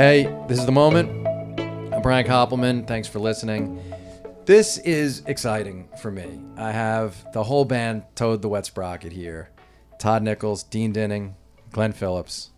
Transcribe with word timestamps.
Hey, 0.00 0.34
this 0.48 0.58
is 0.58 0.64
the 0.64 0.72
moment. 0.72 1.28
I'm 1.92 2.00
Brian 2.00 2.26
Koppelman. 2.26 2.86
Thanks 2.86 3.06
for 3.06 3.18
listening. 3.18 3.82
This 4.46 4.78
is 4.78 5.22
exciting 5.26 5.90
for 6.00 6.10
me. 6.10 6.40
I 6.56 6.72
have 6.72 7.30
the 7.34 7.44
whole 7.44 7.66
band 7.66 8.04
Toad 8.14 8.40
the 8.40 8.48
Wet 8.48 8.64
Sprocket 8.64 9.12
here 9.12 9.50
Todd 9.98 10.22
Nichols, 10.22 10.62
Dean 10.62 10.92
Dinning, 10.92 11.36
Glenn 11.70 11.92
Phillips. 11.92 12.48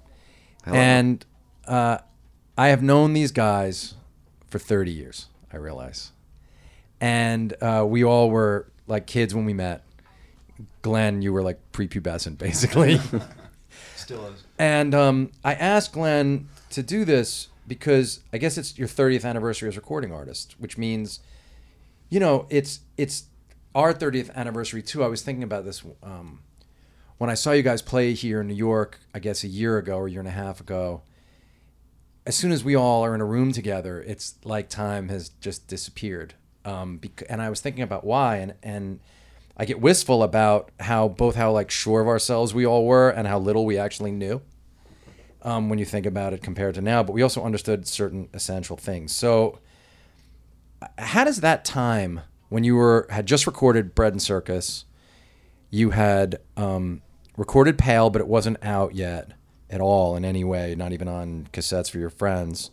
And 0.64 1.26
uh, 1.66 1.98
I 2.56 2.68
have 2.68 2.80
known 2.80 3.12
these 3.12 3.32
guys 3.32 3.94
for 4.46 4.60
30 4.60 4.92
years, 4.92 5.26
I 5.52 5.56
realize. 5.56 6.12
And 7.00 7.54
uh, 7.60 7.84
we 7.84 8.04
all 8.04 8.30
were 8.30 8.70
like 8.86 9.08
kids 9.08 9.34
when 9.34 9.46
we 9.46 9.52
met. 9.52 9.82
Glenn, 10.82 11.22
you 11.22 11.32
were 11.32 11.42
like 11.42 11.58
prepubescent, 11.72 12.38
basically. 12.38 13.00
Still 13.96 14.26
is. 14.26 14.44
And 14.60 14.94
um, 14.94 15.32
I 15.42 15.54
asked 15.54 15.92
Glenn 15.92 16.48
to 16.72 16.82
do 16.82 17.04
this 17.04 17.48
because 17.66 18.20
I 18.32 18.38
guess 18.38 18.58
it's 18.58 18.78
your 18.78 18.88
30th 18.88 19.24
anniversary 19.24 19.68
as 19.68 19.76
recording 19.76 20.12
artist, 20.12 20.56
which 20.58 20.76
means, 20.76 21.20
you 22.08 22.20
know, 22.20 22.46
it's 22.50 22.80
it's 22.96 23.24
our 23.74 23.94
30th 23.94 24.34
anniversary 24.34 24.82
too. 24.82 25.02
I 25.04 25.08
was 25.08 25.22
thinking 25.22 25.44
about 25.44 25.64
this 25.64 25.82
um, 26.02 26.40
when 27.18 27.30
I 27.30 27.34
saw 27.34 27.52
you 27.52 27.62
guys 27.62 27.80
play 27.82 28.12
here 28.14 28.40
in 28.40 28.48
New 28.48 28.54
York. 28.54 29.00
I 29.14 29.18
guess 29.18 29.44
a 29.44 29.48
year 29.48 29.78
ago 29.78 29.96
or 29.96 30.06
a 30.06 30.10
year 30.10 30.20
and 30.20 30.28
a 30.28 30.32
half 30.32 30.60
ago. 30.60 31.02
As 32.24 32.36
soon 32.36 32.52
as 32.52 32.62
we 32.62 32.76
all 32.76 33.04
are 33.04 33.16
in 33.16 33.20
a 33.20 33.24
room 33.24 33.50
together, 33.52 34.00
it's 34.00 34.36
like 34.44 34.68
time 34.68 35.08
has 35.08 35.30
just 35.40 35.66
disappeared. 35.66 36.34
Um, 36.64 36.98
bec- 36.98 37.24
and 37.28 37.42
I 37.42 37.50
was 37.50 37.60
thinking 37.60 37.82
about 37.82 38.04
why, 38.04 38.36
and 38.36 38.54
and 38.62 39.00
I 39.56 39.64
get 39.64 39.80
wistful 39.80 40.22
about 40.22 40.70
how 40.78 41.08
both 41.08 41.34
how 41.34 41.52
like 41.52 41.70
sure 41.70 42.00
of 42.00 42.06
ourselves 42.06 42.54
we 42.54 42.64
all 42.64 42.86
were 42.86 43.10
and 43.10 43.26
how 43.26 43.38
little 43.38 43.66
we 43.66 43.76
actually 43.76 44.12
knew 44.12 44.40
um, 45.42 45.68
when 45.68 45.78
you 45.78 45.84
think 45.84 46.06
about 46.06 46.32
it 46.32 46.42
compared 46.42 46.74
to 46.76 46.80
now. 46.80 47.02
But 47.02 47.12
we 47.12 47.22
also 47.22 47.44
understood 47.44 47.86
certain 47.86 48.28
essential 48.32 48.76
things. 48.76 49.12
So, 49.12 49.58
how 50.98 51.24
does 51.24 51.40
that 51.40 51.64
time 51.64 52.20
when 52.48 52.64
you 52.64 52.76
were 52.76 53.06
had 53.10 53.26
just 53.26 53.46
recorded 53.46 53.94
Bread 53.94 54.12
and 54.12 54.22
Circus, 54.22 54.84
you 55.70 55.90
had 55.90 56.38
um, 56.56 57.02
recorded 57.36 57.78
Pale, 57.78 58.10
but 58.10 58.20
it 58.20 58.28
wasn't 58.28 58.62
out 58.62 58.94
yet 58.94 59.32
at 59.70 59.80
all 59.80 60.16
in 60.16 60.24
any 60.24 60.44
way, 60.44 60.74
not 60.74 60.92
even 60.92 61.08
on 61.08 61.48
cassettes 61.52 61.90
for 61.90 61.98
your 61.98 62.10
friends. 62.10 62.70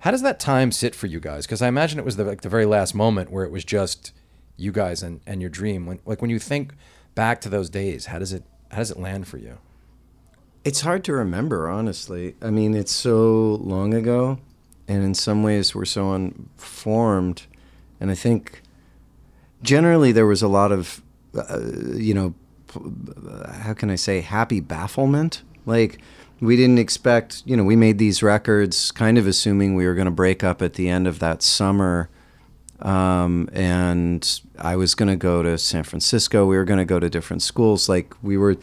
How 0.00 0.10
does 0.10 0.22
that 0.22 0.40
time 0.40 0.72
sit 0.72 0.94
for 0.94 1.06
you 1.06 1.20
guys? 1.20 1.46
Because 1.46 1.62
I 1.62 1.68
imagine 1.68 1.98
it 1.98 2.04
was 2.04 2.16
the 2.16 2.24
like 2.24 2.40
the 2.40 2.48
very 2.48 2.66
last 2.66 2.94
moment 2.94 3.30
where 3.30 3.44
it 3.44 3.50
was 3.50 3.64
just 3.64 4.12
you 4.56 4.72
guys 4.72 5.02
and, 5.02 5.20
and 5.26 5.40
your 5.40 5.50
dream. 5.50 5.86
When 5.86 6.00
like 6.06 6.20
when 6.20 6.30
you 6.30 6.38
think 6.38 6.74
back 7.14 7.40
to 7.42 7.48
those 7.48 7.70
days, 7.70 8.06
how 8.06 8.18
does 8.18 8.32
it 8.32 8.44
how 8.70 8.78
does 8.78 8.90
it 8.90 8.98
land 8.98 9.28
for 9.28 9.38
you? 9.38 9.58
It's 10.64 10.80
hard 10.80 11.04
to 11.04 11.12
remember, 11.12 11.68
honestly. 11.68 12.36
I 12.40 12.50
mean, 12.50 12.74
it's 12.74 12.92
so 12.92 13.60
long 13.62 13.92
ago, 13.92 14.38
and 14.88 15.04
in 15.04 15.14
some 15.14 15.42
ways 15.42 15.74
we're 15.74 15.84
so 15.84 16.12
unformed. 16.12 17.42
And 18.00 18.10
I 18.10 18.14
think 18.14 18.62
generally 19.62 20.10
there 20.10 20.26
was 20.26 20.40
a 20.40 20.48
lot 20.48 20.72
of, 20.72 21.02
uh, 21.36 21.60
you 21.94 22.14
know, 22.14 22.34
how 23.52 23.74
can 23.74 23.90
I 23.90 23.96
say, 23.96 24.22
happy 24.22 24.60
bafflement. 24.60 25.42
Like, 25.66 25.98
we 26.40 26.56
didn't 26.56 26.78
expect, 26.78 27.42
you 27.44 27.56
know, 27.56 27.64
we 27.64 27.76
made 27.76 27.98
these 27.98 28.22
records 28.22 28.90
kind 28.90 29.18
of 29.18 29.26
assuming 29.26 29.74
we 29.74 29.86
were 29.86 29.94
going 29.94 30.06
to 30.06 30.10
break 30.10 30.42
up 30.42 30.62
at 30.62 30.74
the 30.74 30.88
end 30.88 31.06
of 31.06 31.18
that 31.18 31.42
summer. 31.42 32.08
Um, 32.80 33.48
and 33.52 34.40
I 34.58 34.76
was 34.76 34.94
going 34.94 35.08
to 35.08 35.16
go 35.16 35.42
to 35.42 35.56
San 35.58 35.84
Francisco. 35.84 36.46
We 36.46 36.56
were 36.56 36.64
going 36.64 36.78
to 36.78 36.84
go 36.84 36.98
to 36.98 37.08
different 37.08 37.42
schools. 37.42 37.88
Like, 37.88 38.14
we 38.22 38.36
were 38.36 38.56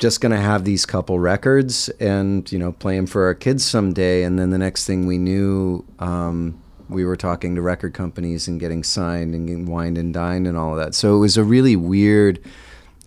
just 0.00 0.20
going 0.20 0.32
to 0.32 0.40
have 0.40 0.64
these 0.64 0.86
couple 0.86 1.18
records 1.18 1.88
and 2.00 2.50
you 2.50 2.58
know 2.58 2.72
play 2.72 2.96
them 2.96 3.06
for 3.06 3.24
our 3.26 3.34
kids 3.34 3.64
someday. 3.64 4.22
And 4.22 4.38
then 4.38 4.50
the 4.50 4.58
next 4.58 4.86
thing 4.86 5.06
we 5.06 5.18
knew 5.18 5.84
um, 5.98 6.60
we 6.88 7.04
were 7.04 7.16
talking 7.16 7.54
to 7.54 7.62
record 7.62 7.94
companies 7.94 8.48
and 8.48 8.58
getting 8.58 8.82
signed 8.82 9.34
and 9.34 9.46
getting 9.46 9.66
wined 9.66 9.98
and 9.98 10.12
dined 10.12 10.46
and 10.46 10.56
all 10.56 10.72
of 10.72 10.84
that. 10.84 10.94
So 10.94 11.16
it 11.16 11.20
was 11.20 11.36
a 11.36 11.44
really 11.44 11.76
weird 11.76 12.42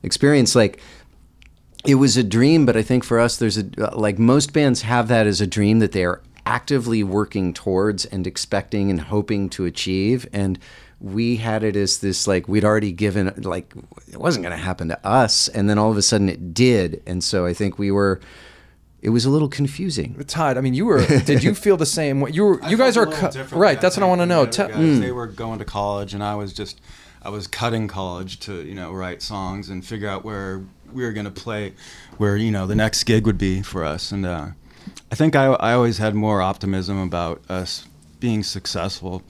experience. 0.04 0.56
Like 0.56 0.80
it 1.86 1.96
was 1.96 2.16
a 2.16 2.24
dream 2.24 2.66
but 2.66 2.78
i 2.78 2.82
think 2.82 3.04
for 3.04 3.20
us 3.20 3.36
there's 3.36 3.58
a 3.58 3.66
like 3.94 4.18
most 4.18 4.54
bands 4.54 4.84
have 4.84 5.10
that 5.10 5.28
as 5.28 5.42
a 5.42 5.46
dream 5.46 5.80
that 5.80 5.92
they 5.92 6.06
are 6.06 6.22
actively 6.46 7.04
working 7.04 7.54
towards 7.54 8.06
and 8.06 8.28
expecting 8.28 8.90
and 8.90 9.02
hoping 9.02 9.50
to 9.50 9.66
achieve. 9.66 10.28
And 10.34 10.60
we 11.00 11.36
had 11.38 11.64
it 11.64 11.76
as 11.76 12.00
this 12.00 12.28
like 12.28 12.48
we'd 12.48 12.64
already 12.64 12.92
given 12.92 13.34
like 13.44 13.74
it 14.12 14.18
wasn't 14.18 14.44
going 14.44 14.56
to 14.58 14.64
happen 14.64 14.88
to 14.88 15.06
us 15.08 15.48
and 15.50 15.70
then 15.70 15.78
all 15.78 15.92
of 15.92 15.98
a 15.98 16.02
sudden 16.02 16.30
it 16.30 16.54
did 16.54 17.02
and 17.06 17.24
so 17.24 17.46
i 17.46 17.54
think 17.54 17.78
we 17.78 17.92
were 17.92 18.20
it 19.02 19.10
was 19.10 19.26
a 19.26 19.30
little 19.30 19.50
confusing 19.50 20.16
Todd, 20.28 20.58
I 20.58 20.62
mean, 20.62 20.74
you 20.74 20.86
were. 20.86 21.06
did 21.26 21.44
you 21.44 21.54
feel 21.54 21.76
the 21.76 21.86
same? 21.86 22.22
way? 22.22 22.32
You 22.32 22.46
were. 22.46 22.64
I 22.64 22.70
You 22.70 22.78
guys 22.78 22.96
are 22.96 23.04
a 23.04 23.12
co- 23.12 23.32
right. 23.52 23.80
That's 23.82 23.98
what 23.98 24.04
I 24.04 24.08
want 24.08 24.22
to 24.22 24.26
know. 24.26 24.46
the 24.46 24.52
Te- 24.52 24.64
other 24.64 24.74
guys. 24.76 25.00
They 25.02 25.12
were 25.12 25.28
going 25.28 25.60
to 25.60 25.66
college, 25.66 26.14
and 26.14 26.24
I 26.24 26.36
was 26.36 26.54
just, 26.54 26.80
I 27.22 27.28
was 27.30 27.46
cutting 27.46 27.90
college 27.90 28.40
to 28.42 28.64
you 28.64 28.74
know 28.74 28.94
write 28.94 29.22
songs 29.22 29.68
and 29.68 29.86
figure 29.86 30.08
out 30.08 30.24
where 30.24 30.64
we 30.94 31.04
were 31.04 31.12
going 31.12 31.26
to 31.26 31.32
play, 31.32 31.74
where 32.16 32.38
you 32.38 32.50
know 32.50 32.66
the 32.66 32.76
next 32.76 33.04
gig 33.04 33.26
would 33.26 33.38
be 33.38 33.62
for 33.62 33.84
us. 33.84 34.14
And 34.14 34.26
uh, 34.26 34.48
I 35.12 35.16
think 35.16 35.36
I, 35.36 35.48
I 35.48 35.74
always 35.74 35.98
had 35.98 36.16
more 36.16 36.42
optimism 36.42 36.98
about 36.98 37.42
us 37.50 37.86
being 38.22 38.42
successful. 38.42 39.22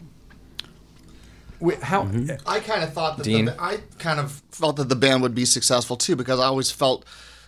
Wait, 1.63 1.81
how? 1.81 2.03
Mm-hmm. 2.03 2.45
I 2.45 2.59
kind 2.59 2.83
of 2.83 2.91
thought 2.91 3.15
that 3.15 3.23
Dean? 3.23 3.45
the, 3.45 3.55
I 3.57 3.77
kind 3.97 4.19
of 4.19 4.33
felt 4.51 4.75
that 4.75 4.89
the 4.89 4.97
band 4.97 5.21
would 5.21 5.33
be 5.33 5.45
successful 5.45 5.95
too 5.95 6.17
because 6.17 6.37
I 6.37 6.43
always 6.43 6.71
felt 6.71 7.05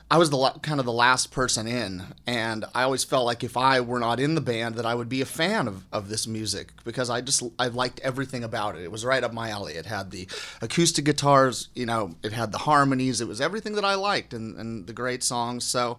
I 0.09 0.17
was 0.17 0.29
the 0.29 0.37
la- 0.37 0.57
kind 0.59 0.79
of 0.79 0.85
the 0.85 0.93
last 0.93 1.31
person 1.31 1.67
in, 1.67 2.01
and 2.25 2.63
I 2.73 2.83
always 2.83 3.03
felt 3.03 3.25
like 3.25 3.43
if 3.43 3.57
I 3.57 3.81
were 3.81 3.99
not 3.99 4.21
in 4.21 4.33
the 4.35 4.39
band, 4.39 4.75
that 4.75 4.85
I 4.85 4.95
would 4.95 5.09
be 5.09 5.19
a 5.19 5.25
fan 5.25 5.67
of, 5.67 5.83
of 5.91 6.07
this 6.07 6.27
music 6.27 6.69
because 6.85 7.09
I 7.09 7.19
just 7.19 7.43
I 7.59 7.67
liked 7.67 7.99
everything 7.99 8.45
about 8.45 8.77
it. 8.77 8.83
It 8.83 8.91
was 8.91 9.03
right 9.03 9.21
up 9.21 9.33
my 9.33 9.49
alley. 9.49 9.73
It 9.73 9.85
had 9.85 10.11
the 10.11 10.29
acoustic 10.61 11.03
guitars, 11.03 11.67
you 11.75 11.85
know, 11.85 12.15
it 12.23 12.31
had 12.31 12.53
the 12.53 12.59
harmonies. 12.59 13.19
It 13.19 13.27
was 13.27 13.41
everything 13.41 13.73
that 13.73 13.83
I 13.83 13.95
liked 13.95 14.33
and, 14.33 14.55
and 14.57 14.87
the 14.87 14.93
great 14.93 15.23
songs. 15.23 15.65
So 15.65 15.97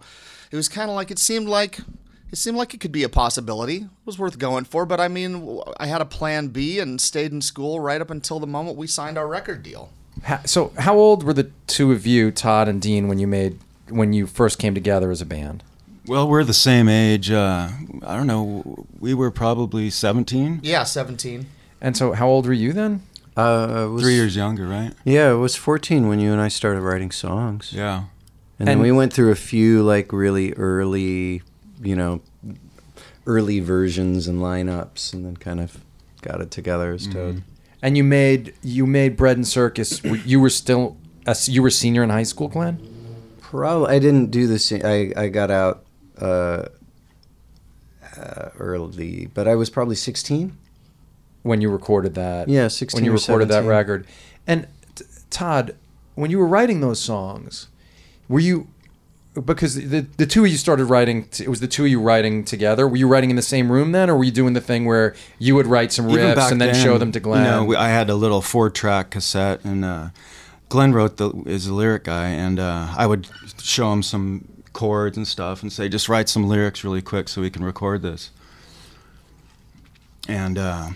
it 0.49 0.55
was 0.55 0.67
kind 0.67 0.89
of 0.89 0.95
like 0.95 1.11
it 1.11 1.19
seemed 1.19 1.49
like 1.49 1.81
it 2.31 2.37
seemed 2.37 2.57
like 2.57 2.73
it 2.73 2.79
could 2.79 2.91
be 2.91 3.03
a 3.03 3.09
possibility. 3.09 3.77
It 3.77 3.89
was 4.05 4.19
worth 4.19 4.37
going 4.39 4.65
for, 4.65 4.85
but 4.85 4.99
I 4.99 5.07
mean, 5.07 5.61
I 5.77 5.87
had 5.87 6.01
a 6.01 6.05
plan 6.05 6.47
B 6.49 6.79
and 6.79 6.99
stayed 6.99 7.31
in 7.31 7.41
school 7.41 7.79
right 7.79 8.01
up 8.01 8.09
until 8.09 8.39
the 8.39 8.47
moment 8.47 8.77
we 8.77 8.87
signed 8.87 9.17
our 9.17 9.27
record 9.27 9.63
deal. 9.63 9.89
ha- 10.25 10.41
so, 10.45 10.71
how 10.77 10.95
old 10.97 11.23
were 11.23 11.33
the 11.33 11.49
two 11.67 11.91
of 11.91 12.05
you, 12.05 12.31
Todd 12.31 12.67
and 12.67 12.81
Dean, 12.81 13.07
when 13.07 13.19
you 13.19 13.27
made 13.27 13.59
when 13.89 14.11
you 14.13 14.27
first 14.27 14.59
came 14.59 14.73
together 14.73 15.11
as 15.11 15.21
a 15.21 15.25
band? 15.25 15.63
Well, 16.07 16.27
we're 16.27 16.43
the 16.43 16.53
same 16.53 16.87
age. 16.89 17.31
Uh, 17.31 17.69
I 18.05 18.15
don't 18.15 18.27
know. 18.27 18.85
We 18.99 19.13
were 19.13 19.29
probably 19.31 19.89
17, 19.89 20.61
Yeah, 20.63 20.83
17. 20.83 21.45
And 21.81 21.95
so, 21.97 22.13
how 22.13 22.27
old 22.27 22.45
were 22.47 22.53
you 22.53 22.73
then? 22.73 23.03
uh, 23.37 23.87
was, 23.91 24.01
three 24.03 24.15
years 24.15 24.35
younger, 24.35 24.65
right? 24.67 24.93
yeah 25.05 25.31
it 25.31 25.35
was 25.35 25.55
14 25.55 26.07
when 26.07 26.19
you 26.19 26.31
and 26.31 26.41
i 26.41 26.47
started 26.47 26.81
writing 26.81 27.11
songs 27.11 27.71
Yeah. 27.71 28.05
and, 28.57 28.67
then 28.67 28.73
And- 28.73 28.81
we 28.81 28.91
went 28.91 29.13
through 29.13 29.29
a 29.31 29.35
few 29.35 29.83
like 29.83 30.11
really 30.11 30.53
early 30.53 31.43
you 31.81 31.95
know 31.95 32.21
early 33.25 33.59
versions 33.59 34.27
and 34.27 34.39
lineups 34.41 35.13
and 35.13 35.25
then 35.25 35.35
kind 35.37 35.59
of 35.59 35.77
got 36.21 36.39
it 36.41 36.49
together 36.49 36.93
as 36.93 37.07
toad 37.07 37.43
And 37.81 37.95
you 37.97 38.03
made 38.03 38.53
you 38.63 38.85
made 38.87 39.15
Bread 39.17 39.37
and 39.37 39.47
Circus. 39.47 40.01
you 40.03 40.39
were 40.39 40.49
still 40.49 40.97
a, 41.25 41.31
s- 41.31 41.49
you 41.49 41.61
were 41.61 41.69
senior 41.69 42.03
in 42.03 42.09
high 42.09 42.23
school, 42.23 42.47
Glenn. 42.47 42.79
Probably, 43.41 43.95
I 43.95 43.99
didn't 43.99 44.31
do 44.31 44.47
the 44.47 44.57
same. 44.59 44.81
I 44.83 45.11
I 45.15 45.27
got 45.29 45.51
out 45.51 45.85
uh, 46.19 46.65
uh, 48.17 48.49
early, 48.57 49.27
but 49.33 49.47
I 49.47 49.55
was 49.55 49.69
probably 49.69 49.95
sixteen. 49.95 50.57
when 51.43 51.61
you 51.61 51.69
recorded 51.69 52.13
that. 52.15 52.49
Yeah, 52.49 52.67
16 52.67 52.97
When 52.97 53.05
you 53.05 53.11
or 53.11 53.15
recorded 53.15 53.47
that 53.49 53.63
record. 53.63 54.05
And 54.45 54.67
t- 54.95 55.05
Todd, 55.29 55.75
when 56.15 56.29
you 56.31 56.39
were 56.39 56.47
writing 56.47 56.81
those 56.81 56.99
songs, 56.99 57.67
were 58.27 58.39
you 58.41 58.67
because 59.41 59.75
the 59.75 60.01
the 60.17 60.25
two 60.25 60.45
of 60.45 60.51
you 60.51 60.57
started 60.57 60.85
writing 60.85 61.25
t- 61.25 61.43
it 61.43 61.49
was 61.49 61.59
the 61.59 61.67
two 61.67 61.85
of 61.85 61.89
you 61.89 61.99
writing 61.99 62.43
together. 62.43 62.87
Were 62.87 62.97
you 62.97 63.07
writing 63.07 63.29
in 63.29 63.35
the 63.35 63.41
same 63.41 63.71
room 63.71 63.91
then 63.91 64.09
or 64.09 64.17
were 64.17 64.23
you 64.23 64.31
doing 64.31 64.53
the 64.53 64.61
thing 64.61 64.85
where 64.85 65.15
you 65.39 65.55
would 65.55 65.67
write 65.67 65.91
some 65.91 66.09
Even 66.09 66.27
riffs 66.27 66.35
back 66.35 66.51
and 66.51 66.61
then, 66.61 66.75
show 66.75 66.97
them 66.97 67.11
to 67.11 67.19
Glenn? 67.19 67.45
You 67.45 67.51
know, 67.51 67.63
we, 67.65 67.75
I 67.75 67.89
had 67.89 68.09
a 68.09 68.15
little 68.15 68.41
four-track 68.41 69.11
cassette, 69.11 69.63
and 69.63 69.83
uh, 69.85 70.09
Glenn 70.69 70.93
wrote 70.93 71.17
the 71.17 71.31
is 71.45 71.67
a 71.67 71.73
lyric 71.73 72.03
guy, 72.05 72.27
and 72.29 72.59
uh, 72.59 72.93
I 72.97 73.07
would 73.07 73.27
show 73.61 73.91
him 73.93 74.03
some 74.03 74.47
chords 74.73 75.17
and 75.17 75.27
stuff, 75.27 75.61
and 75.61 75.71
say, 75.71 75.89
just 75.89 76.07
write 76.09 76.29
some 76.29 76.47
lyrics 76.47 76.83
really 76.83 77.01
quick 77.01 77.29
so 77.29 77.41
we 77.41 77.49
can 77.49 77.63
record 77.63 78.01
this. 78.01 78.31
And 80.27 80.57
uh, 80.57 80.89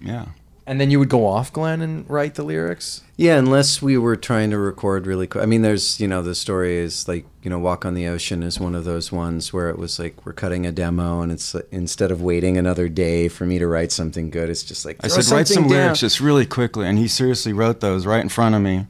yeah, 0.00 0.26
and 0.68 0.80
then 0.80 0.90
you 0.90 0.98
would 0.98 1.08
go 1.08 1.26
off 1.26 1.52
Glenn 1.52 1.80
and 1.80 2.08
write 2.08 2.34
the 2.36 2.42
lyrics? 2.44 3.02
Yeah, 3.16 3.36
unless 3.38 3.82
we 3.82 3.98
were 3.98 4.14
trying 4.14 4.50
to 4.50 4.58
record 4.58 5.06
really 5.06 5.26
quick. 5.26 5.42
I 5.42 5.46
mean, 5.46 5.62
there's 5.62 5.98
you 5.98 6.06
know 6.06 6.22
the 6.22 6.34
story 6.34 6.76
is 6.76 7.08
like 7.08 7.24
you 7.42 7.50
know 7.50 7.58
Walk 7.58 7.84
on 7.84 7.94
the 7.94 8.06
Ocean 8.06 8.42
is 8.42 8.60
one 8.60 8.74
of 8.76 8.84
those 8.84 9.10
ones 9.10 9.52
where 9.52 9.68
it 9.70 9.78
was 9.78 9.98
like 9.98 10.24
we're 10.24 10.32
cutting 10.32 10.66
a 10.66 10.70
demo 10.72 11.20
and 11.22 11.32
it's 11.32 11.54
like, 11.54 11.66
instead 11.72 12.10
of 12.10 12.22
waiting 12.22 12.56
another 12.56 12.88
day 12.88 13.26
for 13.28 13.44
me 13.46 13.58
to 13.58 13.66
write 13.66 13.90
something 13.90 14.30
good, 14.30 14.48
it's 14.50 14.62
just 14.62 14.84
like 14.84 14.98
I 15.02 15.08
said, 15.08 15.34
write 15.34 15.48
some 15.48 15.64
down. 15.64 15.70
lyrics 15.72 16.00
just 16.00 16.20
really 16.20 16.46
quickly, 16.46 16.86
and 16.86 16.98
he 16.98 17.08
seriously 17.08 17.52
wrote 17.52 17.80
those 17.80 18.06
right 18.06 18.20
in 18.22 18.28
front 18.28 18.54
of 18.54 18.62
me 18.62 18.86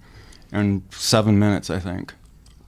in 0.53 0.83
seven 0.91 1.39
minutes, 1.39 1.71
I 1.71 1.79
think. 1.79 2.13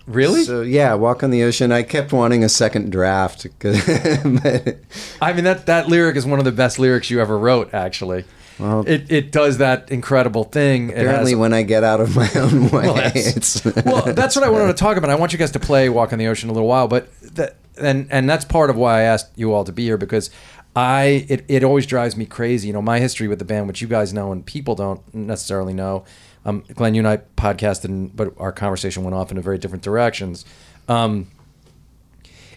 Really? 0.06 0.42
So 0.44 0.62
yeah, 0.62 0.94
Walk 0.94 1.22
on 1.22 1.30
the 1.30 1.42
Ocean. 1.44 1.70
I 1.70 1.82
kept 1.82 2.12
wanting 2.12 2.42
a 2.42 2.48
second 2.48 2.90
draft. 2.90 3.46
'cause- 3.60 3.84
but- 4.42 4.78
I 5.20 5.32
mean 5.32 5.44
that 5.44 5.66
that 5.66 5.88
lyric 5.88 6.16
is 6.16 6.26
one 6.26 6.38
of 6.38 6.44
the 6.44 6.52
best 6.52 6.78
lyrics 6.78 7.10
you 7.10 7.20
ever 7.20 7.38
wrote. 7.38 7.72
Actually, 7.74 8.24
Well- 8.60 8.84
it 8.86 9.10
it 9.10 9.32
does 9.32 9.58
that 9.58 9.90
incredible 9.90 10.44
thing. 10.44 10.90
Apparently, 10.90 11.32
has- 11.32 11.38
when 11.40 11.52
I 11.52 11.62
get 11.62 11.82
out 11.84 12.00
of 12.00 12.14
my 12.14 12.30
own 12.36 12.64
way, 12.70 12.82
Well, 12.86 12.94
that's- 12.94 13.36
it's 13.36 13.64
well, 13.84 14.12
that's 14.12 14.36
what 14.36 14.44
I 14.44 14.50
wanted 14.50 14.68
to 14.68 14.74
talk 14.74 14.96
about. 14.96 15.10
I 15.10 15.14
want 15.16 15.32
you 15.32 15.38
guys 15.38 15.50
to 15.52 15.60
play 15.60 15.88
"Walk 15.88 16.12
on 16.12 16.18
the 16.18 16.26
Ocean" 16.26 16.50
a 16.50 16.52
little 16.52 16.68
while, 16.68 16.88
but 16.88 17.08
that 17.34 17.56
and 17.78 18.06
and 18.10 18.28
that's 18.28 18.44
part 18.44 18.70
of 18.70 18.76
why 18.76 18.98
I 19.00 19.02
asked 19.02 19.30
you 19.36 19.52
all 19.54 19.64
to 19.64 19.72
be 19.72 19.84
here 19.84 19.96
because 19.96 20.30
I 20.76 21.26
it, 21.28 21.44
it 21.48 21.64
always 21.64 21.86
drives 21.86 22.16
me 22.16 22.26
crazy. 22.26 22.68
You 22.68 22.72
know, 22.74 22.82
my 22.82 22.98
history 23.00 23.26
with 23.28 23.38
the 23.38 23.44
band, 23.44 23.66
which 23.66 23.80
you 23.80 23.88
guys 23.88 24.12
know 24.12 24.30
and 24.32 24.44
people 24.44 24.74
don't 24.74 25.00
necessarily 25.14 25.72
know. 25.74 26.04
Um, 26.44 26.64
Glenn, 26.74 26.94
you 26.94 27.00
and 27.00 27.08
I 27.08 27.18
podcasted, 27.36 27.84
and, 27.86 28.14
but 28.16 28.32
our 28.38 28.50
conversation 28.52 29.04
went 29.04 29.14
off 29.14 29.30
in 29.30 29.36
a 29.36 29.42
very 29.42 29.58
different 29.58 29.82
directions. 29.84 30.44
Um, 30.88 31.26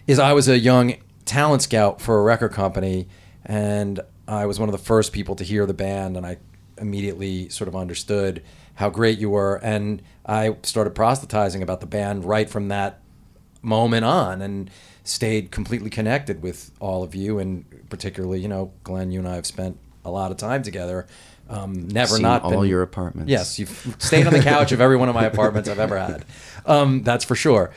is 0.06 0.18
I 0.18 0.32
was 0.32 0.48
a 0.48 0.58
young 0.58 0.94
talent 1.24 1.62
scout 1.62 2.00
for 2.00 2.18
a 2.18 2.22
record 2.22 2.52
company, 2.52 3.08
and 3.44 4.00
I 4.26 4.46
was 4.46 4.58
one 4.58 4.68
of 4.68 4.72
the 4.72 4.78
first 4.78 5.12
people 5.12 5.34
to 5.36 5.44
hear 5.44 5.66
the 5.66 5.74
band, 5.74 6.16
and 6.16 6.26
I 6.26 6.38
immediately 6.78 7.48
sort 7.48 7.68
of 7.68 7.76
understood 7.76 8.42
how 8.74 8.90
great 8.90 9.18
you 9.18 9.30
were, 9.30 9.56
and 9.62 10.02
I 10.26 10.56
started 10.62 10.94
proselytizing 10.94 11.62
about 11.62 11.80
the 11.80 11.86
band 11.86 12.24
right 12.24 12.48
from 12.48 12.68
that 12.68 13.00
moment 13.62 14.04
on, 14.04 14.42
and 14.42 14.70
stayed 15.04 15.50
completely 15.50 15.90
connected 15.90 16.42
with 16.42 16.70
all 16.80 17.02
of 17.02 17.14
you, 17.14 17.38
and 17.38 17.64
particularly, 17.90 18.40
you 18.40 18.48
know, 18.48 18.72
Glenn, 18.82 19.12
you 19.12 19.20
and 19.20 19.28
I 19.28 19.34
have 19.34 19.46
spent 19.46 19.78
a 20.04 20.10
lot 20.10 20.30
of 20.30 20.36
time 20.36 20.62
together. 20.62 21.06
Um, 21.48 21.88
never 21.88 22.14
Seen 22.14 22.22
not 22.22 22.42
all 22.42 22.50
been, 22.50 22.64
your 22.64 22.82
apartments. 22.82 23.30
Yes, 23.30 23.58
you've 23.58 23.96
stayed 23.98 24.26
on 24.26 24.32
the 24.32 24.40
couch 24.40 24.72
of 24.72 24.80
every 24.80 24.96
one 24.96 25.10
of 25.10 25.14
my 25.14 25.24
apartments 25.24 25.68
I've 25.68 25.78
ever 25.78 25.98
had. 25.98 26.24
Um, 26.64 27.02
that's 27.02 27.24
for 27.24 27.34
sure. 27.34 27.70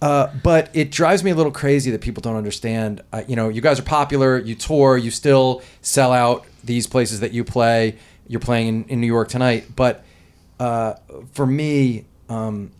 Uh, 0.00 0.28
but 0.44 0.70
it 0.74 0.92
drives 0.92 1.24
me 1.24 1.30
a 1.30 1.34
little 1.34 1.50
crazy 1.50 1.90
that 1.90 2.00
people 2.00 2.20
don't 2.20 2.36
understand. 2.36 3.02
Uh, 3.12 3.22
you 3.26 3.34
know, 3.34 3.48
you 3.48 3.60
guys 3.60 3.80
are 3.80 3.84
popular, 3.84 4.38
you 4.38 4.54
tour, 4.54 4.96
you 4.96 5.10
still 5.10 5.62
sell 5.80 6.12
out 6.12 6.44
these 6.62 6.86
places 6.86 7.20
that 7.20 7.32
you 7.32 7.42
play. 7.44 7.96
You're 8.28 8.40
playing 8.40 8.68
in, 8.68 8.84
in 8.84 9.00
New 9.00 9.06
York 9.06 9.28
tonight. 9.28 9.74
But 9.74 10.04
uh, 10.60 10.94
for 11.32 11.46
me, 11.46 12.04
um, 12.28 12.70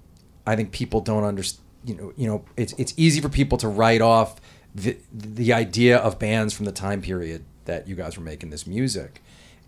I 0.46 0.56
think 0.56 0.72
people 0.72 1.00
don't 1.00 1.24
understand. 1.24 1.64
You 1.84 1.94
know, 1.94 2.12
you 2.16 2.26
know, 2.26 2.44
it's 2.56 2.74
it's 2.74 2.92
easy 2.96 3.20
for 3.20 3.28
people 3.28 3.56
to 3.58 3.68
write 3.68 4.02
off 4.02 4.40
the 4.74 4.96
the 5.12 5.52
idea 5.52 5.96
of 5.98 6.18
bands 6.18 6.52
from 6.52 6.66
the 6.66 6.72
time 6.72 7.00
period 7.00 7.44
that 7.64 7.88
you 7.88 7.94
guys 7.94 8.16
were 8.18 8.24
making 8.24 8.50
this 8.50 8.66
music, 8.66 9.22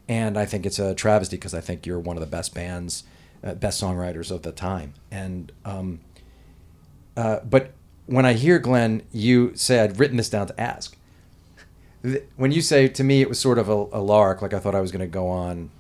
and 0.09 0.37
I 0.37 0.45
think 0.45 0.67
it's 0.67 0.79
a 0.79 0.95
travesty 0.95 1.37
because 1.37 1.55
I 1.55 1.61
think 1.61 1.87
you're 1.87 1.99
one 1.99 2.17
of 2.17 2.21
the 2.21 2.27
best 2.27 2.55
bands, 2.55 3.05
uh, 3.43 3.55
best 3.55 3.83
songwriters 3.83 4.31
of 4.31 4.43
the 4.43 4.53
time, 4.53 4.95
and 5.11 5.51
um, 5.65 6.01
uh, 7.17 7.41
but 7.45 7.73
when 8.07 8.27
I 8.27 8.33
hear 8.33 8.59
Glenn, 8.59 9.03
you 9.13 9.53
say 9.55 9.81
I'd 9.81 9.99
written 9.99 10.17
this 10.17 10.29
down 10.29 10.47
to 10.49 10.61
ask. 10.61 10.97
When 12.37 12.51
you 12.51 12.63
say 12.63 12.89
to 12.89 13.05
me, 13.05 13.21
it 13.21 13.29
was 13.29 13.39
sort 13.39 13.59
of 13.59 13.69
a, 13.69 13.87
a 13.93 14.01
lark, 14.01 14.41
like 14.43 14.55
I 14.55 14.59
thought 14.59 14.75
I 14.75 14.81
was 14.81 14.91
going 14.91 15.01
to 15.01 15.07
go 15.07 15.29
on, 15.29 15.71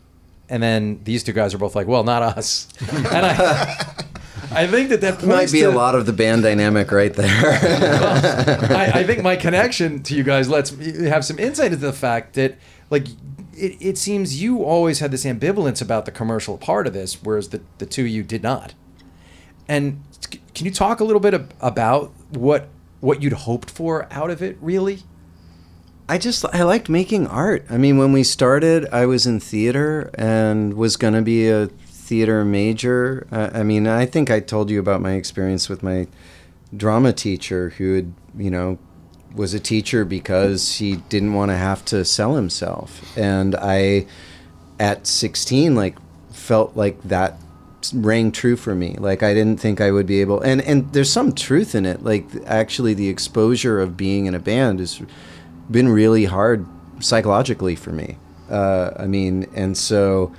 and 0.48 0.62
then 0.62 1.00
these 1.04 1.24
two 1.24 1.32
guys 1.32 1.54
are 1.54 1.58
both 1.58 1.74
like, 1.74 1.86
"Well, 1.86 2.04
not 2.04 2.22
us," 2.22 2.68
and 2.92 3.24
I, 3.26 4.04
I 4.52 4.66
think 4.66 4.90
that 4.90 5.00
that 5.00 5.24
might 5.24 5.50
be 5.50 5.60
to, 5.60 5.66
a 5.66 5.70
lot 5.70 5.94
of 5.94 6.06
the 6.06 6.12
band 6.12 6.42
dynamic 6.42 6.90
right 6.90 7.14
there. 7.14 7.28
I, 8.70 8.90
I 8.96 9.04
think 9.04 9.22
my 9.22 9.36
connection 9.46 10.02
to 10.04 10.14
you 10.14 10.24
guys 10.24 10.48
lets 10.48 10.76
me 10.76 11.06
have 11.06 11.24
some 11.24 11.38
insight 11.38 11.72
into 11.72 11.86
the 11.86 11.92
fact 11.92 12.34
that, 12.34 12.58
like, 12.90 13.06
it, 13.56 13.76
it 13.80 13.98
seems 13.98 14.42
you 14.42 14.64
always 14.64 14.98
had 14.98 15.12
this 15.12 15.24
ambivalence 15.24 15.80
about 15.80 16.04
the 16.04 16.10
commercial 16.10 16.58
part 16.58 16.86
of 16.86 16.92
this, 16.92 17.22
whereas 17.22 17.50
the, 17.50 17.60
the 17.78 17.86
two 17.86 18.02
of 18.02 18.08
you 18.08 18.22
did 18.24 18.42
not. 18.42 18.74
And 19.68 20.02
c- 20.09 20.09
can 20.54 20.66
you 20.66 20.72
talk 20.72 21.00
a 21.00 21.04
little 21.04 21.20
bit 21.20 21.34
ab- 21.34 21.54
about 21.60 22.12
what 22.30 22.68
what 23.00 23.22
you'd 23.22 23.32
hoped 23.32 23.70
for 23.70 24.06
out 24.10 24.30
of 24.30 24.42
it, 24.42 24.58
really? 24.60 25.00
I 26.08 26.18
just 26.18 26.44
I 26.52 26.64
liked 26.64 26.88
making 26.88 27.26
art. 27.28 27.64
I 27.70 27.78
mean, 27.78 27.96
when 27.96 28.12
we 28.12 28.24
started, 28.24 28.86
I 28.92 29.06
was 29.06 29.26
in 29.26 29.40
theater 29.40 30.10
and 30.14 30.74
was 30.74 30.96
going 30.96 31.14
to 31.14 31.22
be 31.22 31.48
a 31.48 31.66
theater 31.66 32.44
major. 32.44 33.26
Uh, 33.30 33.50
I 33.54 33.62
mean, 33.62 33.86
I 33.86 34.06
think 34.06 34.30
I 34.30 34.40
told 34.40 34.70
you 34.70 34.80
about 34.80 35.00
my 35.00 35.12
experience 35.12 35.68
with 35.68 35.82
my 35.82 36.08
drama 36.76 37.12
teacher 37.12 37.70
who 37.70 37.94
had, 37.94 38.12
you 38.36 38.50
know, 38.50 38.78
was 39.34 39.54
a 39.54 39.60
teacher 39.60 40.04
because 40.04 40.78
he 40.78 40.96
didn't 40.96 41.34
want 41.34 41.52
to 41.52 41.56
have 41.56 41.84
to 41.86 42.04
sell 42.04 42.34
himself. 42.34 43.16
And 43.16 43.54
I 43.54 44.06
at 44.80 45.06
16 45.06 45.74
like 45.74 45.96
felt 46.32 46.76
like 46.76 47.00
that 47.04 47.36
rang 47.94 48.32
true 48.32 48.56
for 48.56 48.74
me. 48.74 48.96
Like 48.98 49.22
i 49.22 49.34
didn't 49.34 49.60
think 49.60 49.80
i 49.80 49.90
would 49.90 50.06
be 50.06 50.20
able 50.20 50.40
and 50.40 50.60
and 50.62 50.92
there's 50.92 51.12
some 51.12 51.32
truth 51.32 51.74
in 51.74 51.86
it. 51.86 52.02
Like 52.04 52.26
actually 52.46 52.94
the 52.94 53.08
exposure 53.08 53.80
of 53.80 53.96
being 53.96 54.26
in 54.26 54.34
a 54.34 54.38
band 54.38 54.80
has 54.80 55.00
been 55.70 55.88
really 55.88 56.24
hard 56.24 56.66
psychologically 57.00 57.76
for 57.76 57.90
me. 57.90 58.16
Uh, 58.50 58.90
i 58.96 59.06
mean 59.06 59.46
and 59.54 59.78
so 59.78 60.32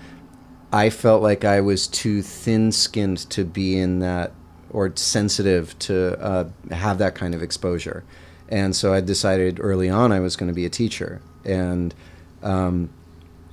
i 0.73 0.89
felt 0.89 1.21
like 1.23 1.45
i 1.45 1.61
was 1.61 1.87
too 1.87 2.21
thin-skinned 2.21 3.17
to 3.29 3.45
be 3.45 3.77
in 3.77 3.99
that 3.99 4.33
or 4.69 4.91
sensitive 4.95 5.77
to 5.79 6.17
uh, 6.21 6.45
have 6.71 6.97
that 6.97 7.15
kind 7.15 7.35
of 7.35 7.41
exposure. 7.41 8.03
And 8.49 8.75
so 8.75 8.93
i 8.93 8.99
decided 9.01 9.59
early 9.61 9.89
on 9.89 10.11
i 10.11 10.19
was 10.19 10.35
going 10.35 10.49
to 10.49 10.55
be 10.55 10.65
a 10.65 10.69
teacher. 10.69 11.21
And 11.45 11.95
um, 12.43 12.89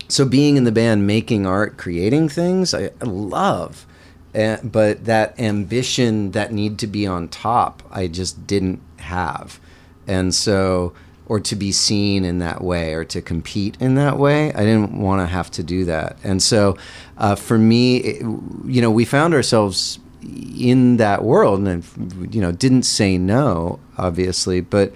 so 0.08 0.24
being 0.24 0.56
in 0.56 0.64
the 0.64 0.72
band 0.72 1.06
making 1.06 1.46
art 1.46 1.76
creating 1.76 2.28
things 2.28 2.74
i, 2.74 2.90
I 3.00 3.04
love. 3.04 3.86
And, 4.34 4.70
but 4.70 5.06
that 5.06 5.40
ambition 5.40 6.32
that 6.32 6.52
need 6.52 6.78
to 6.80 6.86
be 6.86 7.06
on 7.06 7.28
top 7.28 7.82
i 7.90 8.06
just 8.06 8.46
didn't 8.46 8.80
have. 8.98 9.58
And 10.06 10.34
so 10.34 10.92
or 11.26 11.40
to 11.40 11.54
be 11.54 11.72
seen 11.72 12.24
in 12.24 12.38
that 12.38 12.62
way 12.62 12.94
or 12.94 13.04
to 13.04 13.20
compete 13.20 13.76
in 13.80 13.96
that 13.96 14.18
way 14.18 14.52
i 14.54 14.64
didn't 14.64 14.98
want 14.98 15.20
to 15.20 15.26
have 15.26 15.50
to 15.52 15.62
do 15.62 15.84
that. 15.86 16.16
And 16.22 16.42
so 16.42 16.76
uh, 17.16 17.34
for 17.34 17.58
me 17.58 17.98
it, 17.98 18.22
you 18.22 18.80
know 18.80 18.90
we 18.90 19.04
found 19.04 19.34
ourselves 19.34 19.98
in 20.22 20.96
that 20.96 21.22
world 21.22 21.66
and 21.66 22.34
you 22.34 22.40
know 22.40 22.52
didn't 22.52 22.82
say 22.82 23.16
no 23.16 23.78
obviously 23.96 24.60
but 24.60 24.92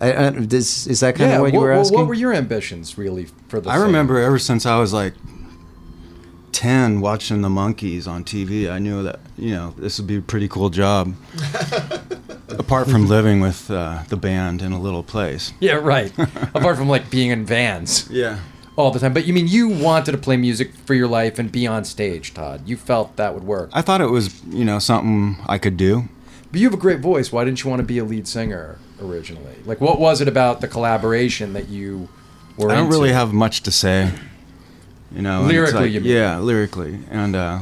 I, 0.00 0.26
I, 0.26 0.30
this, 0.30 0.86
is 0.86 1.00
that 1.00 1.14
kind 1.16 1.32
of 1.32 1.40
what 1.40 1.52
you 1.52 1.60
were 1.60 1.70
what, 1.72 1.80
asking 1.80 1.98
what 1.98 2.06
were 2.08 2.14
your 2.14 2.32
ambitions, 2.34 2.96
really, 2.98 3.26
for 3.48 3.60
the 3.60 3.70
I 3.70 3.74
thing? 3.74 3.82
remember 3.82 4.18
ever 4.18 4.38
since 4.38 4.66
I 4.66 4.78
was 4.78 4.92
like 4.92 5.14
10 6.52 7.00
watching 7.00 7.42
the 7.42 7.48
Monkees 7.48 8.06
on 8.06 8.24
TV, 8.24 8.70
I 8.70 8.78
knew 8.78 9.02
that, 9.02 9.20
you 9.36 9.50
know, 9.50 9.74
this 9.76 9.98
would 9.98 10.06
be 10.06 10.16
a 10.16 10.20
pretty 10.22 10.48
cool 10.48 10.70
job. 10.70 11.14
Apart 12.48 12.88
from 12.88 13.06
living 13.08 13.40
with 13.40 13.70
uh, 13.70 14.02
the 14.08 14.16
band 14.16 14.62
in 14.62 14.72
a 14.72 14.80
little 14.80 15.02
place. 15.02 15.52
Yeah, 15.60 15.74
right. 15.74 16.12
Apart 16.54 16.76
from 16.76 16.88
like 16.88 17.10
being 17.10 17.30
in 17.30 17.44
vans 17.44 18.08
Yeah. 18.10 18.38
all 18.76 18.90
the 18.90 18.98
time, 18.98 19.12
but 19.12 19.26
you 19.26 19.32
mean 19.34 19.46
you 19.48 19.68
wanted 19.68 20.12
to 20.12 20.18
play 20.18 20.36
music 20.36 20.72
for 20.74 20.94
your 20.94 21.08
life 21.08 21.38
and 21.38 21.50
be 21.52 21.66
on 21.66 21.84
stage, 21.84 22.32
Todd? 22.34 22.62
You 22.66 22.76
felt 22.76 23.16
that 23.16 23.34
would 23.34 23.44
work. 23.44 23.70
I 23.72 23.82
thought 23.82 24.00
it 24.00 24.10
was, 24.10 24.42
you 24.46 24.64
know, 24.64 24.78
something 24.78 25.36
I 25.48 25.58
could 25.58 25.76
do. 25.76 26.04
But 26.50 26.60
you 26.60 26.66
have 26.66 26.74
a 26.74 26.80
great 26.80 27.00
voice. 27.00 27.30
Why 27.32 27.44
didn't 27.44 27.62
you 27.64 27.70
want 27.70 27.80
to 27.80 27.86
be 27.86 27.98
a 27.98 28.04
lead 28.04 28.26
singer 28.28 28.78
originally? 29.00 29.56
Like, 29.64 29.80
what 29.80 29.98
was 30.00 30.20
it 30.20 30.28
about 30.28 30.60
the 30.60 30.68
collaboration 30.68 31.52
that 31.52 31.68
you 31.68 32.08
were? 32.56 32.70
I 32.70 32.74
don't 32.76 32.86
into? 32.86 32.96
really 32.96 33.12
have 33.12 33.32
much 33.32 33.62
to 33.62 33.70
say. 33.70 34.12
You 35.12 35.22
know, 35.22 35.42
Lyrically, 35.42 35.80
like- 35.80 35.92
you 35.92 36.00
mean? 36.00 36.12
Yeah, 36.12 36.38
lyrically, 36.38 36.98
and 37.10 37.36
uh, 37.36 37.60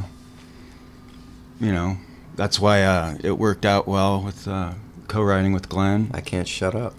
you 1.59 1.71
know, 1.71 1.97
that's 2.35 2.59
why 2.59 2.83
uh, 2.83 3.17
it 3.23 3.37
worked 3.37 3.65
out 3.65 3.87
well 3.87 4.21
with 4.21 4.47
uh, 4.47 4.73
co-writing 5.07 5.53
with 5.53 5.69
Glenn. 5.69 6.09
i 6.13 6.19
can't 6.21 6.47
shut 6.47 6.75
up 6.75 6.93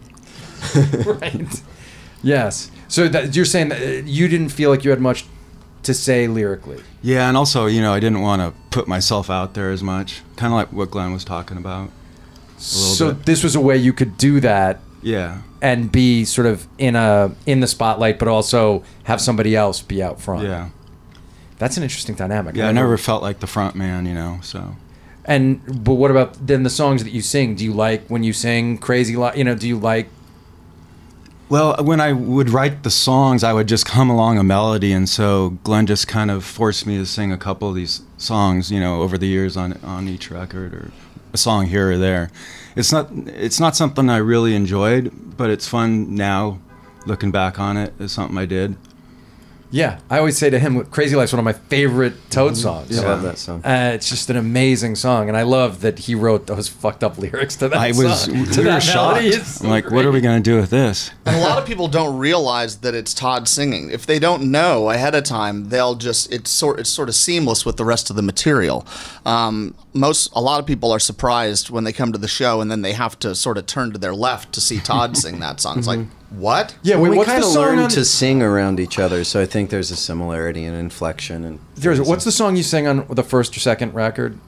right. 1.06 1.62
Yes. 2.22 2.70
So 2.88 3.08
that, 3.08 3.36
you're 3.36 3.44
saying 3.44 3.68
that 3.68 3.82
uh, 3.82 4.02
you 4.04 4.28
didn't 4.28 4.48
feel 4.48 4.70
like 4.70 4.84
you 4.84 4.90
had 4.90 5.00
much 5.00 5.26
to 5.82 5.94
say 5.94 6.26
lyrically. 6.26 6.82
Yeah, 7.02 7.28
and 7.28 7.36
also, 7.36 7.66
you 7.66 7.80
know, 7.80 7.92
I 7.92 8.00
didn't 8.00 8.20
want 8.20 8.42
to 8.42 8.52
put 8.70 8.88
myself 8.88 9.30
out 9.30 9.54
there 9.54 9.70
as 9.70 9.82
much. 9.82 10.22
Kind 10.36 10.52
of 10.52 10.56
like 10.56 10.72
what 10.72 10.90
Glenn 10.90 11.12
was 11.12 11.24
talking 11.24 11.56
about. 11.56 11.90
So 12.58 13.12
bit. 13.12 13.26
this 13.26 13.42
was 13.44 13.54
a 13.54 13.60
way 13.60 13.76
you 13.76 13.92
could 13.92 14.16
do 14.18 14.40
that 14.40 14.80
Yeah, 15.02 15.42
and 15.60 15.90
be 15.92 16.24
sort 16.24 16.46
of 16.46 16.66
in 16.78 16.96
a 16.96 17.30
in 17.46 17.60
the 17.60 17.66
spotlight, 17.66 18.18
but 18.18 18.28
also 18.28 18.82
have 19.04 19.20
somebody 19.20 19.54
else 19.56 19.80
be 19.82 20.02
out 20.02 20.20
front. 20.20 20.44
yeah, 20.44 20.68
That's 21.58 21.76
an 21.76 21.82
interesting 21.82 22.14
dynamic. 22.16 22.56
yeah. 22.56 22.68
I 22.68 22.72
never 22.72 22.96
felt 22.98 23.22
like 23.22 23.40
the 23.40 23.46
front 23.46 23.74
man, 23.76 24.06
you 24.06 24.14
know. 24.14 24.38
So 24.42 24.76
And 25.24 25.60
but 25.84 25.94
what 25.94 26.10
about 26.10 26.46
then 26.46 26.62
the 26.62 26.70
songs 26.70 27.02
that 27.04 27.10
you 27.12 27.20
sing? 27.22 27.56
Do 27.56 27.64
you 27.64 27.72
like 27.74 28.06
when 28.08 28.22
you 28.24 28.32
sing 28.32 28.78
crazy? 28.78 29.16
Li- 29.16 29.32
you 29.36 29.44
know, 29.44 29.54
do 29.54 29.66
you 29.68 29.78
like? 29.78 30.08
Well, 31.48 31.76
when 31.80 32.00
I 32.00 32.12
would 32.12 32.50
write 32.50 32.82
the 32.82 32.90
songs, 32.90 33.44
I 33.44 33.52
would 33.52 33.68
just 33.68 33.86
come 33.86 34.10
along 34.10 34.36
a 34.38 34.42
melody, 34.42 34.92
and 34.92 35.08
so 35.08 35.50
Glenn 35.62 35.86
just 35.86 36.08
kind 36.08 36.28
of 36.30 36.44
forced 36.44 36.86
me 36.86 36.98
to 36.98 37.06
sing 37.06 37.30
a 37.30 37.36
couple 37.36 37.68
of 37.68 37.76
these 37.76 38.02
songs, 38.18 38.72
you 38.72 38.80
know, 38.80 39.00
over 39.02 39.16
the 39.16 39.28
years 39.28 39.56
on 39.56 39.74
on 39.84 40.08
each 40.08 40.28
record 40.30 40.74
or 40.74 40.90
a 41.36 41.38
song 41.38 41.66
here 41.66 41.92
or 41.92 41.98
there. 41.98 42.30
It's 42.76 42.90
not 42.92 43.10
it's 43.12 43.60
not 43.60 43.76
something 43.76 44.08
I 44.08 44.16
really 44.16 44.54
enjoyed, 44.54 45.12
but 45.36 45.50
it's 45.50 45.68
fun 45.68 46.14
now, 46.14 46.58
looking 47.04 47.30
back 47.30 47.58
on 47.60 47.76
it 47.76 47.92
as 48.00 48.12
something 48.12 48.38
I 48.38 48.46
did. 48.46 48.76
Yeah, 49.70 49.98
I 50.08 50.18
always 50.18 50.38
say 50.38 50.48
to 50.50 50.58
him, 50.58 50.84
"Crazy 50.86 51.16
Life's 51.16 51.32
one 51.32 51.38
of 51.40 51.44
my 51.44 51.52
favorite 51.52 52.14
Toad 52.30 52.56
songs." 52.56 52.90
Yeah, 52.90 53.02
I 53.02 53.08
love 53.08 53.22
that 53.22 53.38
song. 53.38 53.64
Uh, 53.64 53.92
it's 53.94 54.08
just 54.08 54.30
an 54.30 54.36
amazing 54.36 54.94
song, 54.94 55.28
and 55.28 55.36
I 55.36 55.42
love 55.42 55.80
that 55.80 55.98
he 55.98 56.14
wrote 56.14 56.46
those 56.46 56.68
fucked 56.68 57.02
up 57.02 57.18
lyrics 57.18 57.56
to 57.56 57.68
that 57.68 57.74
song. 57.74 57.82
I 57.84 57.88
was 57.88 58.24
song. 58.24 58.34
we 58.40 58.46
to 58.52 58.62
were 58.62 58.80
shocked. 58.80 59.20
melody. 59.22 59.42
I'm 59.62 59.68
like, 59.70 59.90
what 59.90 60.04
are 60.04 60.12
we 60.12 60.20
gonna 60.20 60.40
do 60.40 60.56
with 60.56 60.70
this? 60.70 61.10
And 61.24 61.36
a 61.36 61.40
lot 61.40 61.58
of 61.58 61.66
people 61.66 61.88
don't 61.88 62.16
realize 62.18 62.78
that 62.78 62.94
it's 62.94 63.12
Todd 63.12 63.48
singing. 63.48 63.90
If 63.90 64.06
they 64.06 64.18
don't 64.18 64.50
know 64.50 64.90
ahead 64.90 65.14
of 65.14 65.24
time, 65.24 65.68
they'll 65.68 65.94
just 65.96 66.32
it's 66.32 66.50
sort 66.50 66.78
it's 66.78 66.90
sort 66.90 67.08
of 67.08 67.14
seamless 67.14 67.64
with 67.66 67.76
the 67.76 67.84
rest 67.84 68.10
of 68.10 68.16
the 68.16 68.22
material. 68.22 68.86
Um, 69.24 69.74
most 69.92 70.30
a 70.34 70.40
lot 70.40 70.60
of 70.60 70.66
people 70.66 70.92
are 70.92 70.98
surprised 71.00 71.70
when 71.70 71.84
they 71.84 71.92
come 71.92 72.12
to 72.12 72.18
the 72.18 72.28
show 72.28 72.60
and 72.60 72.70
then 72.70 72.82
they 72.82 72.92
have 72.92 73.18
to 73.20 73.34
sort 73.34 73.58
of 73.58 73.66
turn 73.66 73.92
to 73.92 73.98
their 73.98 74.14
left 74.14 74.52
to 74.52 74.60
see 74.60 74.78
Todd 74.78 75.16
sing 75.16 75.40
that 75.40 75.60
song. 75.60 75.78
It's 75.78 75.86
like 75.88 76.00
what? 76.30 76.74
Yeah, 76.82 76.96
Well, 76.96 77.04
wait, 77.04 77.10
we 77.10 77.16
what's 77.18 77.30
kind 77.30 77.42
the 77.42 77.46
of 77.46 77.52
song 77.52 77.62
learned 77.62 77.80
on? 77.82 77.88
to 77.90 78.04
sing 78.04 78.42
around 78.42 78.80
each 78.80 78.98
other, 78.98 79.24
so 79.24 79.40
I 79.40 79.46
think 79.46 79.70
there's 79.70 79.90
a 79.90 79.96
similarity 79.96 80.64
in 80.64 80.74
inflection 80.74 81.44
and. 81.44 81.58
There's, 81.76 82.00
what's 82.00 82.24
the 82.24 82.32
song 82.32 82.56
you 82.56 82.62
sang 82.62 82.86
on 82.86 83.06
the 83.08 83.22
first 83.22 83.56
or 83.56 83.60
second 83.60 83.94
record? 83.94 84.38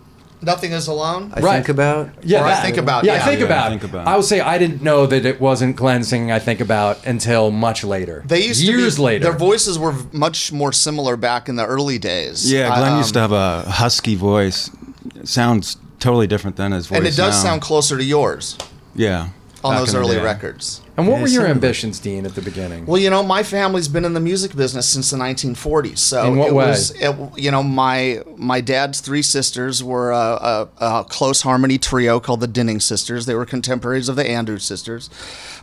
Nothing 0.41 0.71
is 0.71 0.87
alone. 0.87 1.33
I 1.35 1.41
Right. 1.41 1.55
think 1.57 1.69
about. 1.69 2.11
Yeah, 2.23 2.43
Or 2.43 2.47
I 2.47 2.55
Think 2.63 2.77
About, 2.77 3.03
Yeah, 3.03 3.15
I 3.15 3.19
think 3.21 3.41
Yeah, 3.41 3.47
about. 3.47 3.67
I 3.67 3.71
Think 3.71 3.83
About. 3.83 4.07
I 4.07 4.15
will 4.15 4.23
say 4.23 4.39
I 4.41 4.57
didn't 4.57 4.83
know 4.85 5.05
that 5.05 5.27
it 5.27 5.41
wasn't 5.41 5.75
Glenn 5.75 6.05
singing 6.05 6.31
"I 6.31 6.39
Think 6.39 6.61
About" 6.61 7.05
until 7.05 7.51
much 7.51 7.83
later. 7.83 8.23
They 8.25 8.45
used 8.47 8.61
years 8.63 8.95
to 8.95 9.01
be, 9.01 9.05
later. 9.05 9.25
Their 9.25 9.37
voices 9.37 9.81
were 9.81 9.95
much 10.13 10.53
more 10.53 10.73
similar 10.73 11.17
back 11.17 11.49
in 11.49 11.57
the 11.57 11.67
early 11.67 11.99
days. 11.99 12.51
Yeah, 12.53 12.69
Glenn 12.69 12.93
Um, 12.93 12.99
used 12.99 13.15
to 13.15 13.21
have 13.21 13.33
a 13.33 13.63
husky 13.69 14.15
voice. 14.15 14.71
It 15.17 15.27
sounds 15.27 15.77
totally 15.99 16.29
different 16.29 16.55
than 16.55 16.71
his 16.71 16.87
voice 16.87 16.99
and 16.99 17.07
it 17.09 17.17
does 17.17 17.35
now. 17.43 17.51
sound 17.51 17.61
closer 17.61 17.99
to 17.99 18.05
yours 18.05 18.57
yeah 18.95 19.31
on 19.65 19.73
back 19.75 19.81
those 19.81 19.95
early 19.95 20.17
day. 20.17 20.23
records. 20.23 20.81
and 20.97 21.07
what 21.09 21.17
Yeah, 21.17 21.23
were 21.23 21.29
your 21.29 21.43
some 21.43 21.51
ambitions, 21.51 21.99
Dean, 21.99 22.25
at 22.27 22.35
the 22.35 22.43
beginning? 22.43 22.87
Well, 22.87 23.01
you 23.01 23.11
know, 23.11 23.23
my 23.23 23.43
family's 23.43 23.89
been 23.89 24.05
in 24.05 24.15
the 24.15 24.21
music 24.21 24.55
business 24.55 24.89
since 24.89 25.11
the 25.11 25.17
1940s. 25.17 25.99
So 25.99 26.27
In 26.27 26.37
what 26.37 26.49
it 26.49 26.55
way? 26.55 26.67
was, 26.67 26.91
it, 26.93 27.15
you 27.37 27.51
know, 27.51 27.63
my 27.63 28.23
my 28.37 28.61
dad's 28.61 29.01
three 29.01 29.23
sisters 29.23 29.83
were 29.83 30.13
a, 30.13 30.17
a, 30.17 30.69
a 31.01 31.05
close 31.09 31.43
harmony 31.43 31.79
trio 31.79 32.21
called 32.21 32.41
the 32.41 32.47
Dinning 32.47 32.81
Sisters. 32.81 33.27
They 33.27 33.35
were 33.35 33.45
contemporaries 33.47 34.09
of 34.09 34.17
the 34.17 34.29
Andrews 34.29 34.65
Sisters. 34.65 35.11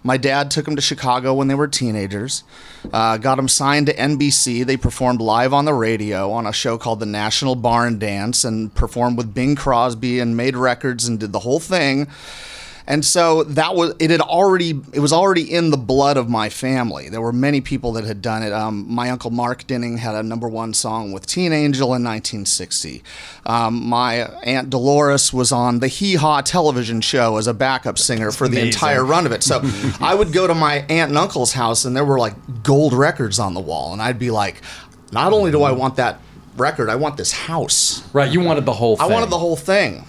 My 0.04 0.18
dad 0.18 0.52
took 0.52 0.66
them 0.66 0.76
to 0.76 0.82
Chicago 0.82 1.34
when 1.34 1.48
they 1.48 1.56
were 1.56 1.68
teenagers. 1.68 2.44
Uh, 2.94 3.18
got 3.18 3.36
them 3.36 3.48
signed 3.48 3.88
to 3.88 3.94
NBC. 3.96 4.66
They 4.66 4.78
performed 4.78 5.20
live 5.22 5.54
on 5.54 5.66
the 5.66 5.74
radio 5.74 6.32
on 6.32 6.46
a 6.46 6.54
show 6.54 6.78
called 6.78 7.00
the 7.00 7.06
National 7.08 7.56
Barn 7.56 7.98
Dance 7.98 8.44
and 8.44 8.74
performed 8.76 9.18
with 9.18 9.34
Bing 9.34 9.56
Crosby 9.56 10.20
and 10.20 10.38
made 10.38 10.56
records 10.56 11.08
and 11.08 11.20
did 11.20 11.32
the 11.32 11.40
whole 11.40 11.60
thing. 11.60 12.08
And 12.88 13.04
so 13.04 13.44
that 13.44 13.76
was 13.76 13.94
it 14.00 14.12
had 14.12 14.22
already 14.22 14.80
it 14.94 15.00
was 15.00 15.12
already 15.12 15.52
in 15.52 15.72
the 15.72 15.78
blood 15.78 16.18
of 16.18 16.30
my 16.30 16.50
family. 16.50 17.10
There 17.10 17.22
were 17.22 17.34
many 17.34 17.62
people 17.62 17.94
that 17.94 18.04
had 18.04 18.22
done 18.22 18.44
it. 18.44 18.54
Um, 18.54 18.86
my 18.88 19.10
uncle 19.10 19.32
Mark 19.32 19.66
Dinning 19.66 19.98
had 19.98 20.16
a 20.16 20.24
number 20.24 20.48
one 20.48 20.74
song 20.74 21.12
with 21.12 21.26
Teen 21.26 21.52
Angel 21.52 21.88
in 21.88 22.04
1960. 22.04 23.02
Um, 23.46 23.88
my 23.88 24.28
aunt 24.44 24.70
Dolores 24.70 25.34
was 25.34 25.52
on 25.52 25.80
the 25.80 25.88
Hee 25.88 26.16
Haw 26.16 26.42
television 26.42 27.02
show 27.02 27.38
as 27.38 27.48
a 27.48 27.54
backup 27.54 27.98
singer 27.98 28.32
for 28.32 28.48
the 28.48 28.60
entire 28.62 29.04
run 29.04 29.26
of 29.26 29.32
it. 29.32 29.44
So 29.44 29.62
I 30.00 30.14
would 30.14 30.32
go 30.32 30.46
to 30.46 30.54
my 30.54 30.86
aunt 30.90 31.10
and 31.10 31.18
uncle's 31.18 31.54
house 31.54 31.86
and 31.86 31.96
there 31.96 32.06
were 32.06 32.20
like 32.20 32.36
gold 32.64 32.94
records 32.94 33.40
on 33.40 33.54
the 33.54 33.62
wall, 33.62 33.94
and 33.94 34.02
I'd 34.02 34.20
be 34.20 34.32
like, 34.32 34.62
not 35.12 35.34
only 35.34 35.52
do 35.52 35.64
I 35.64 35.72
want 35.72 35.96
that 35.96 36.20
record, 36.58 36.90
I 36.90 36.96
want 36.96 37.18
this 37.18 37.32
house. 37.32 38.04
right, 38.14 38.32
you 38.32 38.40
wanted 38.42 38.66
the 38.66 38.74
whole. 38.74 38.98
Thing. 38.98 39.10
I 39.10 39.14
wanted 39.14 39.30
the 39.30 39.38
whole 39.38 39.56
thing. 39.56 40.06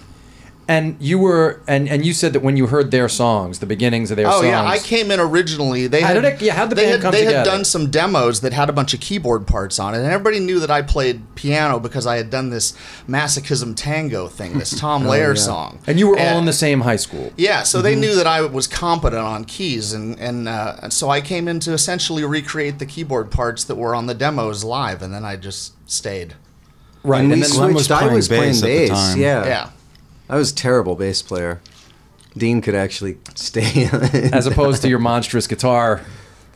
And 0.68 0.96
you 0.98 1.20
were, 1.20 1.60
and 1.68 1.88
and 1.88 2.04
you 2.04 2.12
said 2.12 2.32
that 2.32 2.40
when 2.42 2.56
you 2.56 2.66
heard 2.66 2.90
their 2.90 3.08
songs, 3.08 3.60
the 3.60 3.66
beginnings 3.66 4.10
of 4.10 4.16
their 4.16 4.26
songs. 4.26 4.34
Oh 4.38 4.42
songs. 4.42 4.50
yeah, 4.50 4.64
I 4.64 4.78
came 4.78 5.12
in 5.12 5.20
originally. 5.20 5.86
They 5.86 6.00
How 6.00 6.08
had, 6.08 6.14
did 6.14 6.24
it- 6.24 6.42
yeah, 6.42 6.54
how'd 6.54 6.70
the 6.70 6.74
they 6.74 6.82
band 6.86 6.92
had, 6.94 7.02
come 7.02 7.12
They 7.12 7.20
together? 7.24 7.38
had 7.38 7.44
done 7.44 7.64
some 7.64 7.88
demos 7.88 8.40
that 8.40 8.52
had 8.52 8.68
a 8.68 8.72
bunch 8.72 8.92
of 8.92 8.98
keyboard 8.98 9.46
parts 9.46 9.78
on 9.78 9.94
it, 9.94 9.98
and 9.98 10.06
everybody 10.06 10.40
knew 10.40 10.58
that 10.58 10.70
I 10.70 10.82
played 10.82 11.22
piano 11.36 11.78
because 11.78 12.04
I 12.04 12.16
had 12.16 12.30
done 12.30 12.50
this 12.50 12.72
masochism 13.08 13.74
tango 13.76 14.26
thing, 14.26 14.58
this 14.58 14.76
Tom 14.80 15.04
Lehrer 15.04 15.38
song. 15.38 15.78
And 15.86 16.00
you 16.00 16.08
were 16.08 16.18
all 16.18 16.36
in 16.38 16.46
the 16.46 16.52
same 16.52 16.80
high 16.80 16.96
school. 16.96 17.32
Yeah, 17.36 17.62
so 17.62 17.80
they 17.80 17.94
knew 17.94 18.16
that 18.16 18.26
I 18.26 18.40
was 18.42 18.66
competent 18.66 19.22
on 19.22 19.44
keys, 19.44 19.92
and 19.92 20.18
and, 20.18 20.48
uh, 20.48 20.78
and 20.82 20.92
so 20.92 21.10
I 21.10 21.20
came 21.20 21.46
in 21.46 21.60
to 21.60 21.74
essentially 21.74 22.24
recreate 22.24 22.80
the 22.80 22.86
keyboard 22.86 23.30
parts 23.30 23.62
that 23.64 23.76
were 23.76 23.94
on 23.94 24.06
the 24.06 24.14
demos 24.14 24.64
live, 24.64 25.00
and 25.00 25.14
then 25.14 25.24
I 25.24 25.36
just 25.36 25.74
stayed. 25.88 26.34
Right, 27.04 27.20
And 27.22 27.32
and, 27.32 27.40
we 27.40 27.46
then 27.46 27.56
Glenn 27.56 27.74
was 27.74 27.84
switched. 27.86 27.96
I 27.98 28.02
playing 28.02 28.14
was 28.16 28.26
playing 28.26 28.42
bass 28.54 28.62
at 28.62 28.66
the 28.66 28.78
bass. 28.78 28.90
time. 28.90 29.20
Yeah. 29.20 29.46
Yeah. 29.46 29.70
I 30.28 30.36
was 30.36 30.52
a 30.52 30.54
terrible 30.54 30.94
bass 30.94 31.22
player. 31.22 31.60
Dean 32.36 32.60
could 32.60 32.74
actually 32.74 33.18
stay. 33.34 33.84
as 34.32 34.46
opposed 34.46 34.82
to 34.82 34.88
your 34.88 34.98
monstrous 34.98 35.46
guitar, 35.46 36.02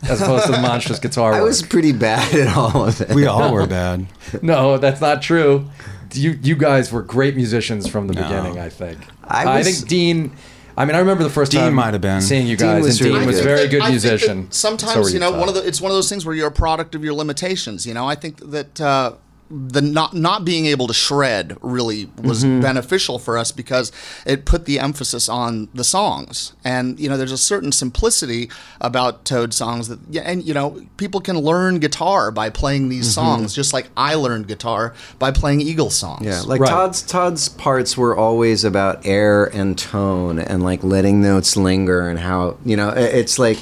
as 0.02 0.20
opposed 0.20 0.46
to 0.46 0.52
the 0.52 0.58
monstrous 0.60 0.98
guitar. 0.98 1.32
I 1.34 1.40
was 1.42 1.62
pretty 1.62 1.92
bad 1.92 2.34
at 2.34 2.54
all 2.56 2.86
of 2.88 3.00
it. 3.00 3.10
We 3.14 3.26
all 3.26 3.52
were 3.52 3.66
bad. 3.80 4.06
No, 4.42 4.76
that's 4.78 5.00
not 5.00 5.22
true. 5.22 5.70
You 6.12 6.38
you 6.42 6.56
guys 6.56 6.90
were 6.92 7.02
great 7.02 7.36
musicians 7.36 7.88
from 7.88 8.08
the 8.08 8.14
No. 8.14 8.22
beginning. 8.22 8.58
I 8.58 8.68
think. 8.68 8.98
I 9.24 9.58
was- 9.58 9.78
think 9.78 9.88
Dean. 9.88 10.32
I 10.76 10.84
mean, 10.86 10.94
I 10.96 11.00
remember 11.00 11.22
the 11.24 11.30
first 11.30 11.52
Dean 11.52 11.60
time 11.60 11.74
might 11.74 11.92
have 11.92 12.00
been. 12.00 12.20
seeing 12.22 12.46
you 12.46 12.56
Dean 12.56 12.68
guys, 12.76 12.82
was 12.84 13.00
and 13.00 13.10
Dean 13.12 13.26
was 13.26 13.38
a 13.38 13.42
good. 13.42 13.44
very 13.48 13.60
I 13.60 13.66
good 13.66 13.80
think 13.82 13.90
musician. 13.90 14.50
Sometimes 14.50 14.92
So 15.08 15.12
you 15.12 15.18
know, 15.18 15.30
Todd. 15.30 15.40
one 15.40 15.48
of 15.48 15.54
the 15.54 15.66
it's 15.66 15.80
one 15.80 15.90
of 15.90 15.96
those 15.96 16.08
things 16.08 16.24
where 16.24 16.34
you're 16.34 16.48
a 16.48 16.52
product 16.52 16.94
of 16.94 17.04
your 17.04 17.12
limitations. 17.14 17.86
You 17.86 17.92
know, 17.94 18.06
I 18.06 18.14
think 18.14 18.38
that 18.50 18.80
uh, 18.80 19.12
the 19.52 19.82
not 19.82 20.14
not 20.14 20.44
being 20.44 20.66
able 20.66 20.86
to 20.86 20.94
shred 20.94 21.56
really 21.60 22.08
was 22.22 22.44
Mm-hmm. 22.44 22.60
beneficial 22.60 23.18
for 23.18 23.36
us 23.36 23.50
because 23.50 23.90
it 24.24 24.44
put 24.44 24.64
the 24.64 24.78
emphasis 24.78 25.28
on 25.28 25.68
the 25.74 25.82
songs. 25.82 26.52
And 26.64 26.98
you 27.00 27.08
know, 27.08 27.16
there's 27.16 27.32
a 27.32 27.36
certain 27.38 27.72
simplicity 27.72 28.48
about 28.80 29.24
Toad 29.24 29.52
songs 29.52 29.88
that 29.88 29.98
yeah, 30.08 30.22
and 30.22 30.44
you 30.44 30.54
know, 30.54 30.80
people 30.98 31.20
can 31.20 31.36
learn 31.38 31.80
guitar 31.80 32.30
by 32.30 32.48
playing 32.48 32.88
these 32.90 33.06
Mm-hmm. 33.08 33.26
songs, 33.40 33.54
just 33.54 33.72
like 33.72 33.88
I 33.96 34.14
learned 34.14 34.46
guitar 34.46 34.94
by 35.18 35.32
playing 35.32 35.62
Eagle 35.62 35.90
songs. 35.90 36.24
Yeah, 36.24 36.42
like 36.42 36.60
Right. 36.60 36.70
Todd's 36.70 37.02
Todd's 37.02 37.48
parts 37.48 37.96
were 37.96 38.16
always 38.16 38.62
about 38.64 39.04
air 39.04 39.46
and 39.46 39.76
tone 39.76 40.38
and 40.38 40.62
like 40.62 40.84
letting 40.84 41.20
notes 41.20 41.56
linger 41.56 42.08
and 42.08 42.20
how 42.20 42.56
you 42.64 42.76
know 42.76 42.90
it's 42.90 43.38
like 43.38 43.58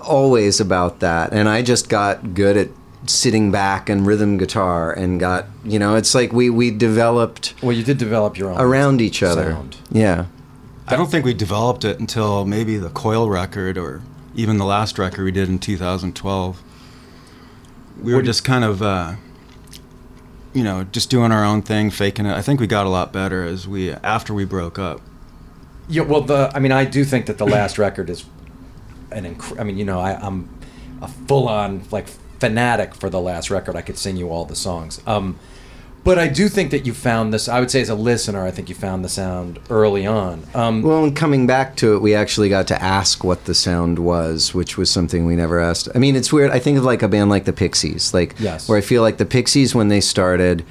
always 0.00 0.60
about 0.60 1.00
that. 1.00 1.32
And 1.32 1.48
I 1.48 1.62
just 1.62 1.88
got 1.88 2.34
good 2.34 2.56
at 2.56 2.68
sitting 3.06 3.50
back 3.50 3.88
and 3.88 4.06
rhythm 4.06 4.36
guitar 4.38 4.92
and 4.92 5.20
got 5.20 5.46
you 5.64 5.78
know 5.78 5.94
it's 5.94 6.14
like 6.14 6.32
we 6.32 6.50
we 6.50 6.70
developed 6.70 7.54
well, 7.62 7.72
you 7.72 7.84
did 7.84 7.98
develop 7.98 8.36
your 8.36 8.50
own 8.50 8.60
around 8.60 9.00
each 9.00 9.22
other. 9.22 9.52
sound. 9.52 9.76
Yeah. 9.90 10.26
I 10.90 10.96
don't 10.96 11.10
think 11.10 11.24
we 11.26 11.34
developed 11.34 11.84
it 11.84 12.00
until 12.00 12.46
maybe 12.46 12.78
the 12.78 12.88
Coil 12.88 13.28
record 13.28 13.76
or 13.76 14.00
even 14.34 14.56
the 14.56 14.64
last 14.64 14.98
record 14.98 15.22
we 15.22 15.32
did 15.32 15.48
in 15.48 15.58
2012. 15.58 16.62
We 18.00 18.14
were 18.14 18.22
just 18.22 18.42
kind 18.42 18.64
of, 18.64 18.80
uh, 18.80 19.16
you 20.54 20.64
know, 20.64 20.84
just 20.84 21.10
doing 21.10 21.30
our 21.30 21.44
own 21.44 21.60
thing, 21.60 21.90
faking 21.90 22.24
it. 22.24 22.32
I 22.32 22.40
think 22.40 22.58
we 22.58 22.66
got 22.66 22.86
a 22.86 22.88
lot 22.88 23.12
better 23.12 23.44
as 23.44 23.68
we 23.68 23.90
after 23.90 24.32
we 24.32 24.46
broke 24.46 24.78
up. 24.78 25.02
Yeah, 25.88 26.02
well, 26.02 26.22
the 26.22 26.50
I 26.54 26.58
mean, 26.58 26.72
I 26.72 26.84
do 26.84 27.04
think 27.04 27.26
that 27.26 27.36
the 27.36 27.46
last 27.46 27.76
record 27.76 28.08
is 28.08 28.24
an. 29.10 29.34
Inc- 29.34 29.60
I 29.60 29.64
mean, 29.64 29.76
you 29.76 29.84
know, 29.84 30.00
I, 30.00 30.14
I'm 30.14 30.48
a 31.02 31.08
full-on 31.08 31.84
like 31.90 32.06
fanatic 32.40 32.94
for 32.94 33.10
the 33.10 33.20
last 33.20 33.50
record. 33.50 33.76
I 33.76 33.82
could 33.82 33.98
sing 33.98 34.16
you 34.16 34.30
all 34.30 34.44
the 34.44 34.56
songs. 34.56 35.00
Um, 35.06 35.38
but 36.04 36.18
I 36.18 36.28
do 36.28 36.48
think 36.48 36.70
that 36.70 36.86
you 36.86 36.94
found 36.94 37.34
this. 37.34 37.48
I 37.48 37.60
would 37.60 37.70
say, 37.70 37.80
as 37.82 37.88
a 37.90 37.94
listener, 37.94 38.44
I 38.46 38.50
think 38.50 38.68
you 38.68 38.74
found 38.74 39.04
the 39.04 39.08
sound 39.10 39.58
early 39.68 40.06
on. 40.06 40.44
Um, 40.54 40.80
Well, 40.82 41.04
and 41.04 41.14
coming 41.14 41.46
back 41.46 41.76
to 41.76 41.94
it, 41.94 42.00
we 42.00 42.14
actually 42.14 42.48
got 42.48 42.66
to 42.68 42.82
ask 42.82 43.24
what 43.24 43.44
the 43.44 43.54
sound 43.54 43.98
was, 43.98 44.54
which 44.54 44.78
was 44.78 44.90
something 44.90 45.26
we 45.26 45.36
never 45.36 45.60
asked. 45.60 45.88
I 45.94 45.98
mean, 45.98 46.16
it's 46.16 46.32
weird. 46.32 46.50
I 46.50 46.60
think 46.60 46.78
of 46.78 46.84
like 46.84 47.02
a 47.02 47.08
band 47.08 47.28
like 47.30 47.44
the 47.44 47.52
Pixies, 47.52 48.14
like 48.14 48.34
Yes. 48.38 48.68
where 48.68 48.78
I 48.78 48.80
feel 48.80 49.02
like 49.02 49.18
the 49.18 49.26
Pixies 49.26 49.74
when 49.74 49.88
they 49.88 50.00
started, 50.00 50.64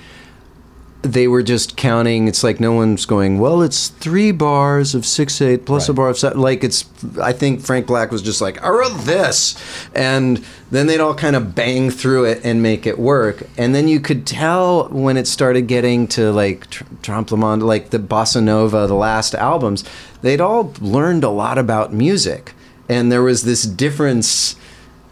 they 1.04 1.28
were 1.28 1.44
just 1.44 1.78
counting. 1.78 2.28
It's 2.28 2.44
like 2.44 2.60
no 2.60 2.74
one's 2.74 3.06
going, 3.06 3.40
well, 3.40 3.62
it's 3.62 3.90
three 3.90 4.32
bars 4.32 4.96
of 4.96 5.06
six 5.06 5.42
eight 5.42 5.66
plus 5.66 5.88
a 5.90 5.94
bar 5.94 6.10
of 6.10 6.18
seven. 6.18 6.40
Like 6.40 6.64
it's. 6.64 6.86
I 7.22 7.34
think 7.34 7.62
Frank 7.62 7.88
Black 7.88 8.12
was 8.12 8.22
just 8.22 8.42
like, 8.42 8.62
I 8.64 8.70
wrote 8.70 8.98
this, 9.02 9.56
and 9.94 10.44
then 10.72 10.88
they'd 10.88 11.00
all 11.00 11.14
kind 11.16 11.36
of 11.36 11.56
bang 11.56 11.90
through 11.92 12.26
it 12.26 12.42
and 12.44 12.62
make 12.62 12.86
it 12.88 12.98
work. 12.98 13.44
And 13.58 13.74
then 13.76 13.88
you 13.88 14.00
could 14.00 14.26
tell 14.26 14.90
when 14.90 15.18
it 15.18 15.28
started 15.28 15.68
getting 15.68 16.08
to 16.10 16.32
like 16.32 16.70
Tr- 16.70 16.84
Trompe 17.04 17.38
Monde, 17.38 17.64
like 17.64 17.92
the 17.92 18.00
bossa 18.00 18.44
nova, 18.44 18.88
the 18.88 18.96
last 18.96 19.36
albums, 19.36 19.84
they'd 20.22 20.42
all 20.42 20.74
learned 20.82 21.24
a 21.24 21.30
lot 21.30 21.58
about 21.58 21.94
music, 21.94 22.54
and 22.90 23.12
there 23.12 23.24
was 23.24 23.44
this 23.44 23.64
difference 23.64 24.56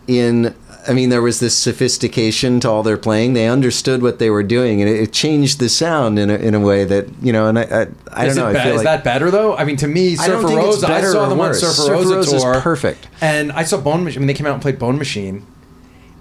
in 0.08 0.56
I 0.88 0.94
mean 0.94 1.10
there 1.10 1.22
was 1.22 1.40
this 1.40 1.56
sophistication 1.58 2.60
to 2.62 2.70
all 2.70 2.84
their 2.84 2.98
playing. 2.98 3.34
They 3.34 3.48
understood 3.48 4.02
what 4.02 4.20
they 4.20 4.30
were 4.30 4.44
doing, 4.44 4.82
and 4.82 4.90
it, 4.90 5.00
it 5.00 5.14
changed 5.14 5.60
the 5.60 5.70
sound 5.70 6.18
in 6.20 6.30
a, 6.30 6.36
in 6.36 6.54
a 6.56 6.60
way 6.60 6.84
that 6.86 7.08
you 7.22 7.34
know. 7.34 7.48
And 7.48 7.58
I 7.60 7.64
I, 7.64 7.88
I 8.12 8.26
don't 8.28 8.36
know. 8.36 8.50
it 8.50 8.56
I 8.58 8.64
feel 8.64 8.72
is 8.74 8.78
like 8.78 8.84
that 8.86 9.04
better 9.04 9.32
though? 9.32 9.56
I 9.56 9.66
mean, 9.66 9.78
to 9.78 9.88
me, 9.88 10.14
I 10.18 10.28
don't 10.28 10.42
Surfer 10.42 10.48
think 10.48 10.60
it's 10.60 10.66
Rose. 10.68 10.84
I 10.84 10.88
better 10.88 11.12
saw 11.12 11.26
or 11.26 11.30
them 11.30 11.40
on 11.42 11.48
worse. 11.50 11.60
Surfer, 11.62 11.74
Surfer 11.74 11.92
Rosa 11.94 12.16
Rose 12.16 12.34
is 12.34 12.44
perfect. 12.44 13.08
And 13.22 13.52
I 13.52 13.64
saw 13.64 13.78
Bone 13.82 14.04
Machine. 14.04 14.18
I 14.18 14.22
mean, 14.22 14.28
they 14.28 14.34
came 14.34 14.46
out 14.48 14.54
and 14.54 14.62
played 14.62 14.78
Bone 14.80 14.98
Machine, 14.98 15.46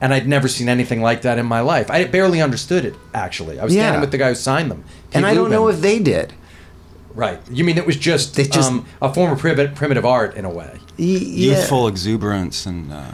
and 0.01 0.15
I'd 0.15 0.27
never 0.29 0.49
seen 0.49 0.69
anything 0.69 1.03
like 1.03 1.23
that 1.23 1.39
in 1.39 1.47
my 1.47 1.61
life. 1.61 1.91
I 1.91 2.05
barely 2.05 2.41
understood 2.41 2.85
it. 2.85 2.95
Actually, 3.13 3.61
I 3.61 3.65
was 3.65 3.75
Yeah. 3.75 3.83
standing 3.83 4.01
with 4.01 4.11
the 4.13 4.19
guy 4.19 4.29
who 4.31 4.35
signed 4.35 4.71
them. 4.71 4.85
and 5.13 5.25
Pete 5.25 5.33
I 5.33 5.35
don't 5.35 5.51
know 5.51 5.69
if 5.69 5.81
they 5.81 5.99
did. 5.99 6.33
Right. 7.15 7.39
You 7.49 7.63
mean 7.63 7.79
it 7.79 7.87
was 7.87 7.97
just, 7.97 8.35
just- 8.35 8.57
um, 8.59 8.87
a 9.01 9.13
form 9.15 9.31
of 9.31 9.39
primitive, 9.39 9.77
primitive 9.77 10.05
art 10.05 10.35
in 10.37 10.45
a 10.45 10.51
way? 10.51 10.79
Y- 10.99 11.05
yeah. 11.07 11.57
Youthful 11.59 11.87
exuberance 11.87 12.67
and 12.67 12.93
uh, 12.93 13.13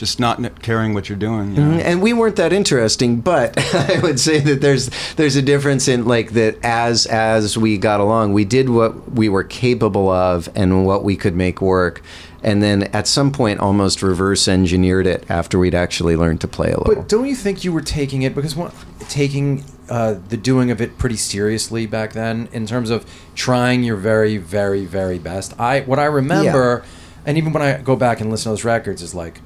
just 0.00 0.18
not 0.18 0.62
caring 0.62 0.94
what 0.94 1.10
you're 1.10 1.18
doing. 1.18 1.54
You 1.54 1.62
know? 1.62 1.78
and 1.78 2.00
we 2.00 2.14
weren't 2.14 2.36
that 2.36 2.54
interesting 2.54 3.20
but 3.20 3.54
i 3.74 4.00
would 4.00 4.18
say 4.18 4.40
that 4.40 4.62
there's 4.62 4.88
there's 5.16 5.36
a 5.36 5.42
difference 5.42 5.88
in 5.88 6.06
like 6.06 6.30
that 6.30 6.56
as 6.64 7.04
as 7.04 7.58
we 7.58 7.76
got 7.76 8.00
along 8.00 8.32
we 8.32 8.46
did 8.46 8.70
what 8.70 9.12
we 9.12 9.28
were 9.28 9.44
capable 9.44 10.08
of 10.08 10.48
and 10.54 10.86
what 10.86 11.04
we 11.04 11.16
could 11.16 11.36
make 11.36 11.60
work 11.60 12.00
and 12.42 12.62
then 12.62 12.84
at 12.94 13.06
some 13.06 13.30
point 13.30 13.60
almost 13.60 14.02
reverse 14.02 14.48
engineered 14.48 15.06
it 15.06 15.22
after 15.28 15.58
we'd 15.58 15.74
actually 15.74 16.16
learned 16.16 16.40
to 16.40 16.48
play 16.48 16.68
a 16.68 16.78
little 16.78 16.94
But 16.94 17.06
don't 17.06 17.26
you 17.26 17.36
think 17.36 17.62
you 17.62 17.70
were 17.70 17.82
taking 17.82 18.22
it 18.22 18.34
because 18.34 18.56
what 18.56 18.74
taking 19.10 19.64
uh, 19.90 20.14
the 20.28 20.38
doing 20.38 20.70
of 20.70 20.80
it 20.80 20.96
pretty 20.96 21.16
seriously 21.16 21.84
back 21.84 22.14
then 22.14 22.48
in 22.52 22.64
terms 22.64 22.88
of 22.88 23.04
trying 23.34 23.82
your 23.82 23.96
very, 23.96 24.38
very, 24.38 24.86
very 24.86 25.18
best? 25.18 25.52
I 25.60 25.80
what 25.80 25.98
I 25.98 26.06
remember, 26.06 26.84
and 27.26 27.36
even 27.36 27.52
when 27.52 27.62
I 27.62 27.82
go 27.82 27.96
back 27.96 28.22
and 28.22 28.30
listen 28.30 28.44
to 28.44 28.48
those 28.50 28.64
records, 28.64 29.02
is 29.02 29.14
like 29.14 29.42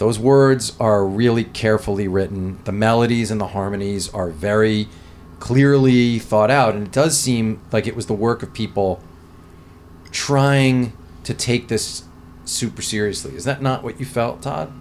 those 0.00 0.18
words 0.18 0.72
are 0.80 1.04
really 1.04 1.44
carefully 1.44 2.08
written. 2.08 2.58
The 2.64 2.72
melodies 2.72 3.30
and 3.30 3.38
the 3.38 3.48
harmonies 3.48 4.08
are 4.14 4.30
very 4.30 4.88
clearly 5.40 6.18
thought 6.18 6.50
out, 6.50 6.74
and 6.74 6.86
it 6.86 6.90
does 6.90 7.18
seem 7.18 7.60
like 7.70 7.86
it 7.86 7.94
was 7.94 8.06
the 8.06 8.14
work 8.14 8.42
of 8.42 8.54
people 8.54 9.02
trying 10.10 10.94
to 11.24 11.34
take 11.34 11.68
this 11.68 12.04
super 12.46 12.80
seriously. 12.80 13.36
Is 13.36 13.44
that 13.44 13.60
not 13.60 13.84
what 13.84 14.00
you 14.00 14.06
felt, 14.06 14.40
Todd? 14.40 14.72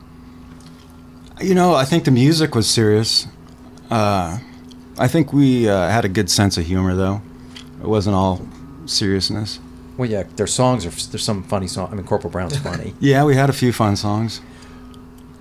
You 1.41 1.53
know, 1.53 1.73
I 1.75 1.83
think 1.83 2.05
the 2.05 2.11
music 2.11 2.55
was 2.55 2.69
serious. 2.69 3.27
Uh, 3.91 4.39
I 4.97 5.09
think 5.09 5.33
we 5.33 5.67
uh, 5.67 5.89
had 5.89 6.05
a 6.05 6.09
good 6.09 6.29
sense 6.29 6.57
of 6.57 6.65
humor, 6.65 6.95
though. 6.95 7.21
It 7.81 7.87
wasn't 7.87 8.15
all 8.15 8.47
seriousness. 8.85 9.59
Well, 9.97 10.09
yeah, 10.09 10.23
their 10.37 10.47
songs 10.47 10.85
are. 10.85 10.91
There's 10.91 11.25
some 11.25 11.43
funny 11.43 11.67
song. 11.67 11.89
I 11.91 11.95
mean, 11.95 12.05
Corporal 12.05 12.31
Brown's 12.31 12.57
funny. 12.57 12.93
Yeah, 13.01 13.25
we 13.25 13.35
had 13.35 13.49
a 13.49 13.53
few 13.53 13.73
fun 13.73 13.97
songs. 13.97 14.39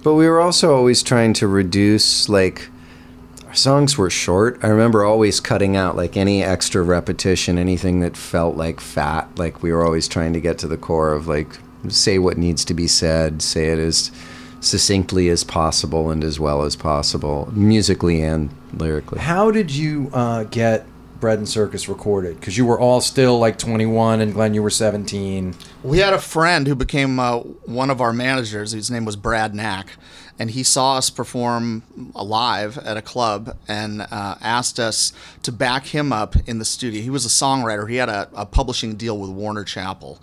But 0.02 0.14
we 0.14 0.28
were 0.28 0.40
also 0.40 0.74
always 0.74 1.02
trying 1.02 1.32
to 1.34 1.48
reduce 1.48 2.28
like 2.28 2.68
our 3.46 3.54
songs 3.54 3.96
were 3.96 4.10
short. 4.10 4.58
I 4.62 4.68
remember 4.68 5.04
always 5.04 5.40
cutting 5.40 5.74
out 5.74 5.96
like 5.96 6.16
any 6.16 6.42
extra 6.42 6.82
repetition, 6.82 7.58
anything 7.58 8.00
that 8.00 8.16
felt 8.16 8.56
like 8.56 8.78
fat. 8.78 9.28
Like 9.38 9.62
we 9.62 9.72
were 9.72 9.84
always 9.84 10.06
trying 10.06 10.34
to 10.34 10.40
get 10.40 10.58
to 10.58 10.68
the 10.68 10.76
core 10.76 11.12
of 11.12 11.26
like 11.26 11.58
say 11.88 12.18
what 12.18 12.36
needs 12.36 12.64
to 12.66 12.74
be 12.74 12.86
said, 12.86 13.40
say 13.40 13.68
it 13.68 13.78
as 13.78 14.10
succinctly 14.60 15.28
as 15.28 15.44
possible 15.44 16.10
and 16.10 16.22
as 16.22 16.38
well 16.38 16.62
as 16.62 16.76
possible, 16.76 17.50
musically 17.52 18.20
and 18.20 18.50
lyrically. 18.74 19.20
How 19.20 19.50
did 19.50 19.70
you 19.70 20.10
uh, 20.12 20.44
get 20.44 20.86
Bread 21.20 21.38
and 21.38 21.48
Circus 21.48 21.88
recorded? 21.88 22.38
Because 22.38 22.56
you 22.56 22.64
were 22.64 22.78
all 22.78 23.00
still 23.00 23.38
like 23.38 23.58
21, 23.58 24.20
and 24.20 24.32
Glenn, 24.32 24.54
you 24.54 24.62
were 24.62 24.70
17. 24.70 25.54
We 25.82 25.98
had 25.98 26.12
a 26.12 26.18
friend 26.18 26.66
who 26.66 26.75
became 26.75 27.18
uh, 27.18 27.38
one 27.38 27.90
of 27.90 28.00
our 28.00 28.12
managers. 28.12 28.72
His 28.72 28.90
name 28.90 29.04
was 29.04 29.16
Brad 29.16 29.54
Knack, 29.54 29.88
and 30.38 30.50
he 30.50 30.62
saw 30.62 30.96
us 30.96 31.10
perform 31.10 31.82
live 32.14 32.78
at 32.78 32.96
a 32.96 33.02
club 33.02 33.56
and 33.66 34.02
uh, 34.02 34.37
asked 34.40 34.78
us 34.78 35.12
to 35.42 35.50
back 35.50 35.87
him 35.87 36.12
up 36.12 36.37
in 36.46 36.58
the 36.58 36.64
studio. 36.64 37.02
He 37.02 37.10
was 37.10 37.26
a 37.26 37.28
songwriter. 37.28 37.88
He 37.88 37.96
had 37.96 38.08
a, 38.08 38.28
a 38.34 38.46
publishing 38.46 38.94
deal 38.94 39.18
with 39.18 39.30
Warner 39.30 39.64
Chappell, 39.64 40.20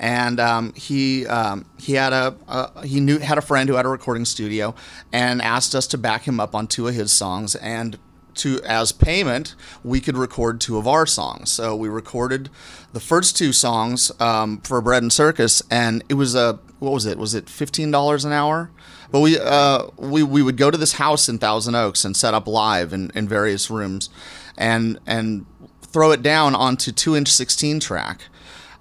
and 0.00 0.40
um, 0.40 0.72
he 0.74 1.26
um, 1.26 1.66
he 1.78 1.92
had 1.94 2.12
a, 2.12 2.34
a 2.48 2.86
he 2.86 3.00
knew 3.00 3.18
had 3.18 3.38
a 3.38 3.42
friend 3.42 3.68
who 3.68 3.76
had 3.76 3.86
a 3.86 3.90
recording 3.90 4.24
studio, 4.24 4.74
and 5.12 5.40
asked 5.40 5.74
us 5.74 5.86
to 5.88 5.98
back 5.98 6.24
him 6.24 6.40
up 6.40 6.54
on 6.54 6.66
two 6.66 6.88
of 6.88 6.94
his 6.94 7.12
songs 7.12 7.54
and 7.54 7.98
to 8.36 8.60
as 8.64 8.92
payment 8.92 9.54
we 9.84 10.00
could 10.00 10.16
record 10.16 10.60
two 10.60 10.78
of 10.78 10.86
our 10.86 11.06
songs 11.06 11.50
so 11.50 11.74
we 11.76 11.88
recorded 11.88 12.48
the 12.92 13.00
first 13.00 13.36
two 13.36 13.52
songs 13.52 14.10
um, 14.20 14.58
for 14.60 14.80
bread 14.80 15.02
and 15.02 15.12
circus 15.12 15.62
and 15.70 16.02
it 16.08 16.14
was 16.14 16.34
a 16.34 16.58
what 16.78 16.92
was 16.92 17.06
it 17.06 17.18
was 17.18 17.34
it 17.34 17.46
$15 17.46 18.24
an 18.24 18.32
hour 18.32 18.70
but 19.10 19.20
we 19.20 19.38
uh, 19.38 19.86
we, 19.98 20.22
we 20.22 20.42
would 20.42 20.56
go 20.56 20.70
to 20.70 20.78
this 20.78 20.94
house 20.94 21.28
in 21.28 21.38
thousand 21.38 21.74
oaks 21.74 22.04
and 22.04 22.16
set 22.16 22.32
up 22.34 22.46
live 22.46 22.92
in, 22.92 23.10
in 23.14 23.28
various 23.28 23.70
rooms 23.70 24.08
and 24.56 24.98
and 25.06 25.44
throw 25.82 26.10
it 26.12 26.22
down 26.22 26.54
onto 26.54 26.90
two 26.92 27.14
inch 27.14 27.28
16 27.30 27.78
track 27.80 28.22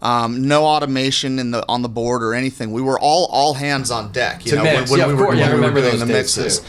um, 0.01 0.47
no 0.47 0.65
automation 0.65 1.37
in 1.37 1.51
the 1.51 1.63
on 1.69 1.83
the 1.83 1.89
board 1.89 2.23
or 2.23 2.33
anything. 2.33 2.71
We 2.71 2.81
were 2.81 2.99
all 2.99 3.27
all 3.31 3.53
hands 3.53 3.91
on 3.91 4.11
deck. 4.11 4.43
You 4.45 4.51
To 4.53 4.57
know, 4.57 4.63
mix. 4.63 4.89
when, 4.89 4.99
when 4.99 4.99
Yeah, 4.99 5.07
we 5.07 5.13
were, 5.13 5.25
course. 5.25 5.29
when 5.29 5.37
Yeah, 5.37 5.53
we 5.53 5.61
were 5.61 5.81
doing 5.81 5.99
the 5.99 6.05
mixes. 6.07 6.59
too. 6.61 6.65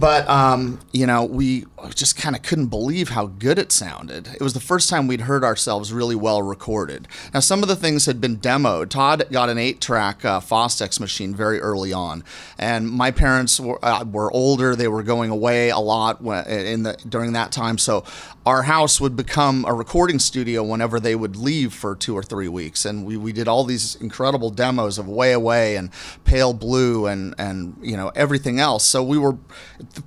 But 0.00 0.26
um, 0.30 0.80
you 0.90 1.06
know, 1.06 1.24
we 1.24 1.66
just 1.94 2.16
kind 2.16 2.36
of 2.36 2.42
couldn't 2.42 2.66
believe 2.66 3.10
how 3.10 3.26
good 3.26 3.58
it 3.58 3.72
sounded. 3.72 4.28
It 4.28 4.40
was 4.40 4.54
the 4.54 4.60
first 4.60 4.88
time 4.88 5.06
we'd 5.06 5.22
heard 5.22 5.44
ourselves 5.44 5.92
really 5.92 6.14
well 6.14 6.42
recorded. 6.42 7.08
Now, 7.32 7.40
some 7.40 7.62
of 7.62 7.68
the 7.68 7.76
things 7.76 8.06
had 8.06 8.20
been 8.20 8.38
demoed. 8.38 8.90
Todd 8.90 9.26
got 9.30 9.48
an 9.48 9.58
eight-track 9.58 10.24
uh, 10.24 10.40
Fostex 10.40 11.00
machine 11.00 11.34
very 11.34 11.60
early 11.60 11.92
on, 11.92 12.24
and 12.58 12.88
my 12.88 13.10
parents 13.10 13.58
were, 13.58 13.78
uh, 13.84 14.04
were 14.04 14.30
older. 14.32 14.76
They 14.76 14.88
were 14.88 15.02
going 15.02 15.30
away 15.30 15.70
a 15.70 15.78
lot 15.78 16.20
in 16.46 16.82
the 16.82 16.96
during 17.08 17.32
that 17.32 17.52
time, 17.52 17.78
so 17.78 18.04
our 18.46 18.62
house 18.62 19.00
would 19.00 19.16
become 19.16 19.64
a 19.66 19.74
recording 19.74 20.18
studio 20.18 20.62
whenever 20.62 20.98
they 20.98 21.14
would 21.14 21.36
leave 21.36 21.74
for 21.74 21.94
two 21.94 22.16
or 22.16 22.22
three 22.22 22.48
weeks. 22.48 22.84
And 22.84 23.04
we, 23.04 23.16
we 23.16 23.32
did 23.32 23.48
all 23.48 23.64
these 23.64 23.96
incredible 23.96 24.50
demos 24.50 24.98
of 24.98 25.08
Way 25.08 25.32
Away 25.32 25.76
and 25.76 25.90
Pale 26.24 26.54
Blue 26.54 27.06
and 27.06 27.34
and 27.38 27.76
you 27.82 27.96
know 27.96 28.10
everything 28.14 28.58
else. 28.58 28.84
So 28.84 29.02
we 29.02 29.18
were 29.18 29.36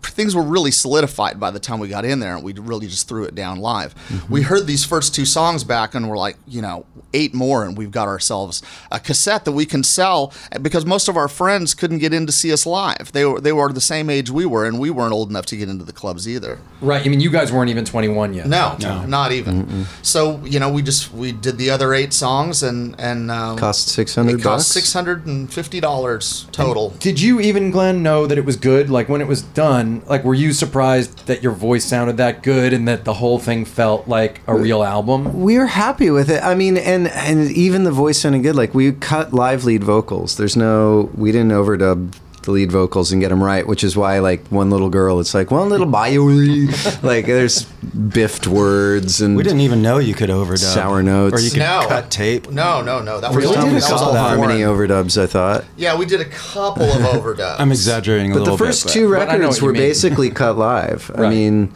things 0.02 0.36
were 0.36 0.44
really 0.44 0.72
solidified 0.72 1.40
by 1.40 1.52
the 1.52 1.60
time 1.64 1.80
we 1.80 1.88
got 1.88 2.06
in 2.06 2.20
there, 2.20 2.36
and 2.36 2.44
we 2.44 2.54
really 2.54 2.88
just 2.88 3.08
threw 3.08 3.24
it 3.24 3.36
down 3.36 3.60
live. 3.60 3.96
We 4.30 4.42
heard 4.44 4.68
these 4.68 4.86
first 4.86 5.16
two 5.16 5.26
songs 5.26 5.64
back, 5.64 5.96
and 5.96 6.10
we're 6.10 6.18
like, 6.18 6.38
you 6.48 6.62
know, 6.62 6.86
eight 7.14 7.34
more, 7.34 7.64
and 7.66 7.78
we've 7.78 7.92
got 7.92 8.08
ourselves 8.08 8.62
a 8.92 9.00
cassette 9.00 9.46
that 9.46 9.52
we 9.52 9.66
can 9.66 9.84
sell 9.84 10.34
because 10.62 10.86
most 10.86 11.08
of 11.08 11.16
our 11.18 11.28
friends 11.28 11.74
couldn't 11.74 12.00
get 12.00 12.14
in 12.14 12.26
to 12.26 12.32
see 12.32 12.52
us 12.52 12.66
live. 12.66 13.12
They 13.14 13.26
were 13.26 13.40
they 13.42 13.52
were 13.54 13.72
the 13.72 13.82
same 13.82 14.10
age 14.10 14.30
we 14.30 14.46
were, 14.46 14.66
and 14.66 14.80
we 14.80 14.90
weren't 14.90 15.14
old 15.14 15.30
enough 15.30 15.46
to 15.48 15.58
get 15.58 15.70
into 15.70 15.86
the 15.86 15.94
clubs 15.94 16.28
either. 16.28 16.60
Right. 16.82 17.06
I 17.06 17.10
mean, 17.10 17.20
you 17.20 17.30
guys 17.30 17.52
weren't 17.52 17.70
even 17.70 17.86
21 17.86 18.34
yet. 18.34 18.48
No, 18.48 18.76
no. 18.80 19.06
not 19.06 19.32
even. 19.32 19.86
So 20.02 20.44
you 20.46 20.60
know, 20.60 20.72
we 20.72 20.82
just 20.82 21.14
we 21.14 21.32
did 21.32 21.58
the 21.58 21.70
other 21.70 21.94
eight 21.94 22.14
songs, 22.14 22.64
and 22.64 22.96
and 23.00 23.32
um, 23.32 23.58
Cost 23.58 23.90
600 23.90 24.30
It 24.30 24.34
cost 24.34 24.44
bucks? 24.44 24.66
six 24.68 24.94
hundred 24.94 25.26
and 25.26 25.52
fifty 25.54 25.80
dollars 25.80 26.48
total. 26.52 26.90
Did 27.00 27.22
you 27.22 27.40
even, 27.40 27.72
Glenn, 27.72 28.04
know 28.04 28.28
that 28.28 28.38
it 28.38 28.46
was 28.46 28.56
good? 28.58 28.90
Like 28.90 29.08
when 29.10 29.22
it 29.22 29.28
was 29.28 29.42
done, 29.42 30.02
like 30.08 30.24
were 30.24 30.34
you 30.34 30.52
surprised 30.54 31.28
that 31.28 31.42
your 31.44 31.53
voice 31.54 31.86
sounded 31.86 32.18
that 32.18 32.44
good 32.44 32.74
and 32.74 32.88
that 32.88 33.06
the 33.06 33.14
whole 33.14 33.40
thing 33.40 33.66
felt 33.66 34.08
like 34.08 34.42
a 34.48 34.56
real 34.56 34.84
album? 34.84 35.42
we 35.42 35.58
were 35.58 35.68
happy 35.68 36.10
with 36.10 36.30
it. 36.30 36.44
I 36.44 36.56
mean, 36.56 36.78
and 36.78 37.08
and 37.08 37.52
even 37.52 37.84
the 37.84 37.92
voice 37.92 38.20
sounded 38.20 38.44
good. 38.44 38.56
Like 38.56 38.74
we 38.74 38.92
cut 38.92 39.34
live 39.34 39.64
lead 39.66 39.84
vocals. 39.84 40.38
There's 40.38 40.56
no, 40.56 41.10
we 41.16 41.32
didn't 41.32 41.52
overdub 41.52 42.14
the 42.44 42.52
lead 42.52 42.72
vocals 42.72 43.12
and 43.12 43.20
get 43.22 43.30
them 43.30 43.44
right, 43.44 43.66
which 43.68 43.84
is 43.84 43.98
why 43.98 44.20
like 44.20 44.46
one 44.48 44.70
little 44.70 44.90
girl, 44.90 45.20
it's 45.20 45.34
like 45.34 45.52
one 45.52 45.70
little 45.70 45.86
bio, 45.86 46.24
like 47.04 47.26
there's 47.26 47.64
biffed 47.64 48.48
words 48.48 49.22
and 49.22 49.36
We 49.36 49.44
didn't 49.44 49.62
even 49.62 49.82
know 49.82 49.98
you 49.98 50.14
could 50.14 50.30
overdub. 50.30 50.58
Sour 50.60 51.04
notes. 51.04 51.34
Or 51.42 51.44
you 51.44 51.50
could 51.52 51.60
No. 51.60 51.86
cut 51.88 52.10
tape. 52.12 52.50
No, 52.52 52.82
no, 52.82 53.02
no. 53.02 53.20
That 53.20 53.34
was 53.34 53.38
We 53.48 53.54
did 53.54 53.64
we 53.64 53.70
a 53.78 53.80
that 53.80 53.90
couple 53.90 54.14
harmony 54.16 54.62
overdubs. 54.62 55.22
I 55.22 55.26
thought. 55.28 55.66
Yeah, 55.78 55.98
we 55.98 56.06
did 56.06 56.22
a 56.22 56.26
couple 56.26 56.84
of 56.84 57.02
overdubs. 57.02 57.56
I'm 57.60 57.72
exaggerating 57.72 58.32
a 58.32 58.36
But 58.36 58.40
the 58.46 58.52
little 58.52 58.58
first 58.58 58.86
bit. 58.86 58.94
two 58.94 59.10
but 59.12 59.30
I 59.30 59.34
know 59.34 59.40
records 59.40 59.62
were 59.62 59.72
mean. 59.74 59.82
basically 59.82 60.30
cut 60.30 60.58
live. 60.58 61.12
I 61.16 61.30
mean, 61.30 61.72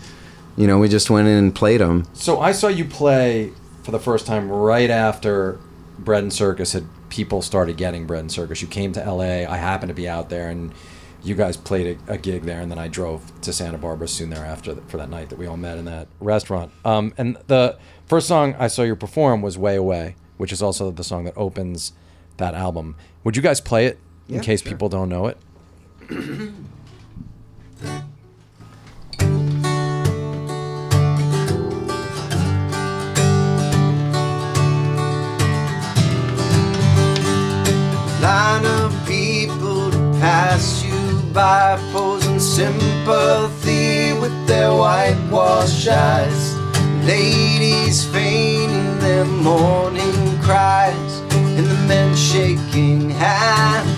you 0.55 0.67
know, 0.67 0.79
we 0.79 0.87
just 0.89 1.09
went 1.09 1.27
in 1.27 1.35
and 1.37 1.53
played 1.55 1.81
them. 1.81 2.05
So 2.13 2.39
I 2.39 2.51
saw 2.51 2.67
you 2.67 2.85
play 2.85 3.51
for 3.83 3.91
the 3.91 3.99
first 3.99 4.25
time 4.25 4.49
right 4.49 4.89
after 4.89 5.59
Bread 5.99 6.23
and 6.23 6.33
Circus 6.33 6.73
had 6.73 6.85
people 7.09 7.41
started 7.41 7.77
getting 7.77 8.05
Bread 8.05 8.21
and 8.21 8.31
Circus. 8.31 8.61
You 8.61 8.67
came 8.67 8.91
to 8.93 8.99
LA. 9.11 9.45
I 9.51 9.57
happened 9.57 9.89
to 9.89 9.93
be 9.95 10.07
out 10.07 10.29
there, 10.29 10.49
and 10.49 10.73
you 11.23 11.35
guys 11.35 11.57
played 11.57 11.97
a, 12.07 12.13
a 12.13 12.17
gig 12.17 12.43
there. 12.43 12.61
And 12.61 12.69
then 12.71 12.77
I 12.79 12.87
drove 12.87 13.31
to 13.41 13.51
Santa 13.53 13.77
Barbara 13.77 14.07
soon 14.07 14.29
thereafter 14.29 14.75
for 14.87 14.97
that 14.97 15.09
night 15.09 15.29
that 15.29 15.37
we 15.39 15.45
all 15.47 15.57
met 15.57 15.77
in 15.77 15.85
that 15.85 16.07
restaurant. 16.19 16.71
Um, 16.85 17.13
and 17.17 17.37
the 17.47 17.77
first 18.05 18.27
song 18.27 18.55
I 18.59 18.67
saw 18.67 18.83
you 18.83 18.95
perform 18.95 19.41
was 19.41 19.57
"Way 19.57 19.75
Away," 19.75 20.15
which 20.37 20.51
is 20.51 20.61
also 20.61 20.91
the 20.91 21.03
song 21.03 21.23
that 21.25 21.33
opens 21.37 21.93
that 22.37 22.53
album. 22.53 22.95
Would 23.23 23.35
you 23.35 23.41
guys 23.41 23.59
play 23.61 23.85
it 23.87 23.99
in 24.29 24.35
Yeah, 24.35 24.41
case 24.41 24.61
sure. 24.61 24.71
people 24.71 24.89
don't 24.89 25.09
know 25.09 25.27
it? 25.27 25.37
by, 41.37 41.77
posing 41.91 42.39
sympathy 42.39 44.11
with 44.13 44.35
their 44.47 44.71
whitewashed 44.71 45.87
eyes. 45.87 46.55
Ladies 47.05 48.05
feigning 48.05 48.97
their 48.97 49.23
morning 49.23 50.39
cries, 50.41 51.13
and 51.57 51.67
the 51.67 51.79
men 51.87 52.15
shaking 52.15 53.11
hands. 53.11 53.96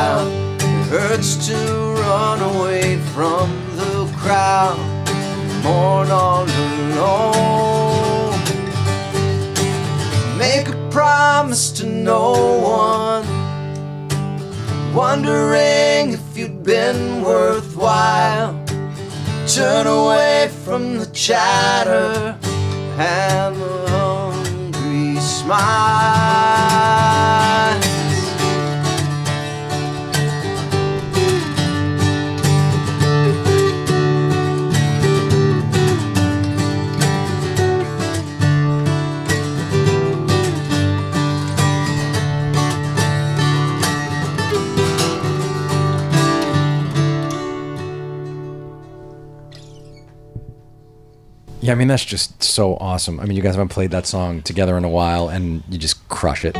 It 0.00 0.86
hurts 0.90 1.48
to 1.48 1.56
run 1.56 2.40
away 2.40 2.98
from 3.14 3.50
the 3.76 4.06
crowd, 4.16 4.78
mourn 5.64 6.08
all 6.12 6.44
alone. 6.44 8.38
Make 10.38 10.68
a 10.68 10.88
promise 10.92 11.72
to 11.72 11.86
no 11.86 12.60
one 12.60 13.26
wondering 14.94 16.12
if 16.12 16.36
you'd 16.36 16.62
been 16.62 17.22
worthwhile. 17.22 18.54
Turn 19.48 19.88
away 19.88 20.48
from 20.64 20.98
the 20.98 21.06
chatter 21.06 22.38
and 22.98 23.56
the 23.56 23.88
hungry 23.90 25.16
smile. 25.20 26.68
Yeah, 51.68 51.74
I 51.74 51.76
mean 51.76 51.88
that's 51.88 52.06
just 52.06 52.42
so 52.42 52.76
awesome. 52.78 53.20
I 53.20 53.26
mean, 53.26 53.36
you 53.36 53.42
guys 53.42 53.54
haven't 53.54 53.68
played 53.68 53.90
that 53.90 54.06
song 54.06 54.40
together 54.40 54.78
in 54.78 54.84
a 54.84 54.88
while, 54.88 55.28
and 55.28 55.62
you 55.68 55.76
just 55.76 56.08
crush 56.08 56.46
it. 56.46 56.54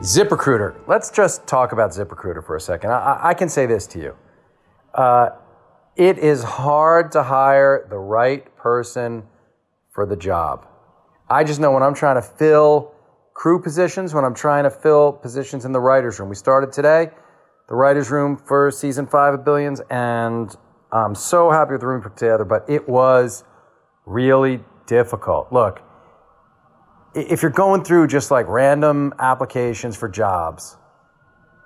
ZipRecruiter. 0.00 0.76
Let's 0.86 1.10
just 1.10 1.46
talk 1.46 1.72
about 1.72 1.90
ZipRecruiter 1.90 2.42
for 2.42 2.56
a 2.56 2.60
second. 2.62 2.92
I, 2.92 3.20
I- 3.22 3.34
can 3.34 3.50
say 3.50 3.66
this 3.66 3.86
to 3.88 3.98
you. 3.98 4.16
Uh, 4.94 5.28
it 5.96 6.16
is 6.16 6.42
hard 6.42 7.12
to 7.12 7.22
hire 7.22 7.86
the 7.90 7.98
right 7.98 8.56
person 8.56 9.24
for 9.90 10.06
the 10.06 10.16
job. 10.16 10.66
I 11.28 11.44
just 11.44 11.60
know 11.60 11.72
when 11.72 11.82
I'm 11.82 11.94
trying 11.94 12.16
to 12.16 12.22
fill 12.22 12.94
crew 13.34 13.60
positions, 13.60 14.14
when 14.14 14.24
I'm 14.24 14.34
trying 14.34 14.64
to 14.64 14.70
fill 14.70 15.12
positions 15.12 15.66
in 15.66 15.72
the 15.72 15.80
writer's 15.80 16.18
room. 16.18 16.30
We 16.30 16.36
started 16.36 16.72
today, 16.72 17.10
the 17.68 17.74
writer's 17.74 18.10
room 18.10 18.38
for 18.38 18.70
season 18.70 19.06
five 19.06 19.34
of 19.34 19.44
Billions, 19.44 19.82
and 19.90 20.56
I'm 20.90 21.14
so 21.14 21.50
happy 21.50 21.72
with 21.72 21.82
the 21.82 21.86
room 21.86 22.02
put 22.02 22.16
together, 22.16 22.44
but 22.44 22.64
it 22.68 22.88
was 22.88 23.44
really 24.06 24.60
difficult. 24.86 25.52
Look, 25.52 25.82
if 27.14 27.42
you're 27.42 27.50
going 27.50 27.84
through 27.84 28.06
just 28.06 28.30
like 28.30 28.46
random 28.48 29.12
applications 29.18 29.96
for 29.96 30.08
jobs, 30.08 30.76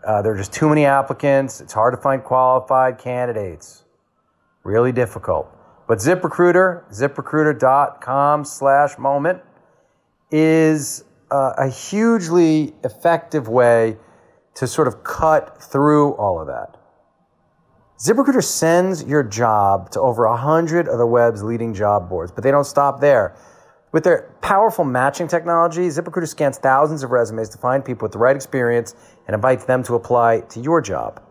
uh, 0.07 0.23
there 0.23 0.33
are 0.33 0.37
just 0.37 0.53
too 0.53 0.69
many 0.69 0.85
applicants. 0.85 1.61
It's 1.61 1.73
hard 1.73 1.95
to 1.95 2.01
find 2.01 2.25
qualified 2.25 2.99
candidates. 2.99 3.85
Really 4.65 4.93
difficult. 4.93 5.49
But 5.87 5.99
ZipRecruiter, 5.99 6.91
ziprecruiter.com 6.93 8.45
slash 8.45 8.99
moment, 8.99 9.43
is 10.31 11.05
uh, 11.31 11.53
a 11.59 11.69
hugely 11.69 12.75
effective 12.83 13.49
way 13.49 13.99
to 14.55 14.67
sort 14.67 14.89
of 14.89 15.05
cut 15.05 15.63
through 15.63 16.13
all 16.13 16.41
of 16.41 16.47
that. 16.49 16.82
ZipRecruiter 18.03 18.43
sends 18.43 19.05
your 19.05 19.23
job 19.23 19.88
to 19.91 20.01
over 20.01 20.27
100 20.29 20.88
of 20.88 20.99
the 20.99 21.07
web's 21.07 21.45
leading 21.45 21.73
job 21.73 22.09
boards, 22.09 22.33
but 22.33 22.43
they 22.43 22.51
don't 22.51 22.65
stop 22.65 23.01
there. 23.01 23.37
With 23.93 24.03
their 24.03 24.35
powerful 24.41 24.85
matching 24.85 25.29
technology, 25.29 25.83
ZipRecruiter 25.83 26.27
scans 26.27 26.59
thousands 26.59 27.05
of 27.05 27.12
resumes 27.12 27.49
to 27.51 27.59
find 27.59 27.85
people 27.85 28.07
with 28.07 28.11
the 28.11 28.19
right 28.19 28.35
experience 28.35 28.97
and 29.29 29.37
invites 29.37 29.67
them 29.67 29.85
to 29.85 29.95
apply 29.95 30.41
to 30.41 30.61
your 30.61 30.81
job. 30.81 31.23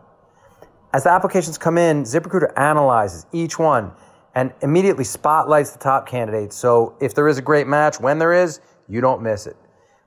As 0.94 1.04
the 1.04 1.12
applications 1.12 1.58
come 1.58 1.78
in, 1.78 2.04
ZipRecruiter 2.04 2.58
analyzes 2.58 3.26
each 3.34 3.60
one 3.60 3.92
and 4.34 4.54
immediately 4.62 5.04
spotlights 5.04 5.72
the 5.72 5.80
top 5.80 6.08
candidates. 6.08 6.56
So 6.56 6.96
if 7.02 7.14
there 7.14 7.28
is 7.28 7.38
a 7.38 7.42
great 7.42 7.68
match, 7.68 8.00
when 8.00 8.18
there 8.18 8.32
is, 8.32 8.62
you 8.88 9.02
don't 9.02 9.22
miss 9.22 9.46
it. 9.46 9.58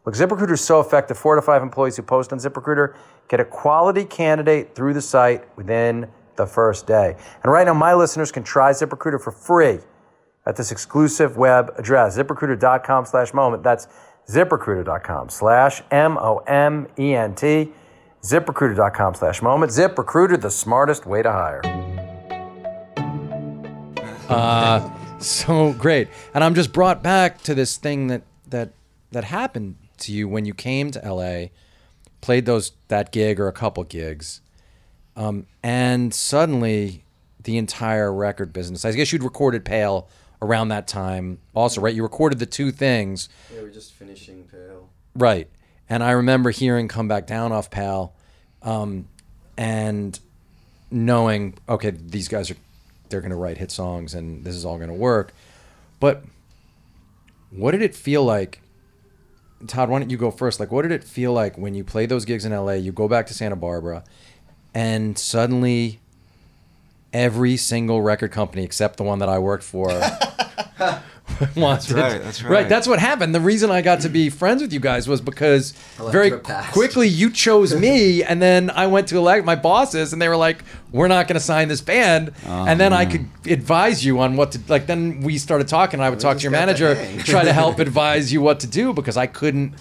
Look, 0.07 0.14
ZipRecruiter 0.14 0.53
is 0.53 0.62
so 0.62 0.81
effective. 0.81 1.18
Four 1.18 1.37
to 1.37 1.42
five 1.42 1.61
employees 1.61 1.98
who 1.98 2.03
post 2.05 2.33
on 2.33 2.38
ZipRecruiter 2.38 2.96
get 3.29 3.38
a 3.38 3.44
quality 3.44 4.07
candidate 4.07 4.74
through 4.74 4.94
the 4.94 5.03
site 5.03 5.44
within 5.59 6.09
the 6.37 6.47
first 6.47 6.87
day. 6.87 7.16
And 7.42 7.53
right 7.53 7.66
now, 7.66 7.75
my 7.75 7.94
listeners 7.94 8.33
can 8.33 8.42
try 8.42 8.70
ZipRecruiter 8.73 9.20
for 9.20 9.31
free 9.31 9.79
at 10.47 10.57
this 10.57 10.70
exclusive 10.70 11.37
web 11.37 11.73
address, 11.79 12.16
ziprecruiter.com 12.18 13.07
slash 13.07 13.33
moment. 13.33 13.62
That's 13.62 13.88
ziprecruiter.com 14.29 15.29
slash 15.29 15.83
M-O-M-E-N-T, 15.90 17.73
ziprecruiter.com 18.23 19.14
slash 19.14 19.42
moment. 19.42 19.73
ZipRecruiter, 19.73 20.40
the 20.40 20.51
smartest 20.51 21.07
way 21.07 21.23
to 21.23 21.33
hire. 21.33 21.62
Uh, 24.29 24.90
so 25.18 25.73
great. 25.75 26.09
And 26.33 26.42
I'm 26.42 26.55
just 26.55 26.73
brought 26.73 27.03
back 27.03 27.42
to 27.42 27.55
this 27.55 27.77
thing 27.77 28.09
that, 28.09 28.23
that, 28.49 28.73
that 29.12 29.25
happened 29.25 29.77
to 29.99 30.12
you 30.12 30.29
when 30.29 30.44
you 30.44 30.55
came 30.55 30.90
to 30.92 30.99
LA, 31.01 31.49
played 32.20 32.47
those, 32.47 32.73
that 32.88 33.12
gig 33.12 33.38
or 33.38 33.49
a 33.49 33.53
couple 33.53 33.85
gigs, 33.85 34.40
um, 35.16 35.46
and 35.62 36.12
suddenly 36.12 37.05
the 37.42 37.57
entire 37.57 38.12
record 38.12 38.53
business, 38.53 38.85
I 38.85 38.92
guess 38.92 39.12
you'd 39.12 39.22
recorded 39.22 39.64
Pale 39.64 40.09
around 40.42 40.68
that 40.68 40.87
time 40.87 41.38
also, 41.55 41.81
right? 41.81 41.94
You 41.94 42.03
recorded 42.03 42.38
the 42.38 42.46
two 42.46 42.70
things. 42.70 43.29
Yeah, 43.53 43.62
we're 43.62 43.70
just 43.70 43.92
finishing 43.92 44.44
Pale. 44.44 44.88
Right. 45.14 45.48
And 45.88 46.03
I 46.03 46.12
remember 46.12 46.50
hearing 46.50 46.88
Come 46.88 47.09
Back 47.09 47.27
Down 47.27 47.53
off 47.53 47.70
Pale 47.70 48.14
um, 48.62 49.07
and 49.57 50.18
knowing, 50.90 51.55
okay, 51.68 51.90
these 51.90 52.29
guys 52.29 52.50
are, 52.50 52.57
they're 53.09 53.20
going 53.20 53.31
to 53.31 53.37
write 53.37 53.59
hit 53.59 53.70
songs 53.70 54.14
and 54.14 54.44
this 54.44 54.55
is 54.55 54.64
all 54.64 54.77
going 54.77 54.88
to 54.88 54.94
work. 54.94 55.33
But 56.00 56.24
what 57.50 57.72
did 57.72 57.83
it 57.83 57.94
feel 57.94 58.24
like? 58.24 58.61
Todd, 59.66 59.88
why 59.88 59.98
don't 59.98 60.11
you 60.11 60.16
go 60.16 60.31
first? 60.31 60.61
Like, 60.61 60.70
what 60.70 60.83
did 60.83 60.92
it 60.92 61.05
feel 61.05 61.33
like 61.33 61.57
when 61.57 61.74
you 61.74 61.85
played 61.85 62.09
those 62.09 62.24
gigs 62.24 62.44
in 62.44 62.53
LA? 62.53 62.72
You 62.72 62.92
go 62.92 63.09
back 63.09 63.27
to 63.29 63.35
Santa 63.35 63.57
Barbara 63.57 64.05
and 64.74 65.18
suddenly 65.18 66.00
every 67.12 67.56
single 67.56 68.02
record 68.02 68.32
company 68.32 68.64
except 68.64 68.96
the 68.96 69.04
one 69.04 69.20
that 69.20 69.28
I 69.28 69.38
worked 69.38 69.62
for 69.64 69.88
wanted. 71.56 71.92
right, 71.96 72.22
that's 72.22 72.42
right. 72.42 72.68
That's 72.68 72.87
what 72.87 72.98
happened. 72.98 73.34
The 73.34 73.40
reason 73.40 73.70
I 73.70 73.82
got 73.82 74.00
to 74.00 74.08
be 74.08 74.30
friends 74.30 74.62
with 74.62 74.72
you 74.72 74.80
guys 74.80 75.08
was 75.08 75.20
because 75.20 75.74
left 75.98 76.12
very 76.12 76.28
you 76.28 76.38
quickly 76.72 77.08
you 77.08 77.30
chose 77.30 77.74
me, 77.74 78.22
and 78.28 78.40
then 78.42 78.70
I 78.70 78.87
went 78.87 79.08
to 79.08 79.16
elect 79.16 79.44
my 79.44 79.54
bosses, 79.56 80.12
and 80.12 80.20
they 80.20 80.28
were 80.28 80.37
like, 80.37 80.64
"We're 80.92 81.08
not 81.08 81.26
going 81.26 81.34
to 81.34 81.40
sign 81.44 81.68
this 81.68 81.80
band." 81.80 82.32
Oh, 82.46 82.66
and 82.66 82.78
then 82.78 82.92
I 82.92 83.06
could 83.06 83.26
advise 83.46 84.04
you 84.04 84.20
on 84.20 84.37
what 84.37 84.52
to 84.52 84.60
like. 84.68 84.87
Then 84.87 85.20
we 85.20 85.38
started 85.38 85.68
talking. 85.68 86.00
and 86.00 86.04
I 86.04 86.10
would 86.10 86.20
talk 86.20 86.37
to 86.38 86.42
your 86.42 86.52
manager, 86.52 86.94
try 87.24 87.44
to 87.44 87.52
help 87.52 87.78
advise 87.88 88.32
you 88.32 88.40
what 88.40 88.60
to 88.60 88.66
do 88.66 88.92
because 88.92 89.16
I 89.16 89.26
couldn't. 89.26 89.74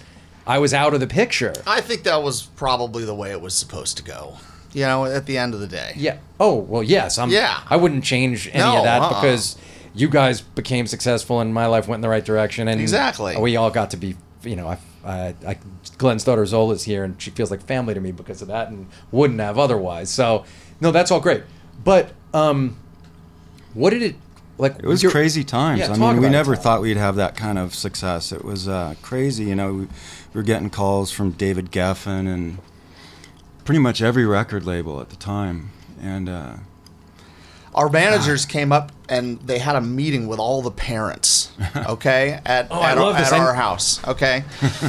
I 0.46 0.58
was 0.58 0.74
out 0.74 0.92
of 0.94 1.00
the 1.00 1.06
picture. 1.06 1.52
I 1.66 1.80
think 1.80 2.02
that 2.04 2.22
was 2.22 2.42
probably 2.42 3.04
the 3.04 3.14
way 3.14 3.30
it 3.30 3.40
was 3.40 3.54
supposed 3.54 3.96
to 3.96 4.02
go. 4.02 4.36
You 4.74 4.82
know, 4.82 5.04
at 5.06 5.24
the 5.26 5.38
end 5.38 5.54
of 5.54 5.60
the 5.60 5.66
day. 5.68 5.92
Yeah. 5.96 6.18
Oh 6.38 6.56
well, 6.56 6.82
yes. 6.82 7.16
I'm. 7.16 7.30
Yeah. 7.30 7.60
I 7.70 7.76
wouldn't 7.76 8.04
change 8.04 8.48
any 8.48 8.58
No, 8.58 8.78
of 8.78 8.84
that 8.84 9.00
uh-uh. 9.00 9.20
because 9.20 9.56
you 9.94 10.08
guys 10.08 10.40
became 10.40 10.86
successful, 10.86 11.40
and 11.40 11.54
my 11.54 11.66
life 11.66 11.86
went 11.88 11.98
in 11.98 12.02
the 12.02 12.08
right 12.08 12.24
direction, 12.24 12.66
and 12.68 12.80
Exactly. 12.80 13.36
we 13.36 13.54
all 13.56 13.70
got 13.70 13.90
to 13.92 13.96
be, 13.96 14.16
you 14.42 14.56
know, 14.56 14.66
I, 14.66 14.78
I, 15.04 15.34
I 15.46 15.58
Glenn's 15.98 16.24
daughter 16.24 16.44
Zola's 16.44 16.82
here, 16.82 17.04
and 17.04 17.20
she 17.22 17.30
feels 17.30 17.50
like 17.52 17.62
family 17.62 17.94
to 17.94 18.00
me 18.00 18.10
because 18.10 18.42
of 18.42 18.48
that, 18.48 18.68
and 18.68 18.88
wouldn't 19.12 19.38
have 19.38 19.56
otherwise. 19.56 20.10
So, 20.10 20.44
no, 20.80 20.90
that's 20.90 21.12
all 21.12 21.20
great. 21.20 21.44
But 21.84 22.10
um, 22.32 22.76
what 23.74 23.90
did 23.90 24.02
it 24.02 24.16
like? 24.58 24.76
It 24.80 24.86
was 24.86 25.02
your- 25.04 25.12
crazy 25.12 25.44
times. 25.44 25.78
Yeah, 25.78 25.84
I 25.84 25.88
talk 25.90 25.98
mean, 25.98 26.08
we 26.14 26.18
about 26.18 26.26
it, 26.26 26.30
never 26.30 26.54
Tom. 26.56 26.62
thought 26.64 26.80
we'd 26.82 26.96
have 26.96 27.14
that 27.14 27.36
kind 27.36 27.58
of 27.58 27.72
success. 27.74 28.32
It 28.32 28.44
was 28.44 28.66
uh, 28.66 28.94
crazy. 29.02 29.44
You 29.44 29.54
know, 29.54 29.72
we, 29.72 29.80
we 29.82 29.88
were 30.34 30.42
getting 30.42 30.70
calls 30.70 31.12
from 31.12 31.30
David 31.30 31.70
Geffen 31.70 32.26
and 32.26 32.58
pretty 33.64 33.78
much 33.78 34.02
every 34.02 34.26
record 34.26 34.64
label 34.64 35.00
at 35.00 35.10
the 35.10 35.16
time. 35.16 35.70
And 36.00 36.28
uh, 36.28 36.56
Our 37.74 37.88
managers 37.88 38.44
came 38.46 38.72
up 38.72 38.92
and 39.08 39.38
they 39.40 39.58
had 39.58 39.76
a 39.76 39.80
meeting 39.80 40.26
with 40.28 40.38
all 40.38 40.62
the 40.62 40.70
parents, 40.70 41.50
okay, 41.76 42.40
at, 42.44 42.68
Oh, 42.70 42.80
I 42.80 42.92
at, 42.92 42.98
love 42.98 43.14
our, 43.14 43.20
this. 43.20 43.32
at 43.32 43.40
our 43.40 43.54
house, 43.54 44.06
okay. 44.06 44.44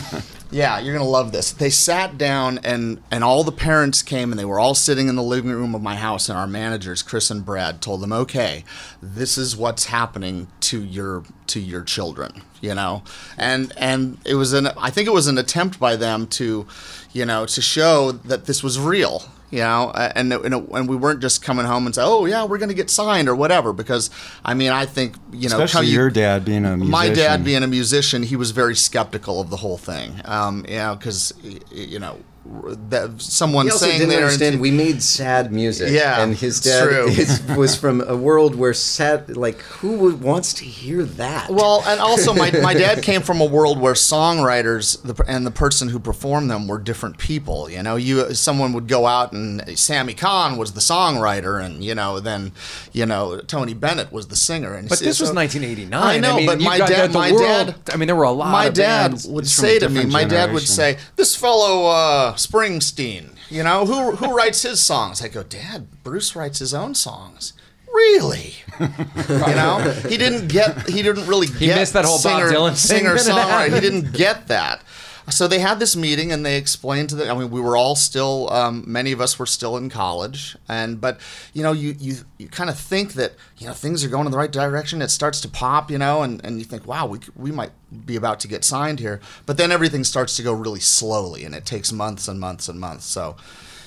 yeah, 0.51 0.79
you're 0.79 0.93
gonna 0.95 1.09
love 1.09 1.31
this. 1.31 1.51
They 1.51 1.69
sat 1.69 2.17
down 2.17 2.59
and 2.63 3.01
and 3.11 3.23
all 3.23 3.43
the 3.43 3.51
parents 3.51 4.01
came 4.01 4.31
and 4.31 4.39
they 4.39 4.45
were 4.45 4.59
all 4.59 4.75
sitting 4.75 5.07
in 5.09 5.15
the 5.15 5.23
living 5.23 5.51
room 5.51 5.73
of 5.75 5.81
my 5.81 5.95
house 5.95 6.29
and 6.29 6.38
our 6.38 6.47
managers, 6.47 7.01
Chris 7.01 7.29
and 7.31 7.43
Brad, 7.45 7.81
told 7.81 8.01
them, 8.01 8.13
okay, 8.13 8.63
this 9.01 9.38
is 9.38 9.55
what's 9.57 9.85
happening 9.85 10.47
to 10.61 10.81
your 10.83 11.23
to 11.47 11.59
your 11.59 11.81
children, 11.83 12.41
you 12.65 12.75
know, 12.75 13.04
and 13.38 13.71
and 13.78 14.17
it 14.25 14.36
was 14.36 14.54
an 14.54 14.67
I 14.78 14.89
think 14.89 15.08
it 15.08 15.13
was 15.13 15.28
an 15.28 15.38
attempt 15.38 15.80
by 15.80 15.95
them 15.95 16.28
to, 16.39 16.67
you 17.13 17.25
know, 17.25 17.45
to 17.45 17.62
show 17.62 18.12
that 18.12 18.45
this 18.45 18.63
was 18.63 18.80
real 18.80 19.23
you 19.51 19.60
know, 19.62 19.91
and 19.95 20.34
and, 20.34 20.54
and 20.54 20.89
we 20.89 20.95
weren't 20.95 21.21
just 21.21 21.41
coming 21.41 21.65
home 21.65 21.86
and 21.86 21.93
say, 21.95 22.01
"Oh 22.04 22.25
yeah, 22.25 22.43
we're 22.43 22.58
going 22.58 22.69
to 22.69 22.75
get 22.75 22.89
signed" 22.89 23.30
or 23.30 23.36
whatever. 23.36 23.73
Because 23.73 24.10
I 24.43 24.54
mean, 24.54 24.71
I 24.71 24.86
think 24.86 25.15
you 25.32 25.47
know, 25.47 25.56
especially 25.62 25.88
come- 25.88 25.93
your 25.93 26.10
dad 26.10 26.43
being 26.43 26.65
a 26.65 26.75
musician. 26.75 26.91
my 26.91 27.10
dad 27.10 27.45
being 27.45 27.63
a 27.63 27.67
musician, 27.67 28.23
he 28.23 28.36
was 28.36 28.51
very 28.51 28.75
skeptical 28.75 29.39
of 29.39 29.49
the 29.49 29.58
whole 29.58 29.78
thing. 29.78 30.19
Um, 30.25 30.65
you 30.67 30.75
know, 30.78 30.95
because 30.95 31.34
you 31.71 31.99
know, 31.99 32.17
that 32.45 33.19
someone 33.19 33.65
He 33.65 33.71
also 33.71 33.86
saying 33.86 33.99
didn't 33.99 34.10
there 34.10 34.23
understand 34.25 34.62
we 34.62 34.69
made 34.69 35.01
sad 35.01 35.51
music. 35.51 35.91
Yeah, 35.91 36.21
and 36.21 36.36
his 36.36 36.60
dad 36.60 36.88
true. 36.88 37.08
is, 37.08 37.41
was 37.58 37.75
from 37.75 38.01
a 38.01 38.15
world 38.15 38.55
where 38.55 38.73
sad. 38.73 39.36
Like, 39.36 39.62
who 39.62 39.97
would, 39.97 40.21
wants 40.21 40.53
to 40.55 40.65
hear 40.65 41.03
that? 41.03 41.49
Well, 41.49 41.84
and 41.88 41.99
also 41.99 42.34
my, 42.34 42.51
my 42.51 42.73
dad 42.86 43.01
came 43.01 43.21
from 43.21 43.41
a 43.41 43.45
world 43.45 43.79
where 43.79 43.93
songwriters 43.93 45.01
the, 45.01 45.21
and 45.27 45.45
the 45.45 45.51
person 45.51 45.89
who 45.89 45.99
performed 45.99 46.51
them 46.51 46.67
were 46.67 46.77
different 46.77 47.17
people. 47.17 47.69
You 47.69 47.81
know, 47.81 47.95
you 47.95 48.34
someone 48.36 48.73
would 48.73 48.88
go 48.88 49.08
out 49.08 49.34
and 49.34 49.77
Sammy 49.77 50.13
Cahn 50.13 50.58
was 50.58 50.73
the 50.73 50.81
songwriter, 50.81 51.63
and 51.63 51.84
you 51.84 51.95
know 51.95 52.19
then 52.19 52.51
you 52.93 53.05
know 53.08 53.39
Tony 53.41 53.73
Bennett 53.73 54.12
was 54.12 54.27
the 54.27 54.36
singer. 54.36 54.75
And 54.75 54.88
But 54.88 54.99
this 54.99 55.19
was 55.19 55.34
1989. 55.34 55.99
I 56.01 56.19
know, 56.19 56.38
mean, 56.38 56.45
but 56.45 56.62
my 56.62 56.77
got 56.77 56.89
dad, 56.89 57.13
my 57.13 57.31
world- 57.31 57.43
dad, 57.43 57.75
I 57.91 57.97
mean, 57.97 58.05
there 58.08 58.15
were 58.15 58.23
a 58.23 58.31
lot. 58.31 58.47
Of 58.47 58.51
my 58.51 58.65
of 58.65 58.73
dad 58.75 59.12
bands. 59.12 59.27
would 59.27 59.45
It's 59.45 59.55
from 59.55 59.65
a 59.65 59.67
say 59.67 59.79
to 59.79 59.89
me, 59.89 59.95
different 59.95 60.13
my 60.13 60.23
dad 60.25 60.53
would 60.53 60.67
say, 60.67 60.97
"This 61.15 61.36
fellow 61.36 61.88
uh, 61.88 62.35
Springsteen, 62.36 63.36
you 63.50 63.63
know, 63.63 63.86
who 63.86 64.15
who 64.15 64.36
writes 64.36 64.62
his 64.62 64.82
songs?" 64.82 65.21
I 65.21 65.28
go, 65.28 65.43
"Dad, 65.43 66.04
Bruce 66.04 66.36
writes 66.36 66.60
his 66.60 66.74
own 66.74 66.95
songs." 66.95 67.54
Really? 67.93 68.56
you 68.80 68.88
know, 69.28 69.80
he 70.10 70.17
didn't 70.17 70.50
get. 70.50 70.89
He 70.89 71.02
didn't 71.02 71.28
really 71.28 71.48
get. 71.48 71.78
missed 71.78 71.93
that 71.93 72.04
whole 72.04 72.21
Bob 72.21 72.43
Dylan 72.43 72.69
thing 72.71 72.76
singer 72.76 73.15
songwriter. 73.15 73.74
He 73.74 73.80
didn't 73.80 74.12
get 74.12 74.48
that. 74.50 74.82
So 75.29 75.47
they 75.47 75.59
had 75.59 75.79
this 75.79 75.95
meeting 75.95 76.31
and 76.31 76.45
they 76.45 76.55
explained 76.55 77.09
to 77.09 77.15
them. 77.15 77.35
I 77.35 77.39
mean, 77.39 77.49
we 77.49 77.59
were 77.59 77.75
all 77.75 77.95
still. 77.95 78.51
Um, 78.51 78.83
many 78.85 79.11
of 79.11 79.19
us 79.19 79.39
were 79.39 79.47
still 79.47 79.75
in 79.75 79.89
college, 79.89 80.55
and 80.69 81.01
but 81.01 81.19
you 81.53 81.63
know, 81.63 81.71
you 81.71 81.95
you, 81.99 82.17
you 82.38 82.47
kind 82.47 82.69
of 82.69 82.77
think 82.77 83.13
that 83.13 83.33
you 83.57 83.65
know 83.65 83.73
things 83.73 84.03
are 84.03 84.09
going 84.09 84.25
in 84.25 84.31
the 84.31 84.38
right 84.38 84.51
direction. 84.51 85.01
It 85.01 85.09
starts 85.09 85.41
to 85.41 85.49
pop, 85.49 85.89
you 85.89 85.97
know, 85.97 86.21
and, 86.21 86.43
and 86.45 86.59
you 86.59 86.65
think, 86.65 86.85
wow, 86.85 87.07
we 87.07 87.19
we 87.35 87.51
might 87.51 87.71
be 88.05 88.15
about 88.15 88.39
to 88.41 88.47
get 88.47 88.63
signed 88.63 88.99
here. 88.99 89.19
But 89.45 89.57
then 89.57 89.71
everything 89.71 90.03
starts 90.03 90.35
to 90.38 90.43
go 90.43 90.53
really 90.53 90.79
slowly, 90.79 91.43
and 91.43 91.55
it 91.55 91.65
takes 91.65 91.91
months 91.91 92.27
and 92.27 92.39
months 92.39 92.69
and 92.69 92.79
months. 92.79 93.05
So 93.05 93.35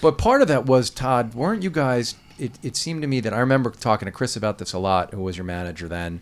But 0.01 0.19
part 0.19 0.43
of 0.43 0.49
that 0.49 0.67
was 0.67 0.91
Todd. 0.91 1.35
Weren't 1.35 1.63
you 1.63 1.71
guys? 1.71 2.17
It, 2.39 2.53
it 2.63 2.77
seemed 2.77 3.03
to 3.03 3.09
me 3.09 3.21
that 3.21 3.35
I 3.35 3.39
remember 3.41 3.71
talking 3.71 4.07
to 4.07 4.13
Chris 4.13 4.37
about 4.37 4.59
this 4.59 4.73
a 4.73 4.79
lot, 4.79 5.13
who 5.13 5.23
was 5.23 5.37
your 5.37 5.45
manager 5.45 5.89
then, 5.89 6.21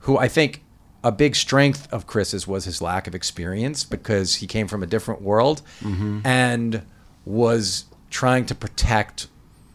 who 0.00 0.16
I 0.16 0.28
think 0.28 0.62
a 1.02 1.12
big 1.12 1.34
strength 1.34 1.90
of 1.92 2.06
Chris's 2.06 2.46
was 2.46 2.64
his 2.64 2.82
lack 2.82 3.06
of 3.06 3.14
experience 3.14 3.84
because 3.84 4.36
he 4.36 4.46
came 4.46 4.68
from 4.68 4.82
a 4.82 4.86
different 4.86 5.22
world 5.22 5.62
mm-hmm. 5.80 6.20
and 6.24 6.82
was 7.24 7.86
trying 8.10 8.44
to 8.46 8.54
protect 8.54 9.28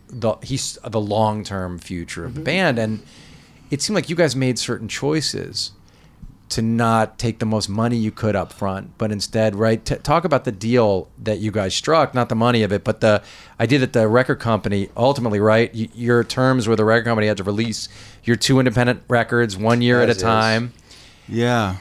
the 0.10 0.36
he's 0.44 0.78
the 0.86 1.02
long 1.02 1.44
term 1.44 1.80
future 1.80 2.26
of 2.26 2.36
the 2.36 2.42
mm-hmm. 2.42 2.46
band. 2.46 2.80
And 2.80 3.04
it 3.72 3.82
seemed 3.82 3.96
like 3.96 4.10
you 4.10 4.16
guys 4.16 4.36
made 4.36 4.60
certain 4.60 4.88
choices 4.88 5.72
to 6.48 6.62
not 6.62 7.18
take 7.18 7.40
the 7.40 7.46
most 7.46 7.68
money 7.68 7.98
you 7.98 8.12
could 8.12 8.36
up 8.36 8.54
front, 8.54 8.96
but 9.00 9.12
instead, 9.12 9.56
right, 9.56 9.84
t- 9.84 9.96
talk 9.96 10.26
about 10.26 10.46
the 10.46 10.52
deal 10.52 11.10
that 11.18 11.40
you 11.40 11.50
guys 11.50 11.74
struck, 11.74 12.14
not 12.14 12.30
the 12.30 12.36
money 12.36 12.62
of 12.62 12.72
it, 12.72 12.84
but 12.84 13.02
the 13.02 13.24
idea 13.60 13.80
that 13.80 13.94
the 13.94 14.08
record 14.08 14.40
company 14.40 14.90
ultimately, 14.96 15.40
right, 15.40 15.74
y- 15.74 15.90
your 15.96 16.24
terms 16.24 16.68
where 16.68 16.78
the 16.78 16.86
record 16.86 17.06
company 17.06 17.26
had 17.26 17.38
to 17.38 17.44
release 17.44 17.90
your 18.24 18.36
two 18.36 18.60
independent 18.60 19.02
records 19.08 19.58
one 19.58 19.82
year 19.82 20.02
at 20.02 20.10
a 20.10 20.14
time. 20.14 20.66
is. 20.66 20.85
Time. 21.28 21.36
Yeah. 21.36 21.76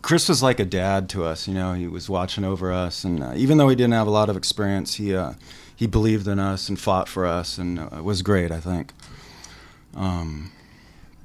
Chris 0.00 0.28
was 0.30 0.42
like 0.42 0.60
a 0.60 0.64
dad 0.64 1.08
to 1.10 1.24
us, 1.24 1.46
you 1.46 1.52
know. 1.54 1.74
He 1.74 1.86
was 1.86 2.08
watching 2.08 2.42
over 2.44 2.72
us, 2.72 3.04
and 3.04 3.22
uh, 3.22 3.32
even 3.36 3.58
though 3.58 3.68
he 3.68 3.76
didn't 3.76 3.92
have 3.92 4.06
a 4.06 4.10
lot 4.10 4.30
of 4.30 4.36
experience, 4.36 4.94
he 4.94 5.14
uh, 5.14 5.34
he 5.76 5.86
believed 5.86 6.26
in 6.26 6.38
us 6.38 6.70
and 6.70 6.78
fought 6.80 7.06
for 7.06 7.26
us, 7.26 7.58
and 7.58 7.78
uh, 7.78 7.88
it 7.92 8.04
was 8.04 8.22
great. 8.22 8.50
I 8.50 8.60
think. 8.60 8.92
Um, 9.94 10.52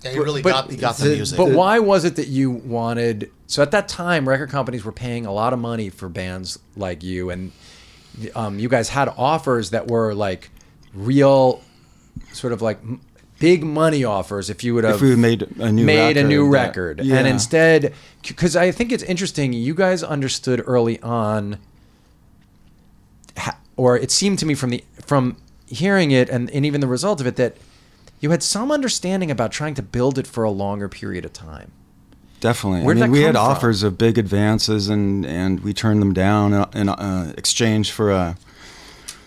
yeah, 0.04 0.12
he 0.12 0.20
really 0.20 0.42
but 0.42 0.50
got 0.52 0.72
he 0.72 0.76
got 0.76 0.98
the 0.98 1.06
the- 1.08 1.16
music. 1.16 1.38
But 1.38 1.52
why 1.52 1.80
was 1.80 2.04
it 2.04 2.18
that 2.18 2.28
you 2.28 2.52
wanted? 2.52 3.32
So 3.48 3.62
at 3.62 3.72
that 3.72 3.88
time, 3.88 4.28
record 4.28 4.50
companies 4.50 4.84
were 4.84 4.92
paying 4.92 5.26
a 5.26 5.32
lot 5.32 5.54
of 5.54 5.60
money 5.60 5.90
for 5.90 6.10
bands 6.10 6.60
like 6.76 7.02
you, 7.02 7.30
and 7.30 7.54
um, 8.36 8.60
you 8.60 8.68
guys 8.68 8.90
had 8.90 9.08
offers 9.18 9.70
that 9.70 9.88
were 9.88 10.14
like 10.14 10.50
real, 10.94 11.62
sort 12.34 12.52
of 12.52 12.62
like 12.62 12.80
m- 12.82 13.00
big 13.40 13.64
money 13.64 14.04
offers. 14.04 14.50
If 14.50 14.64
you 14.64 14.76
would 14.76 14.84
have 14.84 14.96
if 14.96 15.02
we 15.02 15.16
made 15.16 15.44
a 15.60 15.72
new 15.72 15.86
made 15.86 16.18
a 16.18 16.22
record 16.22 16.28
new 16.28 16.44
that- 16.46 16.52
record, 16.52 17.02
yeah. 17.04 17.18
and 17.18 17.28
instead, 17.28 17.94
because 18.28 18.56
I 18.56 18.72
think 18.72 18.92
it's 18.92 19.04
interesting, 19.04 19.54
you 19.54 19.74
guys 19.74 20.04
understood 20.04 20.64
early 20.66 21.02
on, 21.02 21.58
or 23.78 23.98
it 23.98 24.12
seemed 24.12 24.40
to 24.40 24.46
me 24.46 24.54
from 24.54 24.70
the 24.70 24.84
from 25.06 25.38
hearing 25.68 26.12
it 26.12 26.30
and, 26.30 26.50
and 26.52 26.66
even 26.66 26.82
the 26.82 26.88
result 26.88 27.22
of 27.22 27.28
it 27.28 27.36
that 27.36 27.56
you 28.20 28.32
had 28.32 28.44
some 28.44 28.72
understanding 28.72 29.32
about 29.32 29.52
trying 29.52 29.76
to 29.76 29.82
build 29.82 30.18
it 30.18 30.28
for 30.28 30.44
a 30.44 30.50
longer 30.52 30.90
period 30.90 31.26
of 31.26 31.34
time. 31.34 31.72
Definitely. 32.40 32.84
Where 32.84 32.96
did 32.96 33.04
I 33.04 33.08
mean, 33.08 33.12
we 33.12 33.22
had 33.22 33.36
from? 33.36 33.44
offers 33.44 33.84
of 33.84 33.98
big 33.98 34.18
advances, 34.18 34.88
and, 34.90 35.26
and 35.26 35.60
we 35.60 35.74
turned 35.74 36.02
them 36.02 36.14
down 36.14 36.54
uh, 36.54 36.70
in 36.74 36.90
uh, 36.90 37.34
exchange 37.38 37.92
for 37.92 38.12
a, 38.12 38.38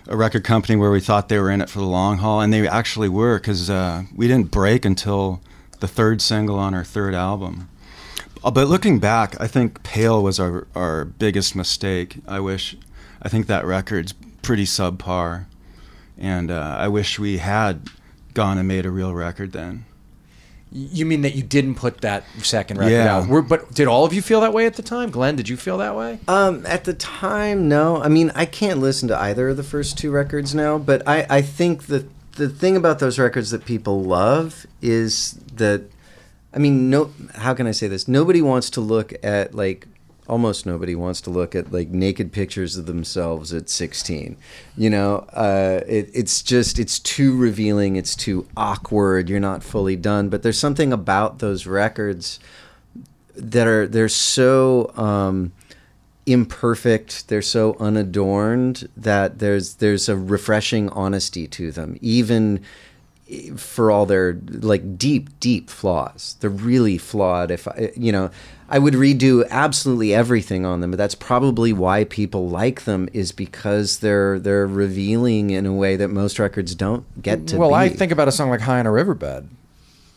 a 0.08 0.16
record 0.16 0.44
company 0.44 0.76
where 0.76 0.90
we 0.90 1.00
thought 1.00 1.28
they 1.28 1.38
were 1.38 1.50
in 1.50 1.60
it 1.60 1.70
for 1.70 1.78
the 1.78 1.84
long 1.86 2.18
haul, 2.18 2.40
and 2.40 2.52
they 2.52 2.66
actually 2.66 3.08
were 3.08 3.38
because 3.38 3.70
uh, 3.70 4.04
we 4.14 4.26
didn't 4.26 4.50
break 4.50 4.84
until 4.84 5.40
the 5.80 5.88
third 5.88 6.20
single 6.20 6.58
on 6.58 6.74
our 6.74 6.84
third 6.84 7.14
album. 7.14 7.68
Uh, 8.44 8.50
But 8.50 8.68
looking 8.68 8.98
back, 8.98 9.40
I 9.40 9.46
think 9.46 9.82
Pale 9.82 10.22
was 10.22 10.40
our, 10.40 10.66
our 10.74 11.04
biggest 11.04 11.54
mistake. 11.54 12.16
I 12.26 12.40
wish, 12.40 12.76
I 13.22 13.28
think 13.28 13.46
that 13.46 13.64
record's 13.64 14.12
pretty 14.42 14.64
subpar, 14.64 15.46
and 16.18 16.50
uh, 16.50 16.76
I 16.78 16.88
wish 16.88 17.18
we 17.18 17.38
had 17.38 17.88
gone 18.34 18.58
and 18.58 18.66
made 18.66 18.86
a 18.86 18.90
real 18.90 19.14
record 19.14 19.52
then. 19.52 19.84
You 20.74 21.04
mean 21.04 21.20
that 21.22 21.34
you 21.34 21.42
didn't 21.42 21.74
put 21.74 22.00
that 22.00 22.24
second 22.42 22.78
record 22.78 22.92
Yeah. 22.92 23.16
out? 23.18 23.28
Were, 23.28 23.42
but 23.42 23.72
did 23.74 23.88
all 23.88 24.04
of 24.06 24.12
you 24.14 24.22
feel 24.22 24.40
that 24.40 24.54
way 24.54 24.64
at 24.64 24.74
the 24.76 24.82
time? 24.82 25.10
Glenn, 25.10 25.36
did 25.36 25.48
you 25.48 25.56
feel 25.56 25.76
that 25.78 25.94
way? 25.94 26.18
Um, 26.28 26.64
at 26.66 26.84
the 26.84 26.94
time, 26.94 27.68
no. 27.68 28.02
I 28.02 28.08
mean, 28.08 28.32
I 28.34 28.46
can't 28.46 28.80
listen 28.80 29.08
to 29.08 29.18
either 29.20 29.50
of 29.50 29.56
the 29.58 29.62
first 29.62 29.98
two 29.98 30.10
records 30.10 30.54
now, 30.54 30.78
but 30.78 31.06
I, 31.06 31.26
I 31.28 31.42
think 31.42 31.86
that 31.88 32.06
the 32.36 32.48
thing 32.48 32.76
about 32.76 32.98
those 33.00 33.18
records 33.18 33.50
that 33.50 33.66
people 33.66 34.02
love 34.02 34.66
is 34.80 35.32
that, 35.56 35.82
I 36.54 36.58
mean, 36.58 36.88
no, 36.88 37.10
how 37.34 37.52
can 37.52 37.66
I 37.66 37.72
say 37.72 37.88
this? 37.88 38.08
Nobody 38.08 38.40
wants 38.40 38.70
to 38.70 38.80
look 38.80 39.12
at 39.22 39.54
like, 39.54 39.86
almost 40.28 40.66
nobody 40.66 40.94
wants 40.94 41.20
to 41.22 41.30
look 41.30 41.54
at 41.54 41.72
like 41.72 41.88
naked 41.88 42.32
pictures 42.32 42.76
of 42.76 42.86
themselves 42.86 43.52
at 43.52 43.68
16. 43.68 44.36
You 44.76 44.90
know, 44.90 45.26
uh, 45.32 45.80
it, 45.86 46.10
it's 46.14 46.42
just, 46.42 46.78
it's 46.78 46.98
too 46.98 47.36
revealing, 47.36 47.96
it's 47.96 48.14
too 48.14 48.46
awkward, 48.56 49.28
you're 49.28 49.40
not 49.40 49.62
fully 49.62 49.96
done. 49.96 50.28
But 50.28 50.42
there's 50.42 50.58
something 50.58 50.92
about 50.92 51.40
those 51.40 51.66
records 51.66 52.38
that 53.34 53.66
are 53.66 53.86
they're 53.86 54.08
so 54.08 54.92
um, 54.96 55.52
imperfect 56.26 57.28
they're 57.28 57.42
so 57.42 57.76
unadorned 57.80 58.88
that 58.96 59.38
there's 59.38 59.76
there's 59.76 60.08
a 60.08 60.16
refreshing 60.16 60.88
honesty 60.90 61.46
to 61.48 61.72
them 61.72 61.96
even 62.00 62.60
for 63.56 63.90
all 63.90 64.04
their 64.04 64.38
like 64.48 64.98
deep 64.98 65.40
deep 65.40 65.70
flaws 65.70 66.36
they're 66.40 66.50
really 66.50 66.98
flawed 66.98 67.50
if 67.50 67.66
I, 67.66 67.90
you 67.96 68.12
know 68.12 68.30
i 68.68 68.78
would 68.78 68.94
redo 68.94 69.48
absolutely 69.48 70.12
everything 70.12 70.66
on 70.66 70.80
them 70.80 70.90
but 70.90 70.98
that's 70.98 71.14
probably 71.14 71.72
why 71.72 72.04
people 72.04 72.48
like 72.48 72.84
them 72.84 73.08
is 73.12 73.32
because 73.32 74.00
they're 74.00 74.38
they're 74.38 74.66
revealing 74.66 75.50
in 75.50 75.66
a 75.66 75.72
way 75.72 75.96
that 75.96 76.08
most 76.08 76.38
records 76.38 76.74
don't 76.74 77.04
get 77.22 77.46
to 77.48 77.56
well, 77.56 77.70
be. 77.70 77.74
I 77.76 77.88
think 77.88 78.12
about 78.12 78.28
a 78.28 78.32
song 78.32 78.50
like 78.50 78.60
"High 78.60 78.80
on 78.80 78.86
a 78.86 78.92
Riverbed." 78.92 79.48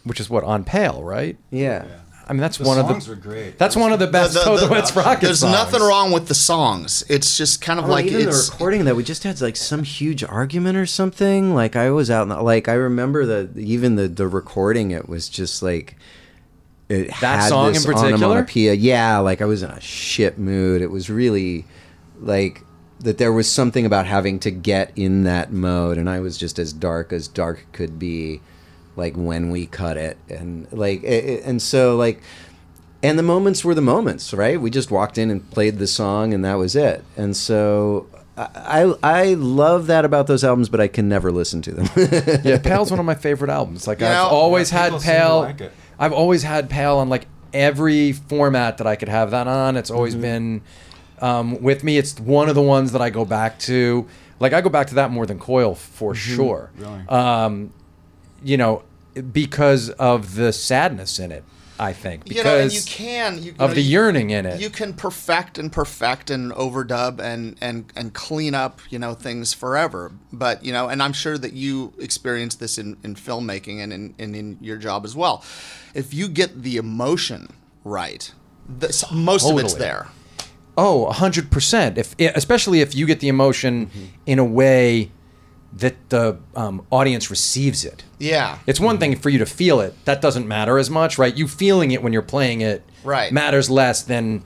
which 0.06 0.20
is 0.20 0.30
what 0.30 0.44
on 0.44 0.64
Pale, 0.64 1.04
right? 1.04 1.38
Yeah. 1.52 1.86
I 2.28 2.34
mean, 2.34 2.40
that's 2.42 2.58
The 2.58 2.64
one 2.66 2.80
of 2.80 2.88
songs 2.88 3.06
the. 3.06 3.12
were 3.12 3.16
great. 3.18 3.60
That's 3.60 3.76
one 3.76 3.92
of 3.94 4.00
the 4.00 4.08
best 4.08 4.34
The- 4.34 4.40
the- 4.40 4.46
Toto 4.46 4.68
the- 4.68 4.76
It's 4.80 4.96
Rocket 4.96 5.26
There's 5.26 5.40
songs. 5.42 5.54
nothing 5.54 5.82
wrong 5.82 6.12
with 6.12 6.28
the 6.28 6.34
songs. 6.36 7.04
It's 7.08 7.38
just 7.38 7.62
kind 7.62 7.80
of 7.80 7.86
Oh, 7.86 7.90
like 7.90 8.06
even 8.08 8.28
it's 8.28 8.48
the 8.48 8.52
recording 8.54 8.86
that 8.86 8.96
we 8.96 9.04
just 9.04 9.24
had 9.24 9.40
like 9.42 9.56
some 9.56 9.84
huge 9.84 10.24
argument 10.24 10.78
or 10.78 10.86
something. 10.88 11.54
Like 11.54 11.76
I 11.76 11.92
was 11.92 12.10
out, 12.10 12.24
in 12.24 12.30
the, 12.30 12.42
like 12.42 12.68
I 12.68 12.74
remember 12.74 13.26
the 13.26 13.50
even 13.60 13.96
the 13.96 14.08
the 14.08 14.28
recording. 14.28 14.90
It 14.92 15.08
was 15.08 15.30
just 15.30 15.62
like 15.62 15.98
it 16.90 17.08
That 17.22 17.42
had 17.42 17.50
song 17.50 17.68
in 17.68 17.74
this 17.74 17.86
particular? 17.86 18.14
onomatopoeia. 18.16 18.74
Yeah, 18.74 19.18
like 19.20 19.42
I 19.42 19.46
was 19.46 19.62
in 19.64 19.70
a 19.70 19.82
shit 19.82 20.38
mood. 20.40 20.82
It 20.82 20.90
was 20.92 21.10
really 21.10 21.66
like 22.20 22.62
that. 23.02 23.18
There 23.20 23.34
was 23.34 23.48
something 23.50 23.86
about 23.86 24.08
having 24.08 24.40
to 24.40 24.52
get 24.52 24.92
in 24.96 25.24
that 25.26 25.52
mode, 25.54 25.98
and 26.00 26.10
I 26.10 26.20
was 26.22 26.38
just 26.38 26.58
as 26.60 26.74
dark 26.74 27.14
as 27.14 27.28
dark 27.28 27.66
could 27.72 28.00
be. 28.00 28.42
Like 28.96 29.16
when 29.16 29.50
we 29.52 29.66
cut 29.66 29.98
it, 29.98 30.18
and 30.30 30.68
like 30.72 31.04
it, 31.04 31.26
it- 31.26 31.44
and 31.46 31.62
so 31.62 31.96
like 31.98 32.22
and 33.04 33.20
the 33.20 33.24
moments 33.24 33.64
were 33.64 33.76
the 33.76 33.82
moments, 33.82 34.34
right? 34.34 34.60
We 34.60 34.70
just 34.72 34.90
walked 34.90 35.18
in 35.18 35.30
and 35.30 35.48
played 35.52 35.78
the 35.80 35.86
song, 35.88 36.34
and 36.34 36.44
that 36.46 36.56
was 36.56 36.76
it. 36.76 37.04
And 37.18 37.36
so 37.38 38.08
I 38.38 38.48
I, 38.84 39.22
I 39.22 39.34
love 39.36 39.88
that 39.88 40.06
about 40.06 40.28
those 40.28 40.44
albums, 40.44 40.70
but 40.70 40.80
I 40.80 40.88
can 40.88 41.08
never 41.10 41.32
listen 41.32 41.62
to 41.64 41.72
them. 41.72 41.88
Yeah, 42.44 42.58
Pale's 42.64 42.90
one 42.92 43.00
of 43.00 43.06
my 43.06 43.16
favorite 43.16 43.50
albums. 43.52 43.86
Like 43.88 44.00
You 44.00 44.08
I've 44.08 44.28
always 44.32 44.72
Yeah, 44.72 44.80
had 44.80 44.86
people 44.88 45.00
seem 45.02 45.12
to 45.14 45.18
Pale. 45.20 45.40
like. 45.42 45.72
I've 46.00 46.14
always 46.14 46.44
had 46.44 46.70
Pale 46.70 46.98
on 46.98 47.10
like 47.10 47.28
every 47.54 48.12
format 48.12 48.78
that 48.80 48.88
I 48.88 48.96
could 48.96 49.10
have 49.10 49.32
that 49.32 49.48
on. 49.48 49.78
It's 49.78 49.90
Mm-hmm. 49.90 49.98
always 49.98 50.16
been 50.16 50.62
um, 51.22 51.62
with 51.62 51.84
me. 51.84 51.98
It's 51.98 52.20
one 52.20 52.50
of 52.50 52.56
the 52.56 52.62
ones 52.62 52.92
that 52.94 53.02
I 53.02 53.10
go 53.10 53.24
back 53.26 53.60
to. 53.60 54.08
Like 54.40 54.52
I 54.52 54.60
go 54.62 54.70
back 54.70 54.88
to 54.88 54.96
that 54.96 55.12
more 55.12 55.26
than 55.26 55.40
Coil 55.40 55.76
for 55.76 56.14
sure. 56.16 56.72
Mm-hmm. 56.78 56.84
Really? 56.84 57.08
Um, 57.08 57.74
you 58.46 58.56
know, 58.58 58.84
because 59.34 59.90
of 59.92 60.36
the 60.36 60.54
sadness 60.54 61.20
in 61.20 61.32
it. 61.32 61.44
I 61.78 61.92
think 61.92 62.24
because 62.24 62.38
you 62.38 62.44
know, 62.46 62.58
and 62.58 62.72
you 62.74 62.82
can 62.86 63.38
you, 63.40 63.44
you 63.44 63.52
of 63.60 63.70
know, 63.72 63.74
the 63.74 63.82
you- 63.82 63.92
yearning 63.92 64.30
in 64.30 64.46
it. 64.46 64.62
You 64.62 64.70
can 64.70 64.94
perfect 64.94 65.58
and 65.58 65.70
perfect 65.70 66.30
and 66.30 66.54
overdub 66.54 67.20
and 67.20 67.58
and 67.60 67.92
and 67.98 68.14
clean 68.14 68.56
up, 68.56 68.80
you 68.90 68.98
know, 68.98 69.14
things 69.14 69.54
forever. 69.54 70.14
But 70.32 70.64
you 70.64 70.72
know, 70.72 70.88
and 70.88 71.04
I'm 71.04 71.12
sure 71.12 71.38
that 71.38 71.52
you 71.52 71.92
experience 72.00 72.56
this 72.56 72.78
in, 72.78 72.96
in 73.04 73.16
filmmaking 73.16 73.84
and 73.84 73.92
in, 73.92 74.16
and 74.18 74.34
in 74.38 74.58
your 74.62 74.78
job 74.78 75.04
as 75.04 75.18
well. 75.18 75.44
If 75.94 76.14
you 76.14 76.30
get 76.30 76.62
the 76.64 76.78
emotion 76.78 77.52
right, 77.84 78.32
this, 78.70 79.04
most 79.12 79.44
of 79.50 79.60
it's 79.60 79.74
Totally. 79.74 79.80
there. 79.90 80.08
Oh, 80.78 81.12
hundred 81.12 81.52
percent. 81.52 81.98
If 81.98 82.16
especially 82.20 82.80
if 82.80 82.96
you 82.96 83.06
get 83.06 83.20
the 83.20 83.28
emotion 83.28 83.88
Mm-hmm. 83.88 84.06
in 84.28 84.40
a 84.40 84.46
way 84.46 85.12
that 85.76 85.96
the 86.10 86.38
um, 86.56 86.86
audience 86.90 87.30
receives 87.30 87.84
it. 87.84 88.04
Yeah. 88.18 88.60
It's 88.66 88.80
one 88.80 88.98
thing 88.98 89.16
for 89.18 89.30
you 89.30 89.40
to 89.40 89.46
feel 89.46 89.82
it. 89.82 89.94
That 90.06 90.22
doesn't 90.22 90.48
matter 90.48 90.78
as 90.78 90.90
much, 90.90 91.18
right? 91.18 91.36
You 91.36 91.48
feeling 91.48 91.92
it 91.92 92.02
when 92.02 92.14
you're 92.14 92.22
playing 92.22 92.62
it 92.62 92.82
Right. 93.04 93.32
matters 93.32 93.70
less 93.70 94.02
than 94.02 94.44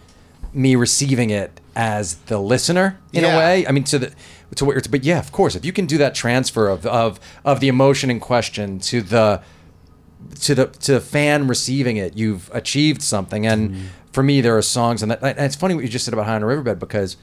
me 0.54 0.76
receiving 0.76 1.30
it 1.30 1.62
as 1.76 2.16
the 2.26 2.40
listener 2.40 2.98
in 3.14 3.24
Yeah. 3.24 3.36
a 3.36 3.38
way. 3.38 3.68
I 3.68 3.72
mean, 3.72 3.84
to 3.86 4.00
the 4.00 4.12
to 4.56 4.66
what 4.66 4.74
you're. 4.74 4.82
But 4.90 5.04
yeah, 5.04 5.20
of 5.20 5.32
course, 5.32 5.56
if 5.56 5.64
you 5.64 5.72
can 5.72 5.86
do 5.86 5.98
that 6.00 6.16
transfer 6.16 6.68
of 6.68 6.86
of 6.88 7.20
of 7.46 7.60
the 7.60 7.68
emotion 7.68 8.10
in 8.10 8.20
question 8.20 8.80
to 8.80 9.02
the 9.02 9.42
to 10.42 10.56
the 10.56 10.66
to 10.66 10.94
the 10.94 11.00
fan 11.02 11.48
receiving 11.48 11.98
it, 11.98 12.18
you've 12.18 12.50
achieved 12.54 13.02
something. 13.04 13.46
And 13.46 13.90
for 14.12 14.24
me, 14.24 14.42
there 14.42 14.58
are 14.58 14.62
songs, 14.64 15.04
and, 15.04 15.12
that, 15.12 15.22
and 15.22 15.40
it's 15.40 15.56
funny 15.56 15.76
what 15.76 15.84
you 15.84 15.90
just 15.90 16.04
said 16.06 16.14
about 16.16 16.26
High 16.26 16.36
on 16.36 16.42
a 16.44 16.48
Riverbed 16.48 16.80
because 16.80 17.16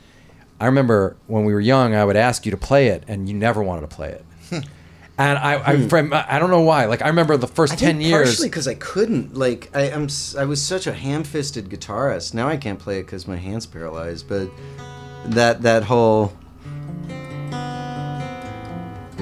I 0.60 0.66
remember 0.66 1.16
when 1.26 1.44
we 1.44 1.52
were 1.52 1.60
young, 1.60 1.94
I 1.94 2.04
would 2.04 2.16
ask 2.16 2.46
you 2.46 2.50
to 2.50 2.56
play 2.56 2.88
it, 2.88 3.04
and 3.08 3.28
you 3.28 3.34
never 3.34 3.62
wanted 3.62 3.82
to 3.82 3.94
play 3.94 4.10
it. 4.10 4.24
Hmm. 4.48 4.58
And 5.18 5.38
I, 5.38 5.70
I, 5.72 5.76
hmm. 5.76 5.88
from, 5.88 6.12
I 6.12 6.38
don't 6.38 6.50
know 6.50 6.60
why. 6.60 6.84
Like 6.86 7.02
I 7.02 7.08
remember 7.08 7.36
the 7.36 7.46
first 7.46 7.72
I 7.74 7.76
ten 7.76 7.96
think 7.96 8.08
years. 8.08 8.28
partially 8.28 8.48
because 8.48 8.68
I 8.68 8.74
couldn't. 8.74 9.34
Like 9.34 9.70
I, 9.74 9.90
I'm, 9.90 10.04
s- 10.04 10.34
I 10.36 10.44
was 10.44 10.60
such 10.60 10.86
a 10.86 10.92
ham-fisted 10.92 11.68
guitarist. 11.70 12.34
Now 12.34 12.48
I 12.48 12.56
can't 12.56 12.78
play 12.78 12.98
it 13.00 13.04
because 13.04 13.26
my 13.26 13.36
hands 13.36 13.64
paralyzed. 13.66 14.28
But 14.28 14.50
that 15.24 15.62
that 15.62 15.84
whole 15.84 16.32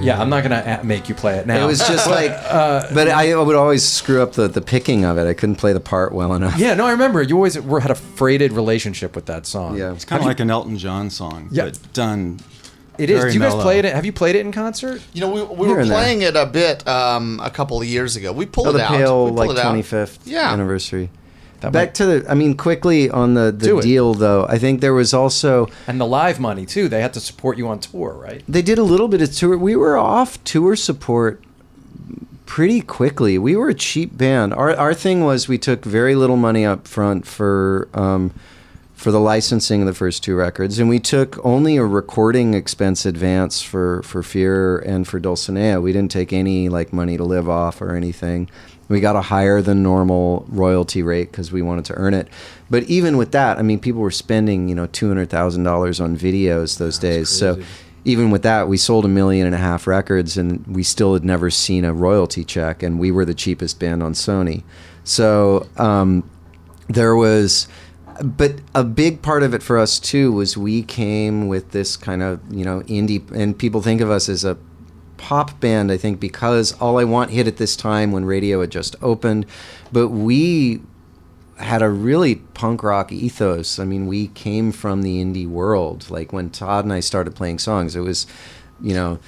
Yeah, 0.05 0.21
I'm 0.21 0.29
not 0.29 0.43
gonna 0.43 0.79
a- 0.83 0.85
make 0.85 1.09
you 1.09 1.14
play 1.14 1.38
it 1.38 1.47
now. 1.47 1.62
it 1.62 1.67
was 1.67 1.79
just 1.81 2.09
like. 2.19 2.31
uh, 2.31 2.87
but 2.95 3.09
I 3.09 3.35
would 3.37 3.57
always 3.57 3.83
screw 3.83 4.23
up 4.23 4.33
the 4.33 4.49
the 4.49 4.61
picking 4.61 5.05
of 5.05 5.19
it. 5.19 5.27
I 5.27 5.35
couldn't 5.35 5.57
play 5.57 5.73
the 5.73 5.81
part 5.81 6.12
well 6.12 6.35
enough. 6.35 6.59
yeah, 6.59 6.75
no, 6.75 6.87
I 6.87 6.93
remember 6.93 7.23
you 7.23 7.37
always 7.37 7.59
were, 7.61 7.81
had 7.81 7.90
a 7.90 7.95
freighted 7.95 8.53
relationship 8.53 9.14
with 9.17 9.27
that 9.27 9.47
song. 9.47 9.77
Yeah. 9.79 9.93
It's 9.93 10.05
kind 10.05 10.21
of 10.21 10.27
like 10.27 10.40
an 10.40 10.51
Elton 10.51 10.79
John 10.79 11.11
song, 11.11 11.49
Yeah. 11.51 11.64
but 11.64 11.93
done. 11.93 12.40
it 12.99 13.11
is. 13.11 13.19
very 13.19 13.31
Do 13.33 13.35
you 13.38 13.40
guys 13.43 13.53
mellow. 13.53 13.62
play 13.62 13.79
it? 13.81 13.85
Have 13.87 14.05
you 14.05 14.12
played 14.12 14.37
it 14.37 14.40
in 14.47 14.53
concert? 14.53 15.03
You 15.12 15.21
know, 15.23 15.31
we, 15.31 15.43
we 15.43 15.67
Here 15.67 15.75
were 15.77 15.81
and 15.83 15.90
there. 15.90 15.99
playing 15.99 16.23
it 16.23 16.37
a 16.37 16.47
bit 16.47 16.87
um, 16.87 17.40
a 17.43 17.51
couple 17.51 17.81
of 17.81 17.87
years 17.87 18.14
ago. 18.17 18.33
We 18.33 18.47
pulled 18.47 18.69
Oh, 18.69 18.71
it 18.71 18.75
the 18.75 18.85
out. 18.85 18.90
We 18.93 18.97
pale 18.99 19.27
pulled 19.27 19.37
like 19.37 19.51
it 19.51 19.59
out. 19.59 19.75
25th 19.75 20.19
Yeah. 20.27 20.53
anniversary. 20.53 21.11
That 21.64 21.72
Back 21.72 21.88
might- 21.88 21.94
to 21.96 22.07
the. 22.07 22.31
I 22.31 22.35
mean, 22.35 22.55
quickly 22.57 23.11
on 23.11 23.35
the 23.35 23.46
the 23.57 23.66
Do 23.66 23.79
it. 23.79 23.83
deal 23.83 24.14
though. 24.14 24.46
I 24.48 24.59
think 24.59 24.81
there 24.81 24.94
was 24.94 25.12
also 25.12 25.68
and 25.87 26.00
the 26.00 26.07
live 26.07 26.38
money 26.40 26.64
too. 26.66 26.88
They 26.88 27.00
had 27.03 27.12
to 27.14 27.20
support 27.20 27.59
you 27.59 27.68
on 27.68 27.79
tour, 27.81 28.12
right? 28.12 28.42
they 28.48 28.62
did 28.62 28.79
a 28.79 28.83
little 28.85 29.09
bit 29.09 29.20
of 29.22 29.33
tour. 29.35 29.59
We 29.59 29.77
were 29.77 29.96
off 29.98 30.42
tour 30.44 30.77
support 30.77 31.40
pretty 32.46 32.81
quickly. 32.81 33.38
We 33.38 33.57
were 33.57 33.68
a 33.68 33.74
cheap 33.74 34.16
band. 34.16 34.55
Our 34.55 34.74
our 34.77 34.94
thing 34.94 35.24
was 35.24 35.48
we 35.48 35.59
took 35.59 35.85
very 35.85 36.14
little 36.14 36.37
money 36.37 36.64
up 36.64 36.87
front 36.87 37.27
for 37.27 37.88
um, 37.94 38.33
for 38.94 39.11
the 39.11 39.20
licensing 39.20 39.81
of 39.83 39.87
the 39.87 39.94
first 39.94 40.22
two 40.22 40.35
records, 40.37 40.79
and 40.79 40.88
we 40.88 40.98
took 40.98 41.44
only 41.44 41.77
a 41.77 41.85
recording 41.85 42.55
expense 42.55 43.05
advance 43.05 43.61
for 43.61 44.03
for 44.03 44.22
Fear 44.22 44.79
and 44.79 45.07
for 45.07 45.18
Dulcinea. 45.20 45.83
We 45.83 45.92
didn't 45.92 46.11
take 46.12 46.33
any 46.33 46.68
like 46.68 46.92
money 46.92 47.16
to 47.16 47.24
live 47.24 47.48
off 47.48 47.83
or 47.83 47.94
anything. 47.96 48.48
We 48.88 49.01
got 49.01 49.16
a 49.16 49.23
higher 49.23 49.62
than 49.62 49.83
normal 49.83 50.44
royalty 50.49 51.03
rate 51.03 51.31
because 51.31 51.51
we 51.51 51.62
wanted 51.62 51.87
to 51.87 51.94
earn 51.94 52.14
it. 52.14 52.29
But 52.70 52.85
even 52.85 53.16
with 53.16 53.33
that, 53.33 53.59
I 53.59 53.62
mean, 53.62 53.79
people 53.79 54.01
were 54.01 54.11
spending 54.11 54.68
you 54.68 54.75
know 54.75 54.87
two 54.87 55.09
hundred 55.09 55.31
thousand 55.31 55.64
dollars 55.64 56.01
on 56.01 56.16
videos 56.16 56.79
those 56.79 56.99
days. 56.99 57.29
So 57.29 57.62
even 58.05 58.31
with 58.31 58.42
that, 58.42 58.68
we 58.68 58.77
sold 58.77 59.05
a 59.05 59.09
million 59.09 59.47
and 59.47 59.55
a 59.55 59.59
half 59.59 59.87
records, 59.87 60.37
and 60.37 60.66
we 60.66 60.83
still 60.83 61.14
had 61.14 61.25
never 61.25 61.51
seen 61.51 61.85
a 61.85 61.92
royalty 61.92 62.44
check, 62.44 62.83
and 62.83 62.99
we 62.99 63.11
were 63.11 63.25
the 63.25 63.35
cheapest 63.35 63.81
band 63.81 64.03
on 64.03 64.12
Sony. 64.12 64.62
So 65.05 65.66
um, 65.79 66.29
there 66.88 67.16
was, 67.16 67.66
but 68.23 68.57
a 68.75 68.85
big 68.85 69.23
part 69.23 69.42
of 69.42 69.55
it 69.55 69.62
for 69.62 69.79
us 69.79 69.99
too 69.99 70.33
was 70.33 70.57
we 70.57 70.83
came 70.83 71.49
with 71.49 71.70
this 71.70 71.97
kind 71.97 72.23
of 72.23 72.40
you 72.53 72.64
know 72.64 72.81
indie, 72.83 73.29
and 73.33 73.59
people 73.59 73.81
think 73.81 74.01
of 74.01 74.11
us 74.11 74.29
as 74.29 74.44
a 74.44 74.59
pop 75.24 75.58
band, 75.58 75.90
I 75.90 75.96
think, 75.96 76.20
because 76.20 76.72
All 76.82 76.98
I 76.98 77.04
Want 77.04 77.30
hit 77.30 77.46
at 77.46 77.56
this 77.56 77.76
time 77.76 78.12
when 78.12 78.26
radio 78.26 78.60
had 78.60 78.68
just 78.68 78.94
opened, 79.00 79.46
but 79.90 80.10
we 80.10 80.82
had 81.56 81.80
a 81.80 81.88
really 81.88 82.34
punk 82.34 82.82
rock 82.82 83.10
ethos. 83.10 83.78
I 83.78 83.87
mean, 83.87 84.06
we 84.06 84.26
came 84.28 84.70
from 84.70 85.00
the 85.00 85.24
indie 85.24 85.48
world. 85.48 86.10
Like 86.10 86.34
when 86.34 86.50
Todd 86.50 86.84
and 86.84 86.92
I 86.92 87.00
started 87.00 87.34
playing 87.34 87.58
songs, 87.58 87.96
it 87.96 88.00
was, 88.00 88.26
you 88.82 88.92
know, 88.92 89.18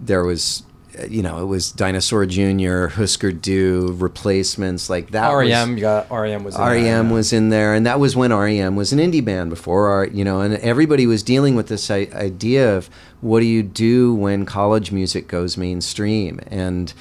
there 0.00 0.24
was, 0.24 0.64
you 1.08 1.22
know, 1.22 1.40
it 1.40 1.44
was 1.44 1.70
Dinosaur 1.72 2.26
Jr., 2.26 2.86
Husker 2.86 3.32
Du, 3.32 3.94
replacements 3.98 4.90
like 4.90 5.10
that. 5.10 5.30
REM, 5.32 5.76
you 5.76 5.80
got 5.80 6.10
REM 6.10 6.44
was 6.44 6.54
in 6.54 6.60
there. 6.60 6.70
REM 6.70 7.10
was 7.10 7.32
in 7.32 7.48
there, 7.50 7.74
and 7.74 7.86
that 7.86 8.00
was 8.00 8.16
when 8.16 8.32
REM 8.32 8.76
was 8.76 8.92
an 8.92 8.98
indie 8.98 9.24
band 9.24 9.50
before 9.50 9.88
our, 9.88 10.06
you 10.06 10.24
know, 10.24 10.40
and 10.40 10.54
everybody 10.54 11.06
was 11.06 11.22
dealing 11.22 11.54
with 11.54 11.68
this 11.68 11.90
idea 11.90 12.76
of 12.76 12.90
what 13.20 13.40
do 13.40 13.46
you 13.46 13.62
do 13.62 14.14
when 14.14 14.44
college 14.44 14.92
music 14.92 15.28
goes 15.28 15.56
mainstream, 15.56 16.40
and 16.46 16.92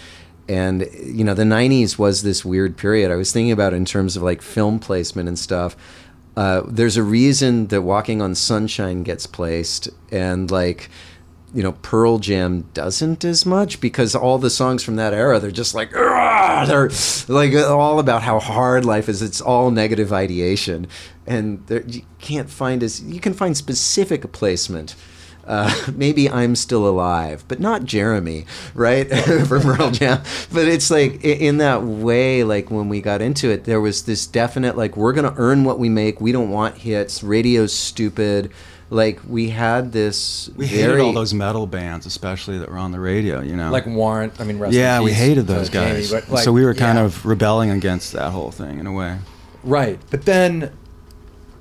and 0.47 0.87
you 1.03 1.23
know 1.23 1.33
the 1.33 1.43
'90s 1.43 1.97
was 1.97 2.23
this 2.23 2.45
weird 2.45 2.77
period. 2.77 3.11
I 3.11 3.15
was 3.15 3.31
thinking 3.31 3.51
about 3.51 3.73
it 3.73 3.77
in 3.77 3.85
terms 3.85 4.15
of 4.15 4.23
like 4.23 4.41
film 4.41 4.79
placement 4.79 5.27
and 5.27 5.37
stuff. 5.37 5.75
Uh, 6.35 6.61
there's 6.67 6.97
a 6.97 7.03
reason 7.03 7.67
that 7.67 7.81
Walking 7.81 8.21
on 8.21 8.35
Sunshine 8.35 9.03
gets 9.03 9.25
placed, 9.25 9.89
and 10.11 10.49
like 10.51 10.89
you 11.53 11.63
know 11.63 11.71
Pearl 11.71 12.19
Jam 12.19 12.69
doesn't 12.73 13.23
as 13.23 13.45
much 13.45 13.79
because 13.79 14.15
all 14.15 14.37
the 14.37 14.49
songs 14.49 14.83
from 14.83 14.95
that 14.97 15.13
era 15.13 15.39
they're 15.39 15.51
just 15.51 15.73
like 15.73 15.91
they're 15.91 16.89
like 17.27 17.53
all 17.53 17.99
about 17.99 18.23
how 18.23 18.39
hard 18.39 18.85
life 18.85 19.09
is. 19.09 19.21
It's 19.21 19.41
all 19.41 19.71
negative 19.71 20.11
ideation, 20.11 20.87
and 21.25 21.65
there, 21.67 21.83
you 21.85 22.03
can't 22.19 22.49
find 22.49 22.83
as 22.83 23.01
you 23.01 23.19
can 23.19 23.33
find 23.33 23.55
specific 23.55 24.31
placement. 24.31 24.95
Uh, 25.45 25.73
maybe 25.95 26.29
I'm 26.29 26.55
still 26.55 26.85
alive, 26.87 27.45
but 27.47 27.59
not 27.59 27.85
Jeremy, 27.85 28.45
right? 28.73 29.05
From 29.47 29.61
Pearl 29.61 29.91
Jam. 29.91 30.21
But 30.51 30.67
it's 30.67 30.91
like 30.91 31.23
in 31.23 31.57
that 31.59 31.83
way, 31.83 32.43
like 32.43 32.69
when 32.69 32.89
we 32.89 33.01
got 33.01 33.21
into 33.21 33.49
it, 33.49 33.63
there 33.63 33.79
was 33.79 34.03
this 34.03 34.27
definite 34.27 34.75
like 34.75 34.97
we're 34.97 35.13
gonna 35.13 35.33
earn 35.37 35.63
what 35.63 35.79
we 35.79 35.89
make. 35.89 36.19
We 36.19 36.31
don't 36.33 36.49
want 36.49 36.79
hits. 36.79 37.23
Radio's 37.23 37.73
stupid. 37.73 38.51
Like 38.89 39.19
we 39.27 39.49
had 39.49 39.91
this. 39.91 40.49
We 40.55 40.65
very, 40.65 40.81
hated 40.81 40.99
all 41.01 41.13
those 41.13 41.33
metal 41.33 41.67
bands, 41.67 42.05
especially 42.05 42.57
that 42.59 42.69
were 42.69 42.77
on 42.77 42.91
the 42.91 42.99
radio. 42.99 43.41
You 43.41 43.55
know, 43.57 43.69
like 43.69 43.85
Warrant. 43.85 44.39
I 44.39 44.45
mean, 44.45 44.59
rest 44.59 44.73
yeah, 44.73 45.01
we 45.01 45.11
hated 45.11 45.45
those 45.47 45.69
guys. 45.69 46.11
but, 46.11 46.29
like, 46.29 46.43
so 46.43 46.53
we 46.53 46.63
were 46.63 46.73
kind 46.73 46.97
yeah. 46.97 47.05
of 47.05 47.25
rebelling 47.25 47.69
against 47.69 48.13
that 48.13 48.31
whole 48.31 48.51
thing 48.51 48.79
in 48.79 48.87
a 48.87 48.93
way. 48.93 49.19
right. 49.63 49.99
But 50.09 50.23
then, 50.23 50.71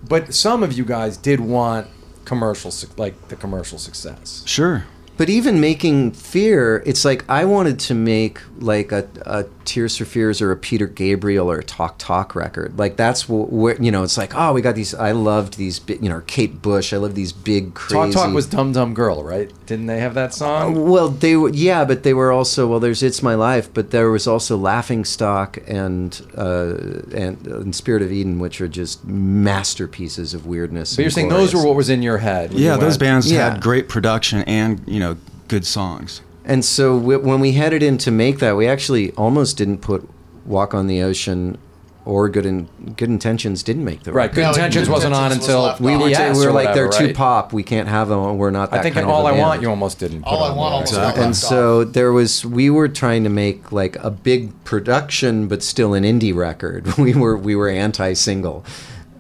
but 0.09 0.35
some 0.35 0.63
of 0.63 0.73
you 0.73 0.85
guys 0.85 1.17
did 1.17 1.41
want 1.41 1.89
commercial, 2.25 2.73
like 2.97 3.29
the 3.29 3.37
commercial 3.37 3.79
success. 3.79 4.43
Sure. 4.47 4.85
But 5.17 5.29
even 5.31 5.61
making 5.61 6.13
Fear, 6.13 6.83
it's 6.87 7.05
like 7.05 7.25
I 7.29 7.45
wanted 7.45 7.79
to 7.81 7.95
make 7.95 8.41
like 8.59 8.93
a, 8.93 9.07
a 9.23 9.45
Tears 9.65 9.97
for 9.97 10.05
Fears 10.05 10.41
or 10.41 10.51
a 10.53 10.57
Peter 10.57 10.87
Gabriel 10.87 11.51
or 11.51 11.59
a 11.59 11.65
Talk 11.65 11.97
Talk 11.99 12.35
record. 12.35 12.79
Like 12.79 12.97
that's 12.97 13.29
where 13.29 13.81
you 13.83 13.91
know 13.91 14.03
it's 14.03 14.17
like 14.19 14.33
oh 14.35 14.53
we 14.53 14.63
got 14.63 14.75
these. 14.75 14.95
I 14.95 15.13
loved 15.13 15.57
these 15.57 15.81
you 15.89 16.09
know 16.09 16.23
Kate 16.27 16.61
Bush. 16.63 16.93
I 16.93 16.97
love 16.99 17.15
these 17.15 17.33
big 17.33 17.75
crazy. 17.75 18.13
Talk 18.13 18.27
Talk 18.27 18.35
was 18.35 18.47
dumb 18.47 18.73
dumb 18.73 18.95
Girl, 18.95 19.23
right? 19.25 19.51
Didn't 19.67 19.87
they 19.87 19.99
have 20.01 20.15
that 20.15 20.33
song? 20.35 20.89
Well, 20.89 21.09
they 21.09 21.37
were 21.37 21.51
yeah, 21.51 21.85
but 21.85 22.03
they 22.03 22.15
were 22.15 22.31
also 22.33 22.67
well. 22.67 22.81
There's 22.81 23.03
It's 23.03 23.23
My 23.23 23.35
Life, 23.35 23.73
but 23.75 23.91
there 23.91 24.11
was 24.11 24.27
also 24.27 24.57
Laughing 24.57 25.05
Stock 25.05 25.59
and 25.67 26.21
uh, 26.37 26.75
and, 27.15 27.47
and 27.47 27.75
Spirit 27.75 28.03
of 28.03 28.13
Eden, 28.13 28.39
which 28.39 28.61
are 28.61 28.69
just 28.69 29.05
masterpieces 29.07 30.35
of 30.35 30.47
weirdness. 30.47 30.95
But 30.95 31.03
you're 31.03 31.07
and 31.07 31.13
saying 31.15 31.29
those 31.29 31.55
were 31.55 31.65
what 31.65 31.77
was 31.77 31.89
in 31.91 32.03
your 32.03 32.19
head. 32.19 32.53
Yeah, 32.53 32.75
you 32.75 32.81
those 32.81 32.93
went- 32.93 33.01
bands 33.01 33.33
Yeah. 33.33 33.53
had 33.53 33.63
great 33.63 33.89
production 33.89 34.43
and 34.43 34.83
you 34.87 35.01
know 35.01 35.06
good 35.49 35.67
songs. 35.67 36.23
And 36.45 36.65
so 36.65 36.99
w- 36.99 37.19
when 37.19 37.41
we 37.41 37.53
headed 37.53 37.83
in 37.83 37.99
to 37.99 38.11
make 38.11 38.39
that, 38.39 38.57
we 38.57 38.67
actually 38.69 39.11
almost 39.13 39.57
didn't 39.57 39.79
put 39.79 40.09
"Walk 40.45 40.75
on 40.75 40.87
the 40.87 41.03
Ocean" 41.03 41.59
or 42.05 42.29
"Good 42.29 42.47
in, 42.47 42.69
Good 42.97 43.09
Intentions" 43.09 43.65
didn't 43.65 43.85
make 43.85 44.05
the 44.05 44.13
Right, 44.13 44.27
record. 44.27 44.35
Good 44.37 44.43
No, 44.43 44.49
Intentions 44.51 44.87
Good 44.87 44.93
wasn't 44.93 45.15
on 45.15 45.25
Intentions 45.33 45.49
was 45.49 45.49
until 45.49 45.63
left 45.65 45.81
We 45.81 45.95
off. 45.95 46.03
were, 46.03 46.09
ES 46.09 46.39
we 46.39 46.45
were 46.45 46.51
or 46.51 46.55
like 46.55 46.73
they're 46.75 46.87
whatever, 46.87 47.09
too 47.09 47.15
pop. 47.15 47.53
We 47.53 47.65
can't 47.65 47.89
have 47.89 48.09
them. 48.09 48.39
We're 48.39 48.53
not 48.53 48.71
that 48.71 48.79
I 48.79 48.83
think 48.85 48.95
in 48.95 49.03
kind 49.03 49.11
of 49.11 49.17
All 49.17 49.23
a 49.27 49.31
I 49.31 49.33
band. 49.33 49.41
Want, 49.43 49.63
you 49.63 49.71
almost 49.71 49.99
didn't. 49.99 50.23
Put 50.23 50.29
All 50.29 50.45
I 50.45 50.51
on 50.51 50.57
Want 50.57 50.69
there. 50.71 50.75
almost 50.75 50.93
Exactly. 50.93 51.25
and 51.25 51.37
so 51.37 51.83
there 51.83 52.13
was 52.13 52.47
we 52.47 52.71
were 52.71 52.87
trying 52.89 53.25
to 53.25 53.31
make 53.31 53.73
like 53.73 53.97
a 54.05 54.11
big 54.13 54.53
production 54.65 55.49
but 55.49 55.65
still 55.65 55.95
an 55.95 56.05
indie 56.05 56.33
record 56.35 56.97
we 56.99 57.13
were 57.13 57.37
we 57.37 57.57
were 57.57 57.69
anti-single 57.69 58.65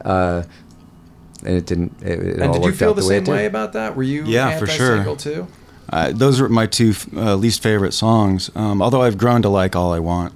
uh, 0.04 0.44
and 1.44 1.56
it 1.56 1.66
didn't 1.66 1.92
it, 2.02 2.20
it 2.20 2.34
And 2.34 2.42
all 2.44 2.52
did 2.54 2.64
you 2.64 2.72
feel 2.72 2.94
the 2.94 3.02
the 3.02 3.08
way 3.08 3.14
same 3.16 3.24
it 3.24 3.30
way 3.30 3.46
about 3.46 3.72
that? 3.72 3.96
Were 3.96 4.04
you 4.04 4.24
Yeah, 4.26 4.56
for 4.60 4.66
sure. 4.68 4.92
anti-single 4.96 5.16
too? 5.16 5.46
Uh, 5.90 6.12
those 6.12 6.40
are 6.40 6.48
my 6.48 6.66
two 6.66 6.94
uh, 7.16 7.34
least 7.36 7.62
favorite 7.62 7.92
songs. 7.92 8.50
Um, 8.54 8.82
although 8.82 9.02
I've 9.02 9.18
grown 9.18 9.42
to 9.42 9.48
like 9.48 9.76
All 9.76 9.92
I 9.92 9.98
Want, 10.00 10.32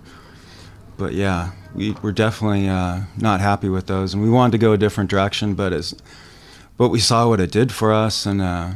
but 0.96 1.12
yeah, 1.14 1.52
we 1.74 1.92
were 2.02 2.12
definitely 2.12 2.68
uh, 2.68 3.00
not 3.18 3.40
happy 3.40 3.68
with 3.68 3.86
those, 3.86 4.14
and 4.14 4.22
we 4.22 4.30
wanted 4.30 4.52
to 4.52 4.58
go 4.58 4.72
a 4.72 4.78
different 4.78 5.10
direction. 5.10 5.54
But 5.54 5.72
as 5.72 5.94
but 6.76 6.88
we 6.88 6.98
saw 7.00 7.28
what 7.28 7.40
it 7.40 7.50
did 7.50 7.72
for 7.72 7.92
us, 7.92 8.26
and 8.26 8.40
uh, 8.40 8.70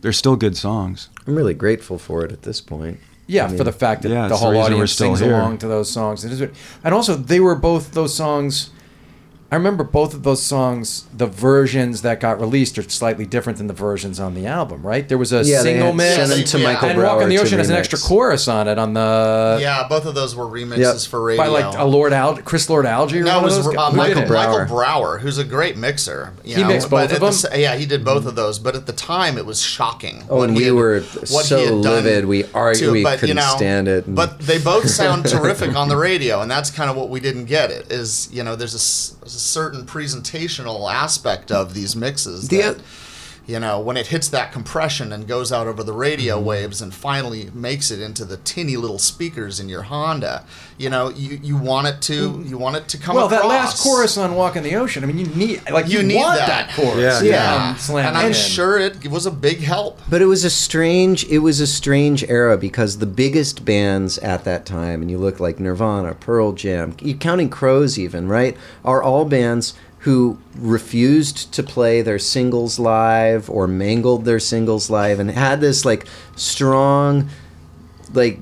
they're 0.00 0.12
still 0.12 0.36
good 0.36 0.56
songs. 0.56 1.08
i'm 1.26 1.34
really 1.36 1.54
grateful 1.54 1.98
for 1.98 2.24
it 2.24 2.32
at 2.32 2.42
this 2.42 2.60
point 2.60 2.98
Yeah, 3.26 3.44
I 3.44 3.48
mean, 3.48 3.58
for 3.58 3.64
the 3.64 3.72
fact 3.72 4.02
that 4.02 4.08
yeah, 4.10 4.26
the 4.28 4.34
it's 4.34 4.40
the 4.40 4.46
whole 4.46 4.56
audience 4.56 4.92
still 4.92 5.08
sings 5.16 5.20
here. 5.20 5.34
along 5.34 5.58
to 5.58 5.68
those 5.68 5.90
songs. 5.90 6.24
It 6.24 6.32
is, 6.32 6.40
and 6.84 6.94
also 6.94 7.14
they 7.14 7.40
were 7.40 7.54
both 7.54 7.92
those 7.92 8.14
songs. 8.14 8.70
I 9.52 9.56
remember 9.56 9.84
both 9.84 10.14
of 10.14 10.22
those 10.22 10.42
songs. 10.42 11.04
The 11.14 11.26
versions 11.26 12.00
that 12.02 12.20
got 12.20 12.40
released 12.40 12.78
are 12.78 12.82
slightly 12.88 13.26
different 13.26 13.58
than 13.58 13.66
the 13.66 13.74
versions 13.74 14.18
on 14.18 14.32
the 14.34 14.46
album, 14.46 14.82
right? 14.82 15.06
There 15.06 15.18
was 15.18 15.30
a 15.32 15.42
yeah 15.44 15.58
they 15.62 15.72
single 15.74 15.88
had 15.88 15.96
mix, 15.96 16.14
sent 16.16 16.28
them 16.30 16.44
to 16.44 16.58
Yeah. 16.58 16.72
michael 16.72 16.88
and 16.88 17.02
Walk 17.02 17.20
on 17.22 17.28
the 17.28 17.38
Ocean 17.38 17.58
has 17.58 17.68
an 17.68 17.76
extra 17.76 17.98
chorus 17.98 18.48
on 18.48 18.66
it 18.66 18.78
on 18.78 18.94
the 18.94 19.58
yeah, 19.60 19.86
both 19.88 20.06
of 20.06 20.14
those 20.14 20.34
were 20.34 20.46
remixes 20.46 20.78
Yep. 20.78 20.96
for 21.10 21.22
radio. 21.22 21.42
by 21.44 21.48
like 21.48 21.76
a 21.78 21.84
Lord 21.84 22.14
Al, 22.14 22.38
Chris 22.38 22.70
Lord 22.70 22.86
Alge. 22.86 23.12
or 23.12 23.22
No, 23.24 23.34
one 23.36 23.42
it 23.42 23.44
was 23.44 23.58
of 23.58 23.64
those 23.64 23.74
uh, 23.74 23.76
guys? 23.76 23.92
Who 23.92 23.98
did 24.06 24.14
Michael. 24.16 24.26
Brauer. 24.28 24.58
Michael 24.62 24.74
Brauer, 24.76 25.18
who's 25.18 25.36
a 25.36 25.44
great 25.44 25.76
mixer. 25.76 26.32
you 26.44 26.56
He 26.56 26.62
know, 26.62 26.68
mixed 26.68 26.88
both 26.88 27.10
of 27.10 27.12
at 27.12 27.20
the 27.20 27.48
them? 27.50 27.60
yeah, 27.60 27.74
he 27.76 27.84
did 27.84 28.06
both 28.06 28.24
of 28.24 28.34
those. 28.34 28.58
But 28.58 28.74
at 28.74 28.86
the 28.86 28.94
time, 28.94 29.36
it 29.36 29.44
was 29.44 29.60
shocking. 29.60 30.24
Oh, 30.30 30.36
what 30.38 30.48
and 30.48 30.56
we 30.56 30.64
had- 30.64 30.72
were 30.72 31.00
what 31.28 31.44
so 31.44 31.58
he 31.58 31.64
had 31.64 31.82
done 31.82 32.04
livid. 32.04 32.24
We 32.24 32.44
argu- 32.44 32.78
to- 32.78 32.92
we 32.92 33.02
but, 33.02 33.18
couldn't 33.18 33.36
know, 33.36 33.52
stand 33.56 33.86
it, 33.86 34.06
and- 34.06 34.16
But 34.16 34.38
they 34.40 34.56
both 34.56 34.88
sound 34.88 35.26
terrific 35.34 35.76
on 35.76 35.90
the 35.90 35.96
radio, 35.98 36.40
and 36.40 36.50
that's 36.50 36.70
kind 36.70 36.88
of 36.88 36.96
what 36.96 37.10
we 37.10 37.20
didn't 37.20 37.44
get. 37.44 37.70
It 37.70 37.92
is 37.92 38.30
you 38.32 38.42
know, 38.42 38.56
there's 38.56 38.72
a 38.74 38.76
s- 38.76 39.12
a, 39.22 39.41
certain 39.42 39.84
presentational 39.84 40.92
aspect 40.92 41.50
of 41.50 41.74
these 41.74 41.94
mixes 41.96 42.48
The- 42.48 42.58
that. 42.58 42.76
You 43.44 43.58
know, 43.58 43.80
when 43.80 43.96
it 43.96 44.06
hits 44.06 44.28
that 44.28 44.52
compression 44.52 45.12
and 45.12 45.26
goes 45.26 45.50
out 45.50 45.66
over 45.66 45.82
the 45.82 45.92
radio 45.92 46.36
Mm-hmm. 46.36 46.46
waves 46.46 46.80
and 46.80 46.94
finally 46.94 47.50
makes 47.52 47.90
it 47.90 48.00
into 48.00 48.24
the 48.24 48.36
tinny 48.36 48.76
little 48.76 48.98
speakers 49.00 49.58
in 49.58 49.68
your 49.68 49.82
Honda, 49.82 50.44
you 50.78 50.88
know, 50.88 51.08
you, 51.10 51.40
you 51.42 51.56
want 51.56 51.88
it 51.88 52.00
to 52.02 52.42
you 52.46 52.56
want 52.56 52.76
it 52.76 52.86
to 52.88 52.98
come 52.98 53.16
up. 53.16 53.30
Well, 53.30 53.38
across. 53.40 53.42
that 53.42 53.48
last 53.48 53.82
chorus 53.82 54.16
on 54.16 54.36
"Walk 54.36 54.54
in 54.56 54.62
the 54.62 54.76
Ocean." 54.76 55.02
I 55.02 55.06
mean, 55.08 55.18
you 55.18 55.26
need 55.26 55.68
like 55.70 55.88
you, 55.88 55.98
You 55.98 56.06
need 56.06 56.16
want 56.16 56.38
that. 56.38 56.68
that, 56.68 56.76
chorus. 56.76 56.96
Yeah. 56.96 57.18
to 57.20 57.26
Yeah, 57.26 57.74
slam 57.74 58.06
and 58.08 58.16
I'm 58.16 58.28
in. 58.28 58.32
sure 58.32 58.78
it 58.78 59.08
was 59.08 59.26
a 59.26 59.30
big 59.32 59.58
help. 59.58 60.00
But 60.08 60.22
it 60.22 60.26
was 60.26 60.44
a 60.44 60.50
strange 60.50 61.24
it 61.24 61.38
was 61.40 61.58
a 61.60 61.66
strange 61.66 62.22
era 62.28 62.56
because 62.56 62.98
the 62.98 63.06
biggest 63.06 63.64
bands 63.64 64.18
at 64.18 64.44
that 64.44 64.64
time, 64.64 65.02
and 65.02 65.10
you 65.10 65.18
look 65.18 65.40
like 65.40 65.58
Nirvana, 65.58 66.14
Pearl 66.14 66.52
Jam, 66.52 66.92
counting 67.18 67.50
Crows 67.50 67.98
even, 67.98 68.28
right? 68.28 68.56
Are 68.84 69.02
all 69.02 69.24
bands 69.24 69.74
who 70.02 70.36
refused 70.56 71.52
to 71.54 71.62
play 71.62 72.02
their 72.02 72.18
singles 72.18 72.78
live 72.78 73.48
or 73.48 73.68
mangled 73.68 74.24
their 74.24 74.40
singles 74.40 74.90
live 74.90 75.20
and 75.20 75.30
had 75.30 75.60
this 75.60 75.84
like 75.84 76.06
strong 76.34 77.28
like 78.12 78.38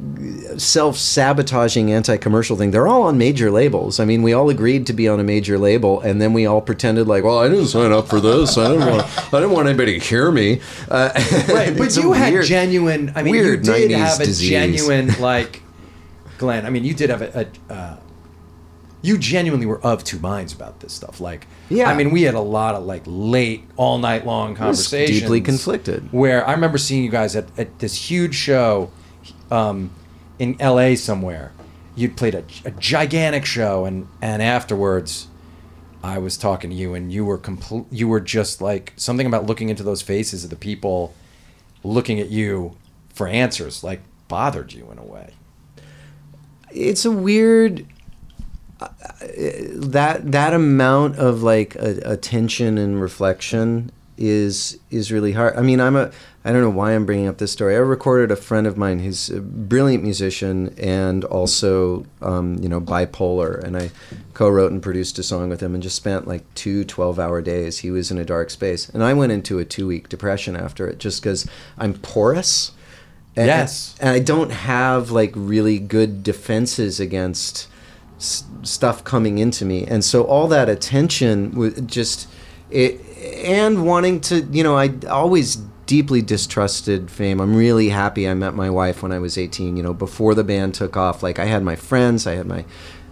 self-sabotaging 0.56 1.92
anti-commercial 1.92 2.56
thing. 2.56 2.72
They're 2.72 2.88
all 2.88 3.02
on 3.02 3.18
major 3.18 3.50
labels. 3.50 4.00
I 4.00 4.04
mean 4.04 4.22
we 4.22 4.32
all 4.32 4.48
agreed 4.50 4.86
to 4.88 4.92
be 4.92 5.06
on 5.06 5.20
a 5.20 5.22
major 5.22 5.58
label 5.58 6.00
and 6.00 6.20
then 6.20 6.32
we 6.32 6.46
all 6.46 6.60
pretended 6.60 7.06
like 7.06 7.24
well 7.24 7.38
i 7.38 7.48
didn't 7.48 7.66
sign 7.68 7.92
up 7.92 8.08
for 8.08 8.20
this. 8.20 8.56
I 8.56 8.68
didn't 8.72 8.88
want 8.88 9.34
i 9.34 9.38
didn't 9.40 9.50
want 9.52 9.68
anybody 9.68 9.98
to 9.98 10.04
hear 10.04 10.32
me. 10.32 10.60
Uh, 10.88 11.10
right 11.48 11.76
but 11.76 11.94
you 11.94 12.12
had 12.12 12.32
weird- 12.32 12.46
genuine 12.46 13.12
i 13.14 13.22
mean 13.22 13.34
you 13.34 13.56
did 13.58 13.90
90s 13.90 13.96
have 13.98 14.20
a 14.20 14.24
disease. 14.24 14.48
genuine 14.50 15.08
like 15.20 15.62
glen 16.38 16.64
i 16.64 16.70
mean 16.70 16.84
you 16.84 16.94
did 16.94 17.10
have 17.10 17.20
a, 17.22 17.46
a 17.68 17.72
uh, 17.72 17.96
you 19.02 19.16
genuinely 19.18 19.66
were 19.66 19.80
of 19.80 20.04
two 20.04 20.18
minds 20.18 20.52
about 20.52 20.80
this 20.80 20.92
stuff 20.92 21.20
like 21.20 21.46
Yeah. 21.68 21.90
i 21.90 21.94
mean 21.94 22.10
we 22.10 22.22
had 22.22 22.34
a 22.34 22.40
lot 22.40 22.74
of 22.74 22.84
like 22.84 23.02
late 23.06 23.64
all 23.76 23.98
night 23.98 24.26
long 24.26 24.54
conversations 24.54 25.20
deeply 25.20 25.40
conflicted. 25.40 26.12
where 26.12 26.46
i 26.46 26.52
remember 26.52 26.78
seeing 26.78 27.02
you 27.04 27.10
guys 27.10 27.34
at, 27.36 27.46
at 27.58 27.78
this 27.78 28.10
huge 28.10 28.34
show 28.34 28.90
um, 29.50 29.90
in 30.38 30.56
la 30.60 30.94
somewhere 30.94 31.52
you'd 31.96 32.16
played 32.16 32.34
a, 32.34 32.44
a 32.64 32.70
gigantic 32.72 33.44
show 33.44 33.84
and 33.84 34.06
and 34.22 34.42
afterwards 34.42 35.26
I 36.02 36.16
was 36.16 36.38
talking 36.38 36.70
to 36.70 36.76
you, 36.76 36.94
and 36.94 37.12
you 37.12 37.26
were 37.26 37.36
complete. 37.36 37.84
You 37.90 38.08
were 38.08 38.20
just 38.20 38.62
like 38.62 38.94
something 38.96 39.26
about 39.26 39.44
looking 39.44 39.68
into 39.68 39.82
those 39.82 40.00
faces 40.00 40.44
of 40.44 40.48
the 40.48 40.56
people, 40.56 41.12
looking 41.84 42.18
at 42.18 42.30
you 42.30 42.74
for 43.12 43.28
answers, 43.28 43.84
like 43.84 44.00
bothered 44.26 44.72
you 44.72 44.88
in 44.90 44.96
a 44.96 45.04
way. 45.04 45.34
it's 46.72 47.04
a 47.04 47.10
weird 47.10 47.84
that 48.80 50.32
that 50.32 50.52
amount 50.54 51.16
of 51.16 51.42
like 51.42 51.74
attention 51.76 52.78
and 52.78 53.00
reflection 53.00 53.90
is 54.16 54.78
is 54.90 55.10
really 55.10 55.32
hard. 55.32 55.56
I 55.56 55.62
mean, 55.62 55.80
I'm 55.80 55.96
a 55.96 56.10
I 56.44 56.52
don't 56.52 56.62
know 56.62 56.70
why 56.70 56.92
I'm 56.94 57.04
bringing 57.04 57.26
up 57.26 57.38
this 57.38 57.52
story. 57.52 57.74
I 57.74 57.78
recorded 57.78 58.30
a 58.30 58.36
friend 58.36 58.66
of 58.66 58.76
mine 58.76 59.00
who's 59.00 59.28
a 59.28 59.40
brilliant 59.40 60.02
musician 60.02 60.74
and 60.78 61.24
also 61.24 62.06
um, 62.22 62.56
you 62.62 62.68
know 62.68 62.80
bipolar, 62.80 63.62
and 63.62 63.76
I 63.76 63.90
co-wrote 64.34 64.72
and 64.72 64.82
produced 64.82 65.18
a 65.18 65.22
song 65.22 65.48
with 65.50 65.62
him 65.62 65.74
and 65.74 65.82
just 65.82 65.96
spent 65.96 66.26
like 66.26 66.42
two 66.54 66.84
12-hour 66.86 67.42
days. 67.42 67.78
He 67.78 67.90
was 67.90 68.10
in 68.10 68.18
a 68.18 68.24
dark 68.24 68.50
space, 68.50 68.88
and 68.88 69.02
I 69.04 69.12
went 69.14 69.32
into 69.32 69.58
a 69.58 69.64
two-week 69.64 70.08
depression 70.08 70.56
after 70.56 70.86
it 70.88 70.98
just 70.98 71.22
because 71.22 71.46
I'm 71.78 71.94
porous. 71.94 72.72
And, 73.36 73.46
Yes. 73.46 73.94
and 74.00 74.10
I 74.10 74.18
don't 74.18 74.50
have 74.50 75.10
like 75.12 75.32
really 75.36 75.78
good 75.78 76.22
defenses 76.24 76.98
against 76.98 77.68
stuff 78.20 79.02
coming 79.02 79.38
into 79.38 79.64
me, 79.64 79.84
and 79.86 80.04
so 80.04 80.24
all 80.24 80.48
that 80.48 80.68
attention 80.68 81.52
was 81.52 81.80
just 81.82 82.28
it, 82.70 83.00
and 83.44 83.84
wanting 83.84 84.20
to, 84.20 84.42
you 84.52 84.62
know, 84.62 84.76
I 84.76 84.92
always 85.08 85.56
deeply 85.86 86.22
distrusted 86.22 87.10
fame. 87.10 87.40
I'm 87.40 87.56
really 87.56 87.88
happy 87.88 88.28
I 88.28 88.34
met 88.34 88.54
my 88.54 88.70
wife 88.70 89.02
when 89.02 89.10
I 89.10 89.18
was 89.18 89.36
18. 89.36 89.76
You 89.76 89.82
know, 89.82 89.92
before 89.92 90.36
the 90.36 90.44
band 90.44 90.74
took 90.74 90.96
off, 90.96 91.22
like 91.22 91.40
I 91.40 91.46
had 91.46 91.64
my 91.64 91.74
friends, 91.74 92.26
I 92.28 92.34
had 92.34 92.46
my, 92.46 92.64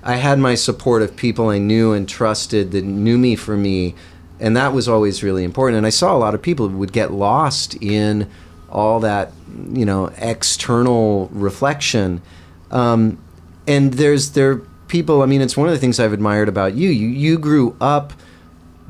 I 0.02 0.14
had 0.14 0.38
my 0.38 0.54
support 0.54 1.02
of 1.02 1.16
people 1.16 1.48
I 1.48 1.58
knew 1.58 1.92
and 1.92 2.08
trusted 2.08 2.70
that 2.70 2.84
knew 2.84 3.18
me 3.18 3.34
for 3.34 3.56
me, 3.56 3.96
and 4.38 4.56
that 4.56 4.72
was 4.72 4.88
always 4.88 5.24
really 5.24 5.42
important. 5.42 5.76
And 5.76 5.86
I 5.86 5.90
saw 5.90 6.16
a 6.16 6.18
lot 6.18 6.34
of 6.34 6.42
people 6.42 6.68
would 6.68 6.92
get 6.92 7.12
lost 7.12 7.74
in 7.82 8.30
all 8.70 9.00
that, 9.00 9.32
you 9.72 9.84
know, 9.84 10.12
external 10.18 11.28
reflection. 11.32 12.22
Um, 12.70 13.18
and 13.66 13.94
there's 13.94 14.32
there 14.32 14.62
people. 14.88 15.22
I 15.22 15.26
mean, 15.26 15.40
it's 15.40 15.56
one 15.56 15.68
of 15.68 15.74
the 15.74 15.80
things 15.80 16.00
I've 16.00 16.12
admired 16.12 16.48
about 16.48 16.74
you. 16.74 16.88
You 16.88 17.08
you 17.08 17.38
grew 17.38 17.76
up 17.80 18.12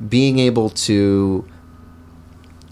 being 0.09 0.38
able 0.38 0.70
to 0.70 1.44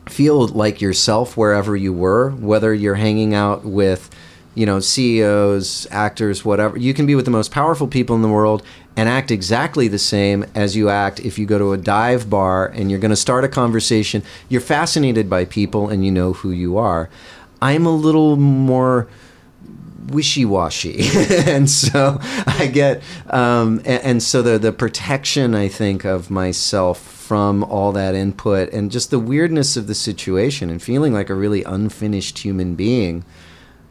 feel 0.08 0.46
like 0.48 0.80
yourself 0.80 1.36
wherever 1.36 1.74
you 1.76 1.92
were, 1.92 2.30
whether 2.30 2.72
you're 2.72 2.94
hanging 2.94 3.34
out 3.34 3.64
with, 3.64 4.08
you 4.54 4.64
know, 4.64 4.78
CEOs, 4.78 5.86
actors, 5.90 6.44
whatever. 6.44 6.78
You 6.78 6.94
can 6.94 7.06
be 7.06 7.14
with 7.14 7.24
the 7.24 7.30
most 7.30 7.50
powerful 7.50 7.88
people 7.88 8.14
in 8.14 8.22
the 8.22 8.28
world 8.28 8.62
and 8.96 9.08
act 9.08 9.30
exactly 9.30 9.88
the 9.88 9.98
same 9.98 10.44
as 10.54 10.76
you 10.76 10.88
act 10.88 11.20
if 11.20 11.38
you 11.38 11.46
go 11.46 11.58
to 11.58 11.72
a 11.72 11.76
dive 11.76 12.30
bar 12.30 12.66
and 12.66 12.90
you're 12.90 13.00
going 13.00 13.10
to 13.10 13.16
start 13.16 13.44
a 13.44 13.48
conversation. 13.48 14.22
You're 14.48 14.60
fascinated 14.60 15.28
by 15.28 15.44
people 15.44 15.88
and 15.88 16.04
you 16.04 16.12
know 16.12 16.32
who 16.32 16.50
you 16.50 16.78
are. 16.78 17.10
I'm 17.60 17.84
a 17.84 17.94
little 17.94 18.36
more 18.36 19.08
wishy-washy 20.08 20.96
and 21.46 21.68
so 21.68 22.18
i 22.46 22.66
get 22.66 23.02
um, 23.30 23.78
and, 23.84 24.02
and 24.02 24.22
so 24.22 24.42
the 24.42 24.58
the 24.58 24.72
protection 24.72 25.54
i 25.54 25.68
think 25.68 26.04
of 26.04 26.30
myself 26.30 27.00
from 27.00 27.64
all 27.64 27.92
that 27.92 28.14
input 28.14 28.72
and 28.72 28.90
just 28.90 29.10
the 29.10 29.18
weirdness 29.18 29.76
of 29.76 29.86
the 29.86 29.94
situation 29.94 30.70
and 30.70 30.82
feeling 30.82 31.12
like 31.12 31.28
a 31.28 31.34
really 31.34 31.64
unfinished 31.64 32.38
human 32.38 32.74
being 32.74 33.24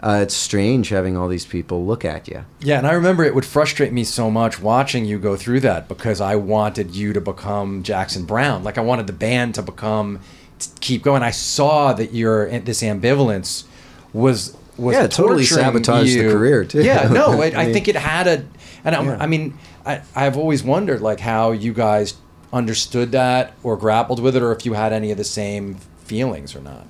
uh, 0.01 0.19
it's 0.21 0.35
strange 0.35 0.89
having 0.89 1.17
all 1.17 1.27
these 1.27 1.45
people 1.45 1.83
look 1.85 2.05
at 2.05 2.27
you 2.27 2.45
Yeah, 2.59 2.77
and 2.77 2.85
I 2.85 2.93
remember 2.93 3.23
it 3.23 3.33
would 3.33 3.45
frustrate 3.45 3.91
me 3.91 4.03
so 4.03 4.29
much 4.29 4.61
watching 4.61 5.03
you 5.03 5.17
go 5.17 5.35
through 5.35 5.61
that 5.61 5.87
because 5.87 6.21
I 6.21 6.35
wanted 6.35 6.95
you 6.95 7.11
to 7.13 7.21
become 7.21 7.81
Jackson 7.81 8.25
Browne. 8.25 8.63
Like 8.63 8.77
I 8.77 8.81
wanted 8.81 9.07
the 9.07 9.13
band 9.13 9.55
to 9.55 9.63
become 9.63 10.19
to 10.59 10.69
keep 10.79 11.01
going. 11.01 11.23
I 11.23 11.31
saw 11.31 11.91
that 11.93 12.13
your 12.13 12.59
this 12.59 12.83
ambivalence 12.83 13.63
was 14.13 14.55
Yeah, 14.77 15.07
totally 15.07 15.45
sabotaged 15.45 16.17
the 16.17 16.29
career, 16.29 16.65
too. 16.65 16.83
Yeah, 16.83 17.07
no, 17.07 17.41
I, 17.41 17.45
I 17.51 17.61
I 17.61 17.73
think 17.73 17.87
it 17.87 17.95
had 17.95 18.27
a, 18.27 18.45
and 18.83 18.95
I'm, 18.95 19.05
Yeah. 19.07 19.17
I 19.19 19.27
mean, 19.27 19.57
I 19.85 20.01
I've 20.15 20.37
always 20.37 20.63
wondered 20.63 21.01
like 21.01 21.19
how 21.19 21.51
you 21.51 21.73
guys 21.73 22.15
understood 22.53 23.11
that 23.11 23.53
or 23.63 23.77
grappled 23.77 24.19
with 24.19 24.35
it, 24.35 24.41
or 24.43 24.51
if 24.51 24.65
you 24.65 24.73
had 24.73 24.93
any 24.93 25.11
of 25.11 25.17
the 25.17 25.23
same 25.23 25.75
feelings 26.05 26.55
or 26.55 26.61
not. 26.61 26.85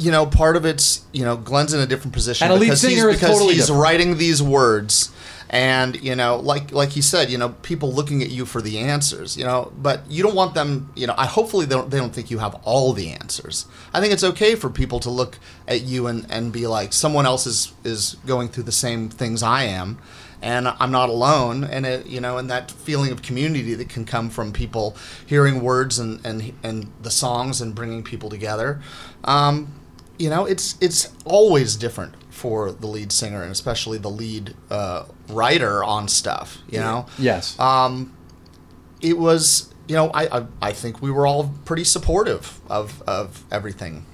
You 0.00 0.10
know, 0.10 0.26
part 0.26 0.56
of 0.56 0.64
it's 0.64 1.04
you 1.12 1.24
know 1.24 1.36
Glen's 1.36 1.74
in 1.74 1.80
a 1.80 1.86
different 1.86 2.14
position 2.14 2.50
And 2.50 2.60
because 2.60 2.80
singer 2.80 3.08
he's, 3.08 3.16
is 3.16 3.20
because 3.20 3.34
totally 3.36 3.54
he's 3.54 3.66
different. 3.66 3.82
writing 3.82 4.16
these 4.18 4.42
words, 4.42 5.12
and 5.50 6.00
you 6.02 6.14
know, 6.16 6.36
like 6.36 6.72
like 6.72 6.90
he 6.90 7.02
said, 7.02 7.28
you 7.30 7.36
know, 7.38 7.50
people 7.62 7.92
looking 7.92 8.22
at 8.22 8.30
you 8.30 8.46
for 8.46 8.62
the 8.62 8.78
answers, 8.78 9.36
you 9.36 9.44
know, 9.44 9.72
but 9.76 10.08
you 10.08 10.22
don't 10.22 10.34
want 10.34 10.54
them, 10.54 10.90
you 10.94 11.06
know. 11.06 11.14
I 11.18 11.26
hopefully 11.26 11.66
they 11.66 11.74
don't 11.74 11.90
they 11.90 11.98
don't 11.98 12.14
think 12.14 12.30
you 12.30 12.38
have 12.38 12.54
all 12.64 12.92
the 12.92 13.10
answers. 13.10 13.66
I 13.92 14.00
think 14.00 14.12
it's 14.12 14.24
okay 14.24 14.54
for 14.54 14.70
people 14.70 15.00
to 15.00 15.10
look 15.10 15.38
at 15.68 15.82
you 15.82 16.06
and 16.06 16.24
and 16.30 16.52
be 16.52 16.66
like, 16.66 16.92
someone 16.92 17.26
else 17.26 17.46
is 17.46 17.72
is 17.84 18.16
going 18.26 18.48
through 18.48 18.64
the 18.64 18.72
same 18.72 19.08
things 19.10 19.42
I 19.42 19.64
am. 19.64 19.98
And 20.42 20.68
I'm 20.68 20.90
not 20.90 21.10
alone, 21.10 21.64
and 21.64 21.84
it, 21.84 22.06
you 22.06 22.18
know, 22.18 22.38
and 22.38 22.48
that 22.48 22.70
feeling 22.70 23.12
of 23.12 23.20
community 23.20 23.74
that 23.74 23.90
can 23.90 24.06
come 24.06 24.30
from 24.30 24.52
people 24.54 24.96
hearing 25.26 25.60
words 25.60 25.98
and 25.98 26.24
and 26.24 26.54
and 26.62 26.90
the 27.02 27.10
songs 27.10 27.60
and 27.60 27.74
bringing 27.74 28.02
people 28.02 28.30
together. 28.30 28.80
Um, 29.24 29.79
you 30.20 30.28
know, 30.28 30.44
it's 30.44 30.76
it's 30.80 31.12
always 31.24 31.76
different 31.76 32.14
for 32.30 32.70
the 32.72 32.86
lead 32.86 33.10
singer 33.10 33.42
and 33.42 33.50
especially 33.50 33.98
the 33.98 34.10
lead 34.10 34.54
uh, 34.70 35.04
writer 35.28 35.82
on 35.82 36.08
stuff. 36.08 36.58
You 36.68 36.80
know, 36.80 37.06
Yes. 37.18 37.58
um, 37.58 38.14
it 39.00 39.18
was. 39.18 39.72
You 39.88 39.96
know, 39.96 40.10
I, 40.10 40.38
I 40.38 40.46
I 40.62 40.72
think 40.72 41.02
we 41.02 41.10
were 41.10 41.26
all 41.26 41.52
pretty 41.64 41.82
supportive 41.84 42.60
of 42.68 43.02
of 43.08 43.44
everything. 43.50 44.06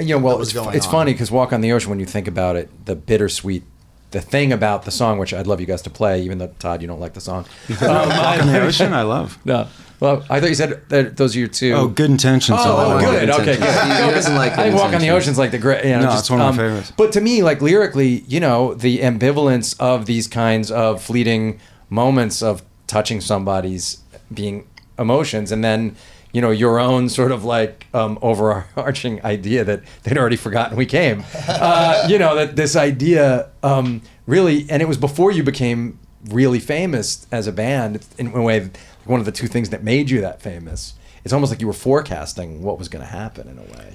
you 0.00 0.06
know, 0.06 0.18
well, 0.18 0.38
was 0.38 0.48
it's, 0.48 0.54
going 0.54 0.76
it's 0.76 0.86
funny 0.86 1.12
because 1.12 1.30
Walk 1.30 1.52
on 1.52 1.60
the 1.60 1.70
Ocean, 1.72 1.90
when 1.90 2.00
you 2.00 2.06
think 2.06 2.26
about 2.26 2.56
it, 2.56 2.68
the 2.86 2.96
bittersweet, 2.96 3.62
the 4.10 4.20
thing 4.20 4.52
about 4.52 4.84
the 4.84 4.90
song, 4.90 5.18
which 5.18 5.32
I'd 5.32 5.46
love 5.46 5.60
you 5.60 5.66
guys 5.66 5.82
to 5.82 5.90
play, 5.90 6.22
even 6.22 6.38
though 6.38 6.52
Todd, 6.58 6.82
you 6.82 6.88
don't 6.88 7.00
like 7.00 7.14
the 7.14 7.20
song. 7.20 7.44
Um, 7.80 7.86
Walk 8.08 8.40
on 8.40 8.46
the 8.48 8.60
ocean, 8.60 8.92
I 8.92 9.02
love. 9.02 9.38
No, 9.44 9.68
well, 10.00 10.24
I 10.30 10.40
thought 10.40 10.48
you 10.48 10.54
said 10.54 10.82
that 10.88 11.16
those 11.18 11.36
are 11.36 11.38
your 11.38 11.48
two. 11.48 11.72
Oh, 11.74 11.86
good 11.86 12.10
intentions. 12.10 12.58
Oh, 12.60 12.96
oh, 12.96 12.98
good. 13.00 13.20
Good 13.28 13.30
Okay, 13.40 13.56
good. 13.56 13.62
He- 13.62 14.04
he 14.06 14.10
doesn't 14.10 14.34
like 14.34 14.52
I 14.52 14.56
good 14.56 14.62
think 14.70 14.74
Walk 14.82 14.94
on 14.94 15.00
the. 15.00 15.10
Ocean's 15.10 15.36
like 15.38 15.50
the 15.50 15.58
great. 15.58 15.84
You 15.84 15.90
know, 15.92 16.00
No, 16.00 16.04
just, 16.06 16.20
it's 16.20 16.30
one 16.30 16.40
of 16.40 16.44
my 16.44 16.50
um, 16.50 16.56
favorites. 16.56 16.92
But 16.96 17.12
to 17.12 17.20
me, 17.20 17.42
like 17.42 17.60
lyrically, 17.60 18.24
you 18.26 18.40
know, 18.40 18.74
the 18.74 18.98
ambivalence 19.00 19.78
of 19.78 20.06
these 20.06 20.26
kinds 20.26 20.70
of 20.70 21.02
fleeting 21.02 21.60
moments 21.90 22.42
of 22.42 22.62
touching 22.86 23.20
somebody's 23.20 23.98
being 24.32 24.66
emotions, 24.98 25.52
and 25.52 25.62
then 25.62 25.96
you 26.32 26.40
know 26.40 26.50
your 26.50 26.78
own 26.78 27.08
sort 27.08 27.32
of 27.32 27.44
like 27.44 27.86
um, 27.94 28.18
overarching 28.22 29.24
idea 29.24 29.64
that 29.64 29.82
they'd 30.02 30.18
already 30.18 30.36
forgotten 30.36 30.76
we 30.76 30.86
came. 30.86 31.24
Uh, 31.48 32.06
you 32.08 32.18
know 32.18 32.34
that 32.36 32.56
this 32.56 32.76
idea 32.76 33.50
um, 33.62 34.00
really, 34.26 34.64
and 34.70 34.80
it 34.80 34.88
was 34.88 34.96
before 34.96 35.30
you 35.32 35.42
became 35.42 35.98
really 36.30 36.60
famous 36.60 37.26
as 37.32 37.46
a 37.46 37.52
band. 37.52 38.06
In 38.18 38.28
a 38.28 38.42
way, 38.42 38.70
one 39.04 39.20
of 39.20 39.26
the 39.26 39.32
two 39.32 39.46
things 39.46 39.70
that 39.70 39.82
made 39.82 40.08
you 40.10 40.20
that 40.20 40.40
famous. 40.40 40.94
It's 41.24 41.34
almost 41.34 41.50
like 41.52 41.60
you 41.60 41.66
were 41.66 41.72
forecasting 41.74 42.62
what 42.62 42.78
was 42.78 42.88
going 42.88 43.04
to 43.04 43.10
happen 43.10 43.46
in 43.48 43.58
a 43.58 43.62
way. 43.76 43.94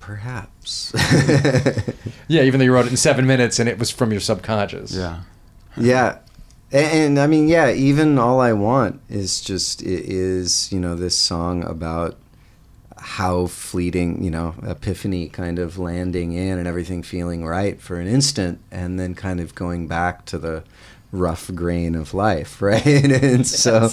perhaps 0.00 0.92
Yeah, 2.28 2.42
even 2.42 2.58
though 2.58 2.64
you 2.64 2.72
wrote 2.72 2.86
it 2.86 2.90
in 2.90 2.96
seven 2.96 3.26
minutes 3.26 3.58
and 3.58 3.68
it 3.68 3.78
was 3.78 3.90
from 3.90 4.10
your 4.10 4.20
subconscious. 4.20 4.94
Yeah. 4.94 5.20
yeah 5.76 6.18
and, 6.74 6.86
and 6.92 7.18
i 7.18 7.26
mean 7.26 7.48
yeah 7.48 7.70
even 7.70 8.18
all 8.18 8.40
i 8.40 8.52
want 8.52 9.00
is 9.08 9.40
just 9.40 9.82
is 9.82 10.70
you 10.72 10.78
know 10.78 10.94
this 10.94 11.16
song 11.16 11.64
about 11.64 12.16
how 12.98 13.46
fleeting 13.46 14.22
you 14.22 14.30
know 14.30 14.54
epiphany 14.66 15.28
kind 15.28 15.58
of 15.58 15.78
landing 15.78 16.32
in 16.32 16.58
and 16.58 16.66
everything 16.66 17.02
feeling 17.02 17.44
right 17.44 17.80
for 17.80 18.00
an 18.00 18.06
instant 18.06 18.58
and 18.70 18.98
then 18.98 19.14
kind 19.14 19.40
of 19.40 19.54
going 19.54 19.86
back 19.86 20.24
to 20.24 20.38
the 20.38 20.62
rough 21.14 21.54
grain 21.54 21.94
of 21.94 22.12
life 22.12 22.60
right? 22.62 22.84
And 22.86 23.46
so 23.46 23.90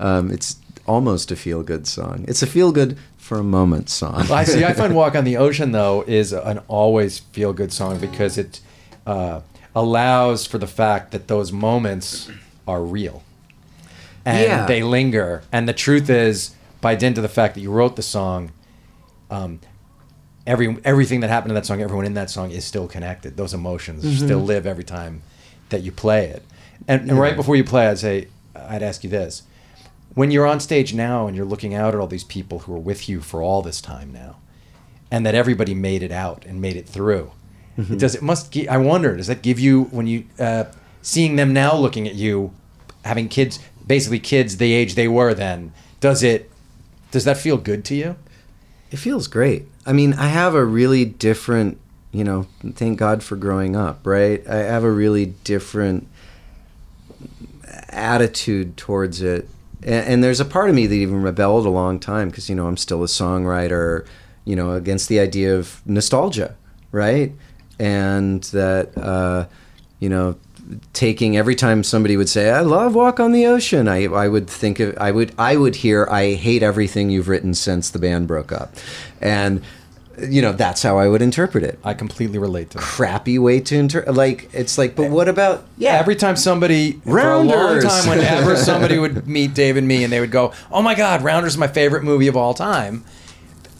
um, 0.00 0.30
it's 0.30 0.56
almost 0.86 1.30
a 1.30 1.36
feel 1.36 1.62
good 1.62 1.86
song. 1.86 2.24
It's 2.26 2.42
a 2.42 2.46
feel 2.46 2.72
good 2.72 2.98
for 3.16 3.38
a 3.38 3.44
moment 3.44 3.88
song. 3.88 4.30
I 4.30 4.44
see. 4.44 4.64
I 4.64 4.72
find 4.72 4.94
"Walk 5.02 5.14
on 5.14 5.24
the 5.24 5.36
Ocean" 5.36 5.72
though 5.72 6.04
is 6.06 6.32
an 6.32 6.58
always 6.68 7.20
feel 7.20 7.52
good 7.52 7.72
song 7.72 7.98
because 7.98 8.38
it 8.38 8.60
uh, 9.06 9.40
allows 9.74 10.46
for 10.46 10.58
the 10.58 10.66
fact 10.66 11.10
that 11.12 11.28
those 11.28 11.52
moments 11.52 12.30
are 12.66 12.82
real 12.82 13.22
and 14.24 14.40
Yeah. 14.40 14.66
they 14.66 14.82
linger. 14.82 15.42
And 15.52 15.68
the 15.68 15.72
truth 15.72 16.08
is, 16.08 16.54
by 16.80 16.94
dint 16.94 17.18
of 17.18 17.22
the 17.22 17.28
fact 17.28 17.54
that 17.54 17.60
you 17.60 17.70
wrote 17.70 17.96
the 17.96 18.02
song, 18.02 18.52
um, 19.30 19.60
every 20.46 20.76
everything 20.84 21.20
that 21.20 21.28
happened 21.30 21.50
in 21.52 21.54
that 21.54 21.66
song, 21.66 21.80
everyone 21.82 22.06
in 22.06 22.14
that 22.14 22.30
song 22.30 22.50
is 22.50 22.64
still 22.64 22.86
connected. 22.86 23.36
Those 23.36 23.54
emotions 23.54 24.04
still 24.18 24.40
live 24.40 24.66
every 24.66 24.84
time 24.84 25.22
that 25.70 25.82
you 25.82 25.90
play 25.92 26.26
it. 26.26 26.42
And, 26.86 27.10
and 27.10 27.18
right 27.18 27.34
before 27.36 27.56
you 27.56 27.64
play, 27.64 27.88
I'd 27.88 27.98
say, 27.98 28.28
I'd 28.54 28.82
ask 28.82 29.02
you 29.04 29.10
this: 29.10 29.42
when 30.14 30.30
you're 30.30 30.46
on 30.46 30.60
stage 30.60 30.92
now 30.94 31.26
and 31.26 31.34
you're 31.36 31.46
looking 31.46 31.74
out 31.74 31.94
at 31.94 32.00
all 32.00 32.06
these 32.06 32.24
people 32.24 32.60
who 32.60 32.74
are 32.74 32.78
with 32.78 33.08
you 33.08 33.20
for 33.20 33.42
all 33.42 33.62
this 33.62 33.80
time 33.80 34.12
now, 34.12 34.36
and 35.10 35.24
that 35.24 35.34
everybody 35.34 35.74
made 35.74 36.02
it 36.02 36.12
out 36.12 36.44
and 36.46 36.60
made 36.60 36.76
it 36.76 36.86
through, 36.86 37.32
it 37.76 37.98
does 37.98 38.14
it 38.14 38.22
must? 38.22 38.52
gi- 38.52 38.68
I 38.68 38.76
wonder, 38.76 39.16
does 39.16 39.26
that 39.26 39.42
give 39.42 39.58
you 39.58 39.84
when 39.84 40.06
you 40.06 40.24
uh, 40.38 40.64
seeing 41.02 41.36
them 41.36 41.52
now 41.52 41.76
looking 41.76 42.06
at 42.06 42.14
you, 42.14 42.52
having 43.04 43.28
kids, 43.28 43.58
basically 43.86 44.20
kids 44.20 44.56
the 44.56 44.72
age 44.72 44.94
they 44.94 45.08
were 45.08 45.34
then? 45.34 45.72
Does 46.00 46.22
it? 46.22 46.50
Does 47.10 47.24
that 47.24 47.36
feel 47.36 47.56
good 47.56 47.84
to 47.86 47.94
you? 47.94 48.16
It 48.90 48.96
feels 48.98 49.26
great. 49.28 49.66
I 49.86 49.92
mean, 49.92 50.14
I 50.14 50.28
have 50.28 50.54
a 50.54 50.64
really 50.64 51.04
different, 51.04 51.78
you 52.12 52.24
know, 52.24 52.46
thank 52.74 52.98
God 52.98 53.22
for 53.22 53.36
growing 53.36 53.76
up, 53.76 54.06
right? 54.06 54.46
I 54.48 54.56
have 54.56 54.84
a 54.84 54.90
really 54.90 55.26
different 55.26 56.08
attitude 57.88 58.76
towards 58.76 59.22
it. 59.22 59.48
And, 59.82 60.06
and 60.06 60.24
there's 60.24 60.40
a 60.40 60.44
part 60.44 60.68
of 60.70 60.76
me 60.76 60.86
that 60.86 60.94
even 60.94 61.22
rebelled 61.22 61.66
a 61.66 61.70
long 61.70 61.98
time 61.98 62.30
because, 62.30 62.48
you 62.48 62.54
know, 62.54 62.66
I'm 62.66 62.76
still 62.76 63.02
a 63.02 63.06
songwriter, 63.06 64.06
you 64.44 64.56
know, 64.56 64.72
against 64.72 65.08
the 65.08 65.20
idea 65.20 65.56
of 65.56 65.82
nostalgia, 65.86 66.56
right? 66.92 67.32
And 67.78 68.42
that, 68.44 68.96
uh, 68.96 69.46
you 70.00 70.08
know, 70.08 70.36
taking 70.92 71.36
every 71.36 71.54
time 71.54 71.82
somebody 71.84 72.16
would 72.16 72.28
say, 72.28 72.50
"I 72.50 72.60
love 72.60 72.94
Walk 72.94 73.20
on 73.20 73.32
the 73.32 73.46
Ocean," 73.46 73.88
I 73.88 74.04
I 74.04 74.28
would 74.28 74.48
think 74.48 74.80
of 74.80 74.96
I 74.98 75.10
would 75.10 75.32
I 75.38 75.56
would 75.56 75.76
hear, 75.76 76.06
"I 76.10 76.34
hate 76.34 76.62
everything 76.62 77.10
you've 77.10 77.28
written 77.28 77.52
since 77.54 77.90
the 77.90 77.98
band 77.98 78.26
broke 78.28 78.52
up," 78.52 78.74
and 79.20 79.60
you 80.28 80.40
know 80.40 80.52
that's 80.52 80.82
how 80.82 80.96
I 80.96 81.08
would 81.08 81.20
interpret 81.20 81.64
it. 81.64 81.78
I 81.84 81.92
completely 81.92 82.38
relate 82.38 82.70
to 82.70 82.78
that. 82.78 82.84
Crappy 82.84 83.38
way 83.38 83.60
to 83.60 83.76
interpret. 83.76 84.14
Like 84.14 84.48
it's 84.52 84.78
like, 84.78 84.94
but 84.94 85.10
what 85.10 85.28
about 85.28 85.66
Yeah, 85.76 85.94
every 85.94 86.16
time 86.16 86.36
somebody 86.36 87.00
for 87.04 87.18
a 87.18 87.38
long 87.38 87.48
Rounders. 87.48 87.84
time, 87.84 88.08
whenever 88.18 88.56
somebody 88.56 88.98
would 88.98 89.26
meet 89.26 89.52
Dave 89.54 89.76
and 89.76 89.88
me, 89.88 90.04
and 90.04 90.12
they 90.12 90.20
would 90.20 90.30
go, 90.30 90.52
"Oh 90.70 90.80
my 90.80 90.94
God, 90.94 91.22
Rounders 91.24 91.52
is 91.54 91.58
my 91.58 91.66
favorite 91.68 92.04
movie 92.04 92.28
of 92.28 92.36
all 92.36 92.54
time," 92.54 93.04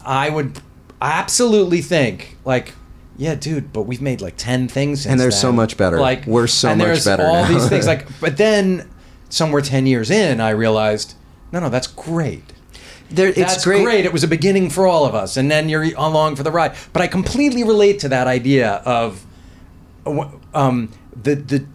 I 0.05 0.29
would 0.29 0.59
absolutely 1.01 1.81
think 1.81 2.37
like. 2.45 2.73
Yeah, 3.17 3.35
dude, 3.35 3.71
but 3.71 3.83
we've 3.83 4.01
made 4.01 4.19
like 4.21 4.35
ten 4.37 4.67
things, 4.67 5.01
since 5.01 5.11
And 5.11 5.19
they're 5.19 5.29
then." 5.29 5.39
so 5.39 5.51
much 5.51 5.77
better. 5.77 5.99
Like 5.99 6.25
We're 6.25 6.47
so 6.47 6.69
and 6.69 6.79
much 6.79 6.85
there's 6.87 7.05
better 7.05 7.23
All 7.23 7.43
now. 7.43 7.47
these 7.47 7.69
things, 7.69 7.87
like, 7.93 8.07
but 8.19 8.37
then 8.37 8.89
somewhere 9.29 9.61
ten 9.61 9.85
years 9.87 10.11
in, 10.11 10.41
I 10.41 10.49
realized, 10.51 11.13
no, 11.51 11.59
no, 11.59 11.69
that's 11.69 11.87
great. 11.87 12.43
there, 13.09 13.27
it's 13.29 13.37
That's 13.37 13.63
great. 13.63 13.83
great. 13.83 14.05
It 14.05 14.11
was 14.11 14.23
a 14.23 14.27
beginning 14.27 14.69
for 14.69 14.85
all 14.87 15.05
of 15.05 15.15
us, 15.15 15.37
and 15.37 15.49
then 15.49 15.69
you're 15.69 15.85
along 15.95 16.35
for 16.35 16.43
the 16.43 16.51
ride. 16.51 16.75
But 16.91 17.01
I 17.03 17.07
completely 17.07 17.63
relate 17.63 17.99
to 17.99 18.09
that 18.09 18.27
idea 18.27 18.81
of 18.85 19.25
um, 20.53 20.91
the 21.21 21.35
the 21.35 21.65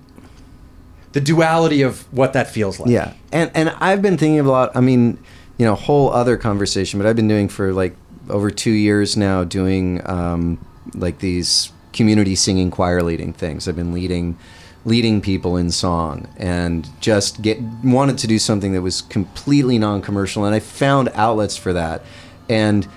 the 1.12 1.20
duality 1.20 1.82
of 1.82 2.02
what 2.12 2.32
that 2.34 2.48
feels 2.50 2.78
like. 2.80 2.90
Yeah, 2.90 3.14
and 3.32 3.50
and 3.54 3.70
I've 3.80 4.02
been 4.02 4.16
thinking 4.18 4.40
a 4.40 4.42
lot. 4.44 4.76
I 4.76 4.80
mean, 4.80 5.18
you 5.58 5.64
know, 5.66 5.74
whole 5.74 6.10
other 6.10 6.36
conversation, 6.36 6.98
but 7.00 7.06
I've 7.06 7.16
been 7.16 7.28
doing 7.28 7.48
for 7.48 7.72
like 7.72 7.96
over 8.28 8.50
two 8.50 8.70
years 8.70 9.16
now, 9.16 9.42
doing 9.44 10.02
um, 10.08 10.64
like 10.94 11.18
these 11.18 11.72
community 11.92 12.34
singing 12.34 12.70
choir 12.70 13.02
leading 13.02 13.32
things. 13.32 13.68
I've 13.68 13.76
been 13.76 13.92
leading 13.92 14.38
leading 14.86 15.20
people 15.20 15.58
in 15.58 15.70
song 15.70 16.26
and 16.38 16.88
just 17.00 17.42
get 17.42 17.60
wanted 17.84 18.16
to 18.16 18.26
do 18.26 18.38
something 18.38 18.72
that 18.72 18.80
was 18.80 19.02
completely 19.02 19.78
non-commercial 19.78 20.46
and 20.46 20.54
I 20.54 20.60
found 20.60 21.10
outlets 21.14 21.54
for 21.54 21.74
that 21.74 22.02
and 22.48 22.88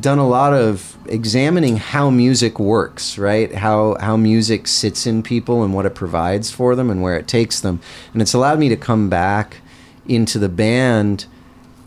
done 0.00 0.18
a 0.18 0.28
lot 0.28 0.52
of 0.52 0.98
examining 1.06 1.76
how 1.76 2.10
music 2.10 2.58
works, 2.58 3.16
right? 3.16 3.54
How 3.54 3.96
how 4.00 4.16
music 4.16 4.66
sits 4.66 5.06
in 5.06 5.22
people 5.22 5.62
and 5.62 5.74
what 5.74 5.86
it 5.86 5.94
provides 5.94 6.50
for 6.50 6.74
them 6.74 6.90
and 6.90 7.02
where 7.02 7.16
it 7.16 7.26
takes 7.26 7.60
them. 7.60 7.80
And 8.12 8.20
it's 8.20 8.34
allowed 8.34 8.58
me 8.58 8.68
to 8.68 8.76
come 8.76 9.08
back 9.08 9.58
into 10.06 10.38
the 10.38 10.48
band 10.48 11.26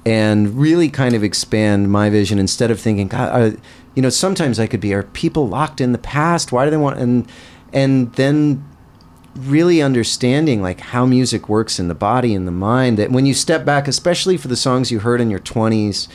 and 0.05 0.57
really 0.57 0.89
kind 0.89 1.15
of 1.15 1.23
expand 1.23 1.91
my 1.91 2.09
vision 2.09 2.39
instead 2.39 2.71
of 2.71 2.79
thinking, 2.79 3.07
God, 3.07 3.29
are, 3.29 3.57
you 3.95 4.01
know, 4.01 4.09
sometimes 4.09 4.59
I 4.59 4.67
could 4.67 4.79
be, 4.79 4.93
are 4.93 5.03
people 5.03 5.47
locked 5.47 5.79
in 5.81 5.91
the 5.91 5.97
past? 5.97 6.51
Why 6.51 6.65
do 6.65 6.71
they 6.71 6.77
want 6.77 6.99
and 6.99 7.27
and 7.71 8.13
then 8.13 8.63
really 9.35 9.81
understanding 9.81 10.61
like 10.61 10.79
how 10.79 11.05
music 11.05 11.49
works 11.49 11.79
in 11.79 11.87
the 11.87 11.95
body 11.95 12.35
and 12.35 12.47
the 12.47 12.51
mind 12.51 12.99
that 12.99 13.11
when 13.11 13.25
you 13.25 13.33
step 13.33 13.65
back 13.65 13.87
especially 13.87 14.37
for 14.37 14.47
the 14.47 14.55
songs 14.55 14.91
you 14.91 14.99
heard 14.99 15.19
in 15.19 15.31
your 15.31 15.39
20s 15.39 16.07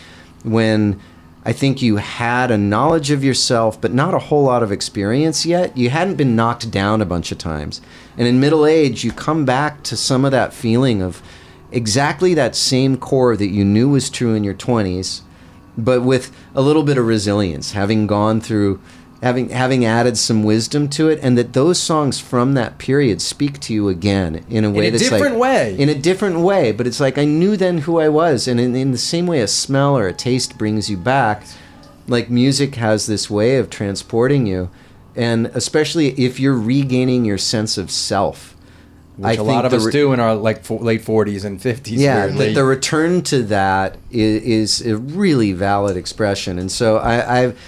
when 0.45 1.01
I 1.45 1.53
think 1.53 1.81
you 1.81 1.97
had 1.97 2.51
a 2.51 2.59
knowledge 2.59 3.11
of 3.11 3.25
yourself, 3.25 3.81
but 3.81 3.95
not 3.95 4.13
a 4.13 4.19
whole 4.19 4.43
lot 4.43 4.63
of 4.63 4.71
experience 4.71 5.47
yet. 5.47 5.75
You 5.79 5.89
hadn't 5.89 6.17
been 6.17 6.37
knocked 6.37 6.71
down 6.71 7.01
a 7.01 7.07
bunch 7.07 7.33
of 7.33 7.39
times. 7.39 7.81
And 8.19 8.29
in 8.29 8.39
middle 8.39 8.67
age, 8.67 9.03
you 9.03 9.13
come 9.13 9.47
back 9.47 9.83
to 9.85 9.97
some 9.97 10.27
of 10.27 10.31
that 10.33 10.53
feeling 10.53 11.01
of 11.01 11.23
exactly 11.73 12.35
that 12.35 12.55
same 12.55 12.99
core 12.99 13.35
that 13.35 13.49
you 13.49 13.65
knew 13.65 13.89
was 13.89 14.11
true 14.11 14.35
in 14.35 14.45
your 14.45 14.53
20s, 14.53 15.23
but 15.79 16.03
with 16.03 16.35
a 16.55 16.61
little 16.61 16.83
bit 16.83 16.99
of 16.99 17.07
resilience, 17.07 17.73
having 17.73 18.07
gone 18.07 18.41
through 18.41 18.81
having 19.23 19.49
having 19.49 19.85
added 19.85 20.17
some 20.17 20.45
wisdom 20.45 20.89
to 20.89 21.09
it 21.09 21.19
and 21.23 21.37
that 21.37 21.53
those 21.53 21.81
songs 21.81 22.21
from 22.21 22.55
that 22.55 22.79
period 22.79 23.21
speak 23.21 23.59
to 23.59 23.75
you 23.75 23.89
again 23.89 24.45
in 24.49 24.65
a 24.65 24.71
way 24.71 24.89
a 24.89 24.91
that's 24.91 25.03
different 25.03 25.35
like, 25.35 25.41
way. 25.41 25.77
in 25.79 25.89
a 25.89 25.95
different 25.95 26.39
way 26.39 26.71
but 26.71 26.87
it's 26.87 27.01
like 27.01 27.19
i 27.19 27.25
knew 27.25 27.57
then 27.57 27.79
who 27.79 27.99
i 27.99 28.09
was 28.09 28.47
and 28.47 28.61
in, 28.61 28.77
in 28.77 28.93
the 28.93 28.99
same 28.99 29.27
way 29.27 29.41
a 29.41 29.49
smell 29.49 29.99
or 29.99 30.07
a 30.07 30.13
taste 30.13 30.57
brings 30.57 30.89
you 30.89 30.97
back 30.97 31.43
like 32.07 32.31
music 32.31 32.77
has 32.77 33.07
this 33.07 33.29
way 33.29 33.57
of 33.57 33.69
transporting 33.69 34.47
you 34.47 34.71
and 35.17 35.47
especially 35.47 36.11
if 36.11 36.39
you're 36.39 36.57
regaining 36.57 37.25
your 37.25 37.39
sense 37.39 37.77
of 37.77 37.91
self 37.91 38.57
Which 39.19 39.37
a 39.37 39.43
lot 39.43 39.65
of 39.65 39.73
us 39.73 39.85
re- 39.85 39.93
do 39.93 40.13
in 40.13 40.21
our 40.21 40.37
like 40.37 40.65
fo- 40.65 40.79
late 40.79 41.03
40s 41.03 41.45
and 41.45 41.61
50s. 41.61 41.99
yeah 41.99 42.27
weirdly. 42.27 42.49
the, 42.49 42.55
the 42.55 42.65
return 42.65 43.23
to 43.23 43.43
that 43.45 43.97
is, 44.13 44.81
is 44.81 44.87
a 44.87 44.97
really 44.97 45.53
valid 45.53 45.97
expression 45.97 46.59
and 46.59 46.71
so 46.71 46.99
I, 46.99 47.41
i've 47.43 47.61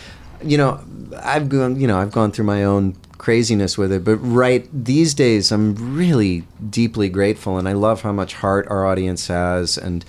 you 0.45 0.57
know 0.57 0.81
i've 1.21 1.49
gone 1.49 1.81
you 1.81 1.89
know 1.89 1.99
i've 1.99 2.13
gone 2.13 2.31
through 2.31 2.45
my 2.45 2.63
own 2.63 2.95
craziness 3.19 3.77
with 3.77 3.91
it 3.93 4.05
but 4.05 4.17
right 4.19 4.69
these 4.73 5.13
days 5.13 5.51
i'm 5.51 5.75
really 5.97 6.45
deeply 6.71 7.09
grateful 7.09 7.59
and 7.59 7.69
i 7.69 7.73
love 7.73 8.03
how 8.03 8.13
much 8.13 8.35
heart 8.35 8.67
our 8.71 8.87
audience 8.87 9.27
has 9.27 9.77
and 9.77 10.05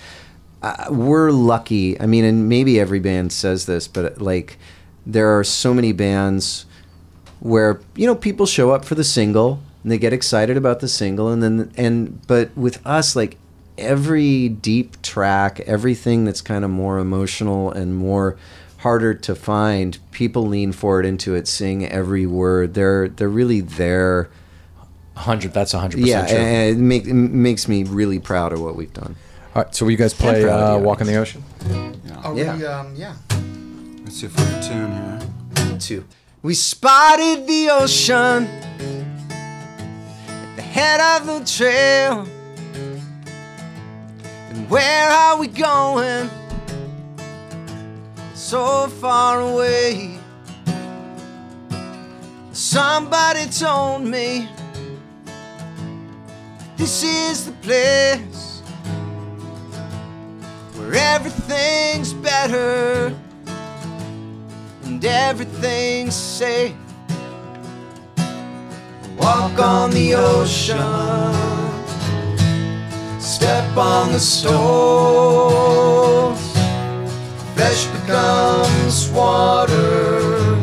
uh, 0.62 0.86
we're 0.90 1.32
lucky 1.32 2.00
i 2.00 2.06
mean 2.06 2.24
and 2.24 2.48
maybe 2.48 2.78
every 2.78 3.00
band 3.00 3.32
says 3.32 3.66
this 3.66 3.88
but 3.88 4.22
like 4.22 4.56
there 5.04 5.36
are 5.36 5.42
so 5.42 5.74
many 5.74 5.90
bands 5.92 6.64
where 7.40 7.80
you 7.96 8.06
know 8.06 8.14
people 8.14 8.46
show 8.46 8.70
up 8.70 8.84
for 8.84 8.94
the 8.94 9.04
single 9.04 9.60
and 9.82 9.90
they 9.92 9.98
get 9.98 10.12
excited 10.12 10.56
about 10.56 10.80
the 10.80 10.88
single 10.88 11.28
and 11.28 11.42
then 11.42 11.72
and 11.76 12.26
but 12.26 12.56
with 12.56 12.84
us 12.86 13.14
like 13.16 13.36
every 13.78 14.48
deep 14.48 15.00
track 15.02 15.60
everything 15.60 16.24
that's 16.24 16.40
kind 16.40 16.64
of 16.64 16.70
more 16.70 16.98
emotional 16.98 17.70
and 17.70 17.94
more 17.96 18.36
harder 18.78 19.14
to 19.14 19.34
find 19.34 19.98
people 20.10 20.46
lean 20.46 20.72
forward 20.72 21.06
into 21.06 21.34
it 21.34 21.48
sing 21.48 21.86
every 21.86 22.26
word 22.26 22.74
they're 22.74 23.08
they're 23.08 23.28
really 23.28 23.60
there 23.60 24.28
100. 25.14 25.52
That's 25.52 25.74
100% 25.74 25.94
yeah 26.06 26.26
true. 26.26 26.36
and 26.36 26.78
it, 26.78 26.82
make, 26.82 27.06
it 27.06 27.12
makes 27.14 27.68
me 27.68 27.84
really 27.84 28.18
proud 28.18 28.52
of 28.52 28.60
what 28.60 28.76
we've 28.76 28.92
done 28.92 29.14
All 29.54 29.62
right, 29.62 29.74
so 29.74 29.84
will 29.84 29.92
you 29.92 29.98
guys 29.98 30.14
play 30.14 30.42
proud 30.42 30.76
uh. 30.76 30.78
Walk 30.80 31.00
on 31.00 31.06
the 31.06 31.16
Ocean? 31.16 31.42
Are 32.24 32.36
Yeah. 32.36 32.56
we, 32.56 32.64
um, 32.64 32.94
yeah. 32.96 33.14
Let's 34.04 34.20
see 34.20 34.26
if 34.26 34.36
we 34.38 34.44
can 34.44 34.62
tune 34.62 35.68
here. 35.70 35.78
two. 35.78 36.04
We 36.42 36.54
spotted 36.54 37.46
the 37.46 37.68
ocean 37.70 38.46
at 38.46 38.78
the 38.78 38.91
head 40.72 41.00
of 41.00 41.26
the 41.26 41.44
trail. 41.44 42.26
And 44.48 44.70
where 44.70 45.10
are 45.10 45.36
we 45.36 45.46
going? 45.46 46.30
So 48.34 48.88
far 48.88 49.40
away. 49.42 50.18
Somebody 52.52 53.46
told 53.50 54.02
me 54.02 54.48
this 56.76 57.02
is 57.02 57.46
the 57.46 57.52
place 57.60 58.62
where 60.76 60.94
everything's 60.94 62.14
better 62.14 63.14
and 64.84 65.04
everything's 65.04 66.14
safe. 66.14 66.81
Walk 69.16 69.58
on 69.58 69.90
the 69.90 70.14
ocean, 70.14 70.78
step 73.20 73.76
on 73.76 74.12
the 74.12 74.18
stones. 74.20 75.32
Flesh 77.54 77.86
becomes 77.86 79.08
water, 79.10 80.56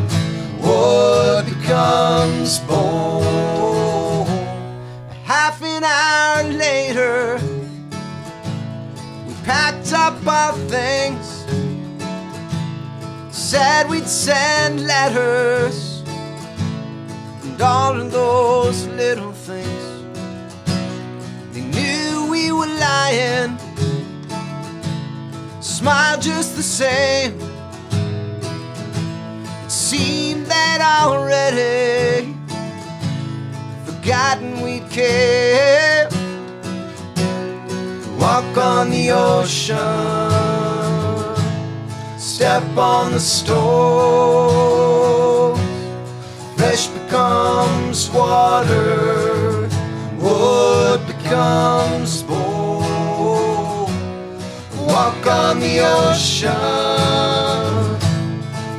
wood 0.60 1.46
becomes 1.46 2.58
bone. 2.60 4.26
Half 5.24 5.62
an 5.62 5.84
hour 5.84 6.42
later, 6.44 7.38
we 9.26 9.34
packed 9.44 9.92
up 9.92 10.26
our 10.26 10.52
things 10.68 11.40
said 13.50 13.90
we'd 13.90 14.06
send 14.06 14.86
letters 14.86 15.89
all 17.60 18.00
of 18.00 18.10
those 18.10 18.86
little 18.88 19.32
things. 19.32 19.84
They 21.52 21.60
knew 21.60 22.30
we 22.30 22.52
were 22.52 22.66
lying, 22.66 23.58
smiled 25.60 26.22
just 26.22 26.56
the 26.56 26.62
same. 26.62 27.38
It 29.64 29.70
seemed 29.70 30.46
that 30.46 30.80
already 30.80 32.34
forgotten 33.84 34.60
we'd 34.62 34.88
care. 34.90 36.08
Walk 38.18 38.56
on 38.56 38.90
the 38.90 39.10
ocean 39.10 40.50
step 42.40 42.64
on 42.78 43.12
the 43.12 43.20
stove. 43.20 43.60
Flesh 46.70 46.86
becomes 46.86 47.98
water, 48.10 49.68
wood 50.20 51.04
becomes 51.04 52.22
bone. 52.22 53.90
Walk 54.78 55.26
on 55.26 55.58
the 55.58 55.80
ocean, 55.80 56.52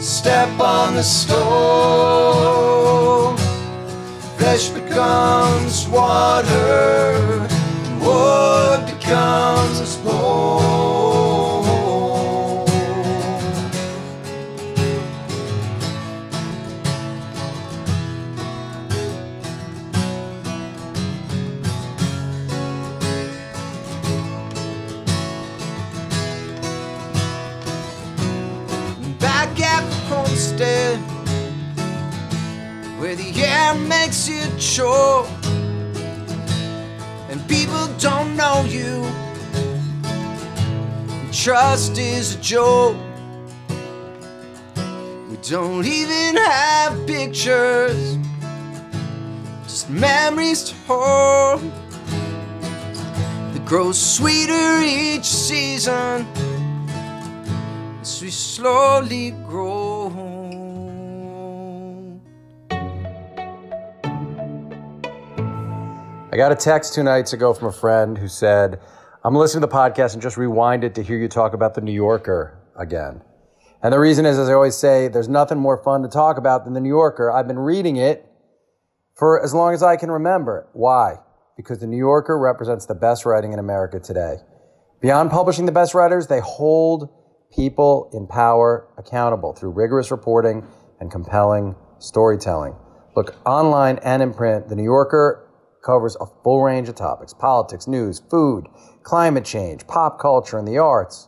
step 0.01 0.57
on 0.57 0.95
the 0.95 1.03
stove. 1.03 1.37
Flesh 4.37 4.69
becomes 4.69 5.85
water, 5.89 7.45
wood 7.99 8.85
becomes 8.85 9.97
bone. 9.97 10.60
Where 33.11 33.17
the 33.17 33.41
air 33.41 33.73
makes 33.75 34.29
you 34.29 34.41
choke 34.57 35.27
and 37.29 37.45
people 37.49 37.87
don't 37.99 38.37
know 38.37 38.63
you. 38.69 39.03
Trust 41.33 41.97
is 41.97 42.35
a 42.35 42.41
joke. 42.41 42.95
We 45.29 45.35
don't 45.49 45.85
even 45.85 46.37
have 46.37 47.05
pictures 47.05 48.17
just 49.63 49.89
memories 49.89 50.63
to 50.69 50.75
hold. 50.87 51.61
That 53.51 53.65
grow 53.65 53.91
sweeter 53.91 54.81
each 54.83 55.25
season 55.25 56.25
as 58.01 58.21
we 58.21 58.29
slowly 58.29 59.31
grow. 59.49 59.90
I 66.33 66.37
got 66.37 66.53
a 66.53 66.55
text 66.55 66.93
two 66.93 67.03
nights 67.03 67.33
ago 67.33 67.53
from 67.53 67.67
a 67.67 67.73
friend 67.73 68.17
who 68.17 68.29
said, 68.29 68.79
I'm 69.21 69.35
listening 69.35 69.63
to 69.63 69.67
the 69.67 69.73
podcast 69.73 70.13
and 70.13 70.21
just 70.21 70.37
rewind 70.37 70.85
it 70.85 70.95
to 70.95 71.03
hear 71.03 71.17
you 71.17 71.27
talk 71.27 71.53
about 71.53 71.73
the 71.73 71.81
New 71.81 71.91
Yorker 71.91 72.57
again. 72.79 73.21
And 73.83 73.91
the 73.91 73.99
reason 73.99 74.25
is, 74.25 74.39
as 74.39 74.47
I 74.47 74.53
always 74.53 74.77
say, 74.77 75.09
there's 75.09 75.27
nothing 75.27 75.57
more 75.57 75.83
fun 75.83 76.03
to 76.03 76.07
talk 76.07 76.37
about 76.37 76.63
than 76.63 76.73
the 76.73 76.79
New 76.79 76.87
Yorker. 76.87 77.29
I've 77.29 77.49
been 77.49 77.59
reading 77.59 77.97
it 77.97 78.25
for 79.13 79.43
as 79.43 79.53
long 79.53 79.73
as 79.73 79.83
I 79.83 79.97
can 79.97 80.09
remember. 80.09 80.69
Why? 80.71 81.15
Because 81.57 81.79
the 81.79 81.87
New 81.87 81.97
Yorker 81.97 82.39
represents 82.39 82.85
the 82.85 82.95
best 82.95 83.25
writing 83.25 83.51
in 83.51 83.59
America 83.59 83.99
today. 83.99 84.37
Beyond 85.01 85.31
publishing 85.31 85.65
the 85.65 85.73
best 85.73 85.93
writers, 85.93 86.27
they 86.27 86.39
hold 86.39 87.09
people 87.53 88.09
in 88.13 88.25
power 88.25 88.87
accountable 88.97 89.51
through 89.51 89.71
rigorous 89.71 90.11
reporting 90.11 90.65
and 91.01 91.11
compelling 91.11 91.75
storytelling. 91.99 92.73
Look, 93.17 93.35
online 93.45 93.99
and 94.01 94.23
in 94.23 94.33
print, 94.33 94.69
the 94.69 94.77
New 94.77 94.85
Yorker 94.85 95.49
covers 95.83 96.15
a 96.19 96.25
full 96.43 96.63
range 96.63 96.89
of 96.89 96.95
topics 96.95 97.33
politics, 97.33 97.87
news, 97.87 98.21
food, 98.29 98.67
climate 99.03 99.45
change, 99.45 99.85
pop 99.87 100.19
culture, 100.19 100.57
and 100.57 100.67
the 100.67 100.77
arts. 100.77 101.27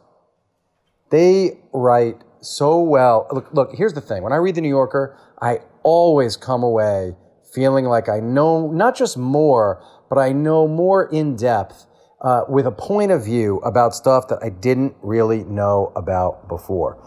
They 1.10 1.60
write 1.74 2.24
so 2.42 2.80
well. 2.80 3.28
Look, 3.32 3.54
look, 3.54 3.76
here's 3.76 3.94
the 3.94 4.02
thing. 4.02 4.24
When 4.24 4.34
I 4.34 4.38
read 4.38 4.56
the 4.56 4.62
New 4.62 4.70
Yorker, 4.70 5.18
I 5.42 5.60
always 5.84 6.38
come 6.38 6.64
away 6.64 7.16
feeling 7.54 7.86
like 7.86 8.10
I 8.10 8.20
know 8.20 8.72
not 8.72 8.96
just 8.96 9.18
more, 9.18 9.84
but 10.10 10.18
I 10.18 10.32
know 10.32 10.68
more 10.68 11.06
in 11.10 11.36
depth 11.36 11.86
uh, 12.22 12.46
with 12.48 12.66
a 12.66 12.72
point 12.72 13.12
of 13.12 13.24
view 13.24 13.58
about 13.60 13.94
stuff 13.94 14.28
that 14.30 14.40
I 14.42 14.50
didn't 14.50 14.96
really 15.02 15.44
know 15.44 15.92
about 15.96 16.48
before. 16.48 16.98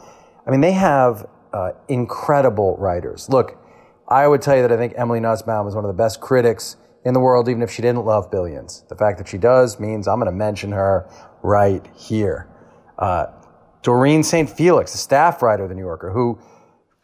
I 0.46 0.50
mean, 0.50 0.60
they 0.60 0.72
have 0.72 1.26
uh, 1.52 1.72
incredible 1.88 2.76
writers. 2.76 3.28
Look, 3.28 3.58
I 4.08 4.28
would 4.28 4.42
tell 4.42 4.54
you 4.54 4.62
that 4.62 4.70
I 4.70 4.76
think 4.76 4.92
Emily 4.96 5.18
Nussbaum 5.18 5.66
is 5.66 5.74
one 5.74 5.84
of 5.84 5.88
the 5.88 6.00
best 6.00 6.20
critics 6.20 6.76
in 7.06 7.14
the 7.14 7.20
world, 7.20 7.48
even 7.48 7.62
if 7.62 7.70
she 7.70 7.82
didn't 7.82 8.04
love 8.04 8.32
Billions. 8.32 8.82
The 8.88 8.96
fact 8.96 9.18
that 9.18 9.28
she 9.28 9.38
does 9.38 9.78
means 9.78 10.08
I'm 10.08 10.18
going 10.18 10.26
to 10.26 10.36
mention 10.36 10.72
her 10.72 11.08
right 11.40 11.86
here. 11.94 12.48
Uh, 12.98 13.26
Doreen 13.82 14.24
St. 14.24 14.50
Felix, 14.50 14.92
a 14.92 14.98
staff 14.98 15.40
writer 15.40 15.62
of 15.62 15.68
The 15.68 15.76
New 15.76 15.82
Yorker, 15.82 16.10
who 16.10 16.40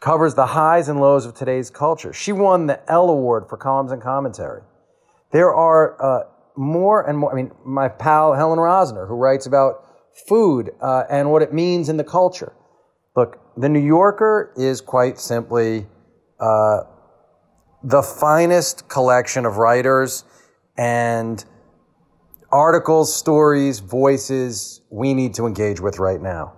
covers 0.01 0.35
the 0.35 0.47
highs 0.47 0.89
and 0.89 0.99
lows 0.99 1.25
of 1.25 1.33
today's 1.33 1.69
culture. 1.69 2.11
She 2.11 2.33
won 2.33 2.67
the 2.67 2.91
Ellie 2.91 3.13
Award 3.13 3.45
for 3.47 3.55
columns 3.55 3.93
and 3.93 4.01
commentary. 4.01 4.63
There 5.31 5.53
are 5.53 5.95
uh, 6.03 6.23
more 6.57 7.07
and 7.07 7.17
more. 7.17 7.31
I 7.31 7.35
mean, 7.35 7.53
my 7.63 7.87
pal 7.87 8.33
Helen 8.33 8.59
Rosner, 8.59 9.07
who 9.07 9.15
writes 9.15 9.45
about 9.45 9.85
food 10.27 10.71
uh, 10.81 11.03
and 11.09 11.31
what 11.31 11.43
it 11.43 11.53
means 11.53 11.87
in 11.87 11.95
the 11.95 12.03
culture. 12.03 12.51
Look, 13.15 13.39
The 13.55 13.69
New 13.69 13.79
Yorker 13.79 14.51
is 14.57 14.81
quite 14.81 15.17
simply 15.17 15.87
uh, 16.41 16.81
the 17.83 18.01
finest 18.01 18.87
collection 18.87 19.45
of 19.45 19.57
writers 19.57 20.23
and 20.77 21.43
articles, 22.51 23.13
stories, 23.13 23.79
voices 23.79 24.81
we 24.89 25.13
need 25.13 25.33
to 25.33 25.45
engage 25.45 25.81
with 25.81 25.99
right 25.99 26.21
now. 26.21 26.53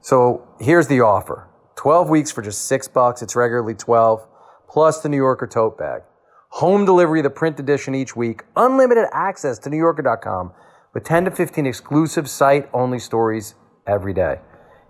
So 0.00 0.48
here's 0.58 0.88
the 0.88 1.00
offer 1.00 1.48
12 1.76 2.08
weeks 2.08 2.32
for 2.32 2.42
just 2.42 2.64
six 2.64 2.88
bucks. 2.88 3.22
It's 3.22 3.36
regularly 3.36 3.74
12, 3.74 4.26
plus 4.68 5.00
the 5.00 5.08
New 5.08 5.16
Yorker 5.16 5.46
tote 5.46 5.78
bag. 5.78 6.02
Home 6.50 6.84
delivery 6.84 7.20
of 7.20 7.24
the 7.24 7.30
print 7.30 7.60
edition 7.60 7.94
each 7.94 8.16
week, 8.16 8.44
unlimited 8.56 9.06
access 9.12 9.58
to 9.60 9.70
NewYorker.com 9.70 10.52
with 10.94 11.04
10 11.04 11.26
to 11.26 11.30
15 11.30 11.66
exclusive 11.66 12.28
site 12.30 12.68
only 12.72 12.98
stories 12.98 13.54
every 13.86 14.14
day. 14.14 14.40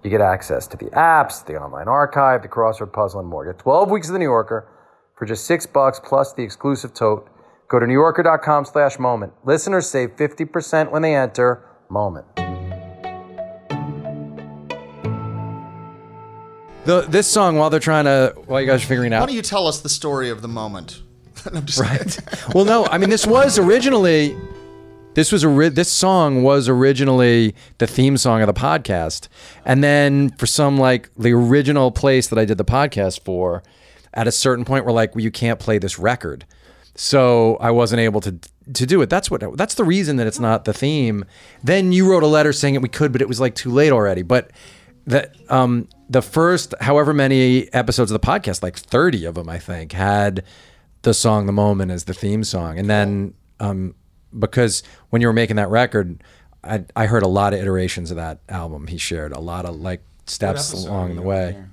You 0.04 0.10
get 0.10 0.20
access 0.20 0.68
to 0.68 0.76
the 0.76 0.86
apps, 0.90 1.44
the 1.44 1.60
online 1.60 1.88
archive, 1.88 2.42
the 2.42 2.48
crossword 2.48 2.92
puzzle, 2.92 3.18
and 3.18 3.28
more. 3.28 3.44
Get 3.44 3.58
12 3.58 3.90
weeks 3.90 4.08
of 4.08 4.12
the 4.12 4.20
New 4.20 4.26
Yorker 4.26 4.68
for 5.16 5.24
just 5.24 5.46
six 5.46 5.66
bucks 5.66 6.00
plus 6.02 6.32
the 6.34 6.42
exclusive 6.42 6.94
tote. 6.94 7.28
Go 7.68 7.80
to 7.80 7.86
NewYorker.com 7.86 8.66
slash 8.66 8.98
moment. 8.98 9.32
Listeners 9.44 9.88
save 9.88 10.14
50% 10.16 10.90
when 10.92 11.02
they 11.02 11.16
enter 11.16 11.64
moment. 11.88 12.26
The, 16.84 17.00
this 17.08 17.26
song, 17.26 17.56
while 17.56 17.68
they're 17.68 17.80
trying 17.80 18.04
to, 18.04 18.34
while 18.46 18.60
you 18.60 18.66
guys 18.68 18.84
are 18.84 18.86
figuring 18.86 19.10
Why 19.10 19.16
out, 19.16 19.20
Why 19.22 19.26
don't 19.26 19.34
you 19.34 19.42
tell 19.42 19.66
us 19.66 19.80
the 19.80 19.88
story 19.88 20.30
of 20.30 20.40
the 20.42 20.48
moment? 20.48 21.02
I'm 21.52 21.66
just 21.66 21.80
right? 21.80 22.18
well, 22.54 22.64
no, 22.64 22.86
I 22.86 22.98
mean 22.98 23.10
this 23.10 23.26
was 23.26 23.58
originally, 23.58 24.36
this 25.14 25.32
was 25.32 25.42
a 25.42 25.70
this 25.70 25.90
song 25.90 26.44
was 26.44 26.68
originally 26.68 27.56
the 27.78 27.88
theme 27.88 28.16
song 28.16 28.40
of 28.40 28.46
the 28.46 28.54
podcast, 28.54 29.26
and 29.64 29.82
then 29.82 30.30
for 30.30 30.46
some 30.46 30.78
like 30.78 31.10
the 31.16 31.32
original 31.32 31.90
place 31.90 32.28
that 32.28 32.38
I 32.38 32.44
did 32.44 32.56
the 32.56 32.64
podcast 32.64 33.24
for, 33.24 33.64
at 34.16 34.26
a 34.26 34.32
certain 34.32 34.64
point, 34.64 34.84
we're 34.84 34.92
like, 34.92 35.14
well, 35.14 35.22
you 35.22 35.30
can't 35.30 35.60
play 35.60 35.78
this 35.78 35.98
record, 35.98 36.44
so 36.96 37.56
I 37.60 37.70
wasn't 37.70 38.00
able 38.00 38.20
to 38.22 38.36
to 38.72 38.86
do 38.86 39.00
it. 39.02 39.10
That's 39.10 39.30
what 39.30 39.56
that's 39.56 39.74
the 39.74 39.84
reason 39.84 40.16
that 40.16 40.26
it's 40.26 40.40
not 40.40 40.64
the 40.64 40.72
theme. 40.72 41.24
Then 41.62 41.92
you 41.92 42.10
wrote 42.10 42.22
a 42.24 42.26
letter 42.26 42.52
saying 42.52 42.74
that 42.74 42.80
we 42.80 42.88
could, 42.88 43.12
but 43.12 43.22
it 43.22 43.28
was 43.28 43.38
like 43.38 43.54
too 43.54 43.70
late 43.70 43.92
already. 43.92 44.22
But 44.22 44.50
the 45.06 45.30
um 45.48 45.88
the 46.08 46.22
first 46.22 46.74
however 46.80 47.12
many 47.14 47.72
episodes 47.72 48.10
of 48.10 48.20
the 48.20 48.26
podcast, 48.26 48.62
like 48.62 48.76
thirty 48.76 49.24
of 49.24 49.34
them, 49.34 49.48
I 49.48 49.58
think, 49.58 49.92
had 49.92 50.42
the 51.02 51.14
song 51.14 51.46
"The 51.46 51.52
Moment" 51.52 51.92
as 51.92 52.04
the 52.04 52.14
theme 52.14 52.42
song, 52.42 52.78
and 52.78 52.90
then 52.90 53.34
um 53.60 53.94
because 54.36 54.82
when 55.10 55.22
you 55.22 55.28
were 55.28 55.32
making 55.34 55.56
that 55.56 55.68
record, 55.68 56.22
I 56.64 56.84
I 56.96 57.06
heard 57.06 57.22
a 57.22 57.28
lot 57.28 57.52
of 57.52 57.60
iterations 57.60 58.10
of 58.10 58.16
that 58.16 58.40
album. 58.48 58.86
He 58.88 58.98
shared 58.98 59.32
a 59.32 59.40
lot 59.40 59.64
of 59.64 59.76
like 59.76 60.02
steps 60.26 60.72
episode 60.72 60.88
along 60.88 61.16
the 61.16 61.22
way. 61.22 61.46
on 61.48 61.52
here? 61.52 61.70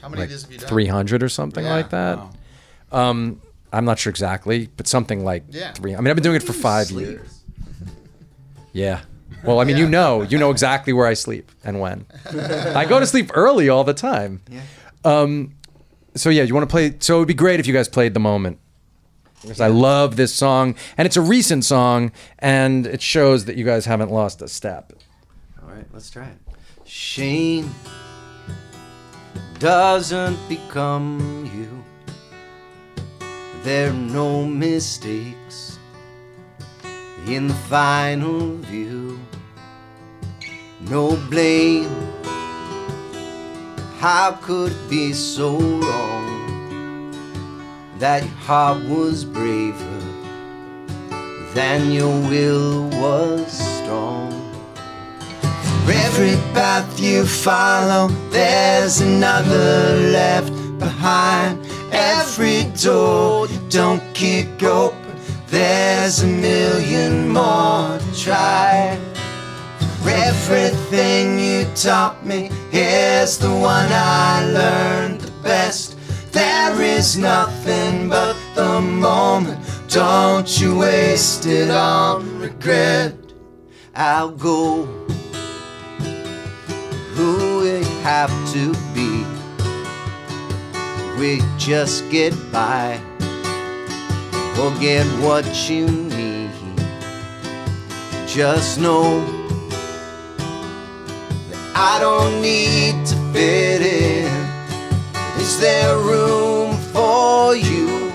How 0.00 0.08
many 0.08 0.20
like 0.22 0.26
of 0.26 0.30
these 0.30 0.42
have 0.42 0.52
you 0.52 0.58
done? 0.58 0.68
300 0.68 1.22
or 1.22 1.28
something 1.28 1.64
Yeah, 1.64 1.70
like 1.74 1.90
that. 1.90 2.18
Wow. 2.18 2.30
Um, 3.10 3.40
I'm 3.72 3.84
not 3.84 3.98
sure 3.98 4.10
exactly, 4.10 4.68
but 4.76 4.86
something 4.86 5.24
like 5.24 5.44
Yeah. 5.50 5.72
three. 5.72 5.94
I 5.94 5.98
mean, 6.00 6.08
I've 6.08 6.16
been 6.16 6.22
doing 6.22 6.36
it 6.36 6.42
for 6.42 6.52
five 6.52 6.88
Sleep. 6.88 7.06
years. 7.08 7.40
Yeah. 8.72 9.00
Well, 9.44 9.60
I 9.60 9.64
mean, 9.64 9.76
you 9.76 9.88
know, 9.88 10.22
you 10.22 10.38
know 10.38 10.50
exactly 10.50 10.92
where 10.92 11.06
I 11.06 11.14
sleep 11.14 11.50
and 11.64 11.80
when. 11.80 12.06
I 12.30 12.84
go 12.84 13.00
to 13.00 13.06
sleep 13.06 13.30
early 13.34 13.68
all 13.68 13.82
the 13.84 13.94
time. 13.94 14.40
Yeah. 14.48 14.60
Um, 15.04 15.54
so 16.14 16.30
yeah, 16.30 16.42
you 16.42 16.54
want 16.54 16.68
to 16.68 16.72
play? 16.72 16.94
So 17.00 17.16
it 17.16 17.18
would 17.20 17.28
be 17.28 17.34
great 17.34 17.58
if 17.58 17.66
you 17.66 17.72
guys 17.72 17.88
played 17.88 18.14
the 18.14 18.20
moment. 18.20 18.58
Because 19.40 19.60
I 19.60 19.66
love 19.66 20.14
this 20.14 20.32
song, 20.32 20.76
and 20.96 21.04
it's 21.04 21.16
a 21.16 21.20
recent 21.20 21.64
song, 21.64 22.12
and 22.38 22.86
it 22.86 23.02
shows 23.02 23.46
that 23.46 23.56
you 23.56 23.64
guys 23.64 23.86
haven't 23.86 24.12
lost 24.12 24.40
a 24.40 24.46
step. 24.46 24.92
All 25.60 25.68
right, 25.68 25.84
let's 25.92 26.08
try 26.10 26.26
it. 26.26 26.38
Shame 26.84 27.74
doesn't 29.62 30.36
become 30.48 31.48
you. 31.54 31.70
There 33.62 33.90
are 33.90 33.92
no 33.92 34.44
mistakes 34.44 35.78
in 37.28 37.46
the 37.46 37.54
final 37.70 38.56
view. 38.56 39.20
No 40.80 41.14
blame. 41.30 41.94
How 44.00 44.32
could 44.42 44.72
it 44.72 44.90
be 44.90 45.12
so 45.12 45.56
wrong 45.56 47.12
that 48.00 48.24
your 48.24 48.34
heart 48.48 48.82
was 48.88 49.24
braver 49.24 50.02
than 51.54 51.92
your 51.92 52.18
will 52.28 52.88
was 53.00 53.46
strong? 53.52 54.31
Every 55.88 56.36
path 56.54 57.00
you 57.00 57.26
follow, 57.26 58.08
there's 58.30 59.00
another 59.00 59.96
left 60.12 60.52
behind. 60.78 61.66
Every 61.90 62.64
door 62.80 63.48
you 63.48 63.58
don't 63.68 64.02
kick 64.14 64.62
open, 64.62 65.16
there's 65.48 66.22
a 66.22 66.26
million 66.26 67.28
more 67.28 67.98
to 67.98 68.14
try. 68.16 68.98
Everything 70.06 71.38
you 71.38 71.64
taught 71.74 72.24
me, 72.24 72.50
here's 72.70 73.38
the 73.38 73.50
one 73.50 73.88
I 73.90 74.44
learned 74.52 75.20
the 75.20 75.30
best. 75.42 75.96
There 76.32 76.80
is 76.80 77.16
nothing 77.16 78.08
but 78.08 78.36
the 78.54 78.80
moment. 78.80 79.58
Don't 79.88 80.60
you 80.60 80.78
waste 80.78 81.46
it 81.46 81.70
on 81.70 82.38
regret. 82.38 83.14
I'll 83.94 84.30
go 84.30 84.88
who 87.14 87.60
we 87.60 87.84
have 88.02 88.32
to 88.52 88.72
be. 88.94 89.24
We 91.18 91.40
just 91.58 92.10
get 92.10 92.34
by 92.50 93.00
or 94.58 94.70
get 94.80 95.06
what 95.20 95.46
you 95.68 95.86
need. 95.86 96.50
Just 98.26 98.80
know 98.80 99.20
that 101.50 101.72
I 101.74 101.98
don't 102.00 102.40
need 102.40 103.04
to 103.06 103.16
fit 103.32 103.82
in. 103.82 104.32
Is 105.38 105.60
there 105.60 105.96
room 105.98 106.76
for 106.94 107.54
you 107.54 108.10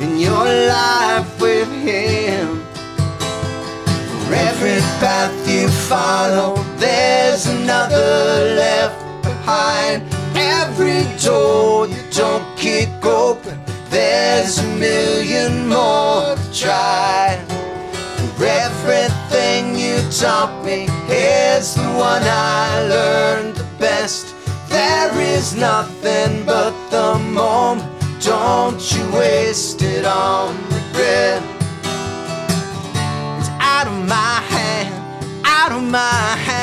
in 0.00 0.18
your 0.18 0.44
life 0.68 1.40
with 1.40 1.70
him? 1.70 2.60
For 4.26 4.34
every 4.34 4.80
path 4.98 5.48
you 5.48 5.68
follow, 5.68 6.56
there's 6.84 7.46
another 7.46 8.54
left 8.62 9.00
behind. 9.22 10.02
Every 10.36 11.04
door 11.24 11.86
you 11.88 12.02
don't 12.10 12.46
kick 12.56 12.90
open, 13.04 13.58
there's 13.88 14.58
a 14.58 14.68
million 14.76 15.66
more 15.68 16.36
to 16.36 16.46
try. 16.52 17.40
For 18.36 18.44
everything 18.44 19.76
you 19.84 19.96
taught 20.10 20.54
me, 20.64 20.88
here's 21.06 21.74
the 21.74 21.88
one 22.08 22.22
I 22.24 22.86
learned 22.94 23.56
the 23.56 23.68
best. 23.78 24.34
There 24.68 25.12
is 25.20 25.56
nothing 25.56 26.44
but 26.44 26.74
the 26.90 27.18
moment. 27.18 27.90
Don't 28.20 28.82
you 28.92 29.04
waste 29.12 29.82
it 29.82 30.04
on 30.04 30.56
regret. 30.76 31.42
It's 33.38 33.52
out 33.74 33.86
of 33.86 33.98
my 34.16 34.34
hand, 34.54 34.92
out 35.44 35.72
of 35.72 35.82
my 35.82 36.36
hands. 36.46 36.53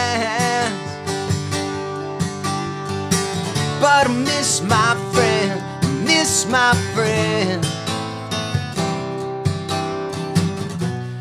But 3.82 4.08
I 4.08 4.14
miss 4.14 4.62
my 4.62 4.96
friend, 5.12 6.06
miss 6.06 6.46
my 6.46 6.74
friend. 6.94 7.66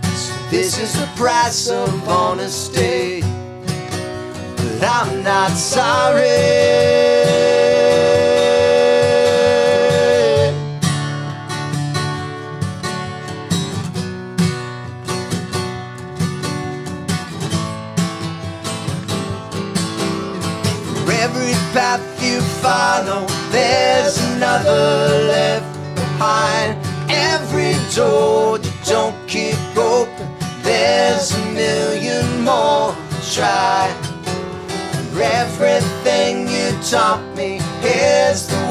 So 0.04 0.34
this 0.50 0.78
is 0.78 0.92
the 0.92 1.08
price 1.16 1.70
of 1.70 2.06
honesty. 2.06 3.22
But 4.56 4.82
I'm 4.84 5.22
not 5.22 5.52
sorry. 5.52 7.20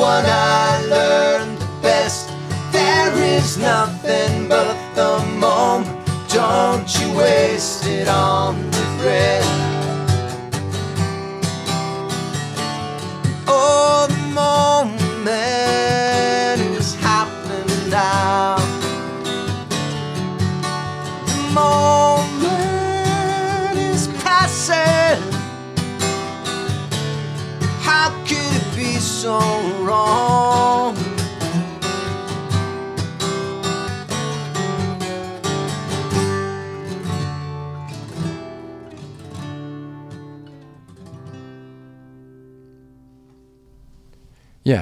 One 0.10 0.26
I 0.26 0.79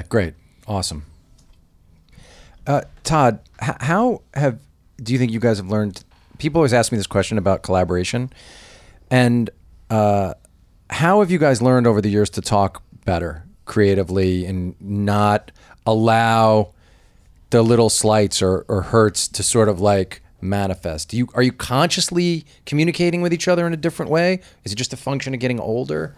great, 0.08 0.34
awesome. 0.66 1.04
Uh, 2.66 2.82
Todd, 3.02 3.40
h- 3.62 3.76
how 3.80 4.22
have 4.34 4.58
do 5.02 5.12
you 5.12 5.18
think 5.18 5.32
you 5.32 5.40
guys 5.40 5.58
have 5.58 5.68
learned? 5.68 6.04
People 6.38 6.60
always 6.60 6.72
ask 6.72 6.92
me 6.92 6.98
this 6.98 7.06
question 7.06 7.38
about 7.38 7.62
collaboration, 7.62 8.30
and 9.10 9.50
uh, 9.90 10.34
how 10.90 11.20
have 11.20 11.30
you 11.30 11.38
guys 11.38 11.62
learned 11.62 11.86
over 11.86 12.00
the 12.00 12.10
years 12.10 12.30
to 12.30 12.40
talk 12.40 12.82
better 13.04 13.44
creatively 13.64 14.44
and 14.46 14.74
not 14.80 15.50
allow 15.86 16.72
the 17.50 17.62
little 17.62 17.88
slights 17.90 18.42
or, 18.42 18.64
or 18.68 18.82
hurts 18.82 19.28
to 19.28 19.42
sort 19.42 19.68
of 19.68 19.80
like 19.80 20.22
manifest? 20.40 21.08
Do 21.10 21.16
you 21.16 21.28
are 21.34 21.42
you 21.42 21.52
consciously 21.52 22.44
communicating 22.66 23.22
with 23.22 23.32
each 23.32 23.48
other 23.48 23.66
in 23.66 23.72
a 23.72 23.76
different 23.76 24.10
way? 24.10 24.40
Is 24.64 24.72
it 24.72 24.76
just 24.76 24.92
a 24.92 24.96
function 24.96 25.32
of 25.34 25.40
getting 25.40 25.58
older? 25.60 26.14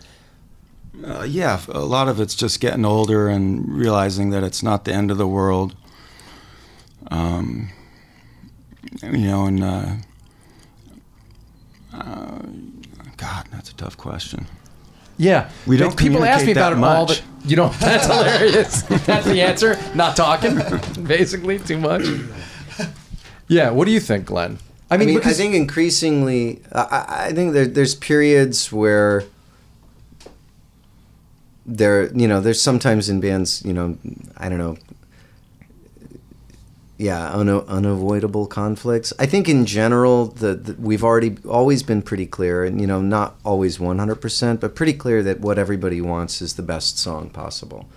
Uh, 1.04 1.22
yeah, 1.22 1.60
a 1.68 1.80
lot 1.80 2.08
of 2.08 2.20
it's 2.20 2.34
just 2.34 2.60
getting 2.60 2.84
older 2.84 3.28
and 3.28 3.68
realizing 3.68 4.30
that 4.30 4.42
it's 4.42 4.62
not 4.62 4.84
the 4.84 4.92
end 4.92 5.10
of 5.10 5.18
the 5.18 5.26
world. 5.28 5.74
Um, 7.10 7.70
you 9.02 9.18
know, 9.18 9.46
and 9.46 9.62
uh, 9.64 9.92
uh, 11.94 12.38
God, 13.16 13.46
that's 13.52 13.70
a 13.70 13.74
tough 13.74 13.96
question. 13.96 14.46
Yeah, 15.16 15.50
We 15.66 15.76
don't 15.76 15.96
People 15.96 16.24
ask 16.24 16.46
me 16.46 16.52
about 16.52 16.70
that 16.70 16.78
it 16.78 16.84
all 16.84 17.06
much. 17.06 17.20
the. 17.42 17.48
You 17.48 17.56
don't. 17.56 17.72
That's 17.80 18.06
hilarious. 18.06 18.82
that's 18.82 19.26
the 19.26 19.40
answer. 19.42 19.78
Not 19.94 20.14
talking, 20.16 20.58
basically, 21.06 21.58
too 21.58 21.78
much. 21.78 22.04
Yeah. 23.48 23.70
What 23.70 23.84
do 23.86 23.92
you 23.92 24.00
think, 24.00 24.26
Glen? 24.26 24.58
I 24.90 24.94
I 24.94 24.98
mean, 24.98 25.08
mean, 25.08 25.20
I 25.24 25.32
think 25.32 25.54
increasingly, 25.54 26.62
I- 26.72 26.80
I, 27.08 27.24
I 27.28 27.32
think 27.32 27.52
there, 27.54 27.66
there's 27.66 27.94
periods 27.94 28.70
where 28.72 29.24
there, 31.76 32.12
you 32.12 32.26
know, 32.26 32.40
there's 32.40 32.60
sometimes 32.60 33.08
in 33.08 33.20
bands, 33.20 33.64
you 33.64 33.72
know, 33.72 33.96
I 34.36 34.48
don't 34.48 34.58
know, 34.58 34.76
yeah, 36.98 37.34
una- 37.34 37.64
unavoidable 37.64 38.46
conflicts. 38.46 39.12
I 39.18 39.24
think 39.24 39.48
in 39.48 39.64
general, 39.64 40.26
the, 40.26 40.54
the 40.54 40.74
we've 40.74 41.02
already 41.02 41.38
always 41.48 41.82
been 41.82 42.02
pretty 42.02 42.26
clear, 42.26 42.62
and 42.62 42.78
you 42.78 42.86
know, 42.86 43.00
not 43.00 43.36
always 43.42 43.78
100%, 43.78 44.60
but 44.60 44.74
pretty 44.74 44.92
clear 44.92 45.22
that 45.22 45.40
what 45.40 45.58
everybody 45.58 46.02
wants 46.02 46.42
is 46.42 46.54
the 46.54 46.62
best 46.62 46.98
song 46.98 47.30
possible, 47.30 47.88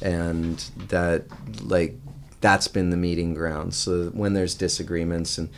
and 0.00 0.58
that 0.88 1.24
like 1.60 1.96
that's 2.40 2.68
been 2.68 2.90
the 2.90 2.96
meeting 2.96 3.34
ground. 3.34 3.74
So 3.74 4.10
when 4.10 4.34
there's 4.34 4.54
disagreements 4.54 5.38
and 5.38 5.48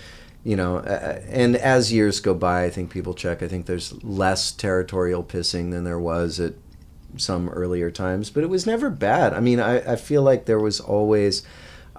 you 0.45 0.57
know, 0.57 0.79
uh, 0.79 1.21
and 1.29 1.57
as 1.57 1.93
years 1.93 2.21
go 2.21 2.33
by, 2.33 2.65
I 2.65 2.71
think 2.71 2.89
people 2.89 3.13
check. 3.13 3.43
I 3.43 3.49
think 3.49 3.67
there's 3.67 4.03
less 4.03 4.51
territorial 4.51 5.23
pissing 5.23 5.73
than 5.73 5.85
there 5.85 5.99
was 5.99 6.41
at 6.41 6.55
some 7.19 7.49
earlier 7.51 7.91
times, 7.91 8.31
but 8.31 8.43
it 8.43 8.49
was 8.49 8.67
never 8.67 8.91
bad. 8.91 9.33
I 9.35 9.41
mean, 9.41 9.61
I, 9.61 9.93
I 9.93 9.97
feel 9.97 10.23
like 10.23 10.45
there 10.47 10.59
was 10.61 10.81
always. 10.81 11.43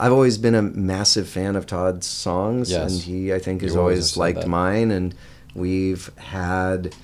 I've 0.01 0.13
always 0.13 0.37
been 0.37 0.55
a 0.55 0.61
massive 0.61 1.27
fan 1.27 1.57
of 1.57 1.65
Todd's 1.67 2.07
songs, 2.07 2.71
Yes. 2.71 2.91
and 2.93 3.01
he, 3.01 3.33
I 3.33 3.39
think, 3.39 3.61
has 3.63 3.73
You 3.73 3.79
always 3.81 3.95
always 3.97 4.17
liked 4.17 4.41
that. 4.41 4.47
mine. 4.47 4.91
And 4.91 5.13
we've 5.53 6.09
had, 6.17 6.95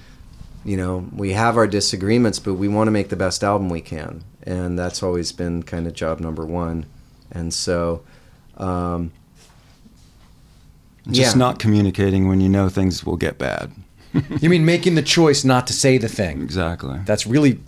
you 0.64 0.78
know, 0.78 1.06
we 1.14 1.34
have 1.34 1.58
our 1.58 1.68
disagreements, 1.68 2.40
but 2.40 2.54
we 2.54 2.70
want 2.70 2.88
to 2.88 2.92
make 2.92 3.10
the 3.10 3.18
best 3.18 3.44
album 3.44 3.68
we 3.70 3.82
can, 3.82 4.24
and 4.44 4.80
that's 4.80 5.04
always 5.04 5.34
been 5.34 5.64
kind 5.64 5.88
of 5.88 5.94
job 5.94 6.22
number 6.22 6.46
one. 6.46 6.86
And 7.32 7.54
so, 7.54 8.04
um, 8.58 9.12
Just 11.08 11.36
Yeah. 11.36 11.40
not 11.40 11.60
communicating 11.60 12.28
when 12.28 12.42
you 12.42 12.50
know 12.50 12.70
things 12.70 13.06
will 13.06 13.18
get 13.18 13.38
bad. 13.38 13.72
you 14.40 14.50
mean 14.50 14.64
making 14.66 14.96
the 14.96 15.02
choice 15.04 15.44
not 15.44 15.68
to 15.68 15.74
say 15.74 15.98
the 15.98 16.08
thing. 16.08 16.42
Exactly. 16.42 17.00
That's 17.06 17.28
really 17.28 17.60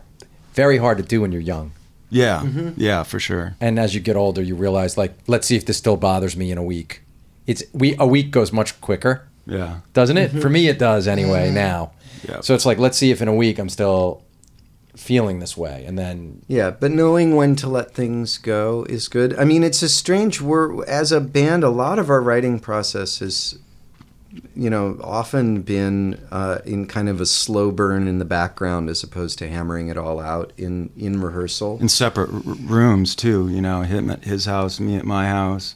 very 0.57 0.77
hard 0.77 0.97
to 0.97 1.03
do 1.03 1.21
when 1.21 1.31
you're 1.31 1.47
young. 1.55 1.71
Yeah, 2.09 2.41
Mm-hmm. 2.43 2.69
yeah, 2.81 3.03
for 3.03 3.19
sure. 3.19 3.55
And 3.61 3.77
as 3.79 3.93
you 3.95 4.01
get 4.01 4.15
older, 4.15 4.41
you 4.41 4.55
realize, 4.55 4.97
like, 4.97 5.13
let's 5.27 5.45
see 5.47 5.55
if 5.57 5.65
this 5.65 5.77
still 5.77 5.97
bothers 5.97 6.35
me 6.35 6.51
in 6.51 6.57
a 6.57 6.63
week. 6.63 7.01
It's 7.45 7.63
we 7.73 7.95
a 7.99 8.07
week 8.07 8.31
goes 8.31 8.51
much 8.51 8.79
quicker, 8.81 9.13
Yeah, 9.45 9.79
doesn't 9.93 10.17
it? 10.17 10.29
For 10.43 10.49
me, 10.49 10.67
it 10.73 10.79
does 10.79 11.07
anyway 11.07 11.51
now. 11.51 11.91
Yeah. 12.29 12.41
So 12.41 12.53
it's 12.55 12.65
like, 12.65 12.79
let's 12.79 12.97
see 12.97 13.11
if 13.11 13.21
in 13.21 13.27
a 13.27 13.35
week 13.43 13.59
I'm 13.59 13.69
still 13.69 14.23
feeling 14.95 15.39
this 15.39 15.55
way, 15.55 15.85
and 15.87 15.97
then 15.97 16.41
Yeah, 16.47 16.71
but 16.71 16.91
knowing 16.91 17.35
when 17.35 17.55
to 17.57 17.67
let 17.69 17.93
things 17.93 18.37
go 18.39 18.85
is 18.89 19.07
good. 19.09 19.37
I 19.37 19.43
mean, 19.45 19.63
it's 19.63 19.83
a 19.83 19.89
strange 19.89 20.41
we're 20.41 20.83
as 20.85 21.11
a 21.11 21.21
band, 21.21 21.63
a 21.63 21.69
lot 21.69 21.99
of 21.99 22.09
our 22.09 22.21
writing 22.21 22.59
process 22.59 23.19
has 23.19 23.59
you 24.55 24.69
know, 24.69 24.99
often 25.03 25.61
been 25.61 26.19
uh, 26.31 26.59
in 26.65 26.85
kind 26.87 27.09
of 27.09 27.21
a 27.21 27.25
slow 27.25 27.71
burn 27.71 28.07
in 28.07 28.19
the 28.19 28.25
background 28.25 28.89
as 28.89 29.03
opposed 29.03 29.37
to 29.39 29.49
hammering 29.49 29.87
it 29.87 29.97
all 29.97 30.19
out 30.19 30.51
in 30.57 30.89
in 30.97 31.21
rehearsal. 31.21 31.77
in 31.79 31.89
separate 31.89 32.29
r- 32.33 32.41
rooms 32.41 33.15
too. 33.15 33.49
You 33.49 33.61
know, 33.61 33.81
him 33.81 34.09
at 34.09 34.23
his 34.25 34.45
house, 34.45 34.79
me 34.79 34.95
at 34.95 35.05
my 35.05 35.27
house, 35.27 35.75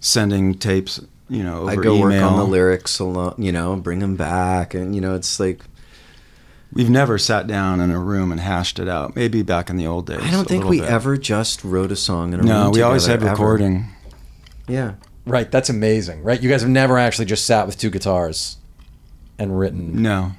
sending 0.00 0.54
tapes. 0.54 1.00
You 1.30 1.42
know, 1.42 1.62
over 1.62 1.70
I 1.70 1.76
go 1.76 1.94
email. 1.96 2.00
work 2.22 2.32
on 2.32 2.38
the 2.38 2.44
lyrics 2.46 2.98
alone, 2.98 3.34
you 3.36 3.52
know, 3.52 3.76
bring 3.76 3.98
them 3.98 4.16
back, 4.16 4.72
and 4.74 4.94
you 4.94 5.00
know, 5.00 5.14
it's 5.14 5.38
like 5.38 5.60
We've 6.70 6.90
never 6.90 7.16
sat 7.16 7.46
down 7.46 7.80
in 7.80 7.90
a 7.90 7.98
room 7.98 8.30
and 8.30 8.38
hashed 8.38 8.78
it 8.78 8.88
out. 8.88 9.16
Maybe 9.16 9.40
back 9.42 9.70
in 9.70 9.76
the 9.76 9.86
old 9.86 10.06
days. 10.06 10.20
I 10.20 10.30
don't 10.30 10.46
think 10.46 10.66
we 10.66 10.80
bit. 10.80 10.90
ever 10.90 11.16
just 11.16 11.64
wrote 11.64 11.90
a 11.90 11.96
song 11.96 12.34
in 12.34 12.40
a 12.40 12.42
room. 12.42 12.46
No, 12.48 12.70
we 12.70 12.82
always 12.82 13.06
had 13.06 13.20
together, 13.20 13.30
ever. 13.32 13.42
recording. 13.42 13.86
Yeah, 14.66 14.92
right, 15.28 15.50
that's 15.50 15.68
amazing, 15.70 16.22
right? 16.22 16.40
You 16.42 16.48
guys 16.50 16.62
have 16.62 16.70
never 16.70 16.98
actually 16.98 17.26
just 17.26 17.44
sat 17.46 17.66
with 17.66 17.78
two 17.78 17.90
guitars 17.90 18.56
and 19.38 19.58
written 19.58 20.02
No, 20.02 20.32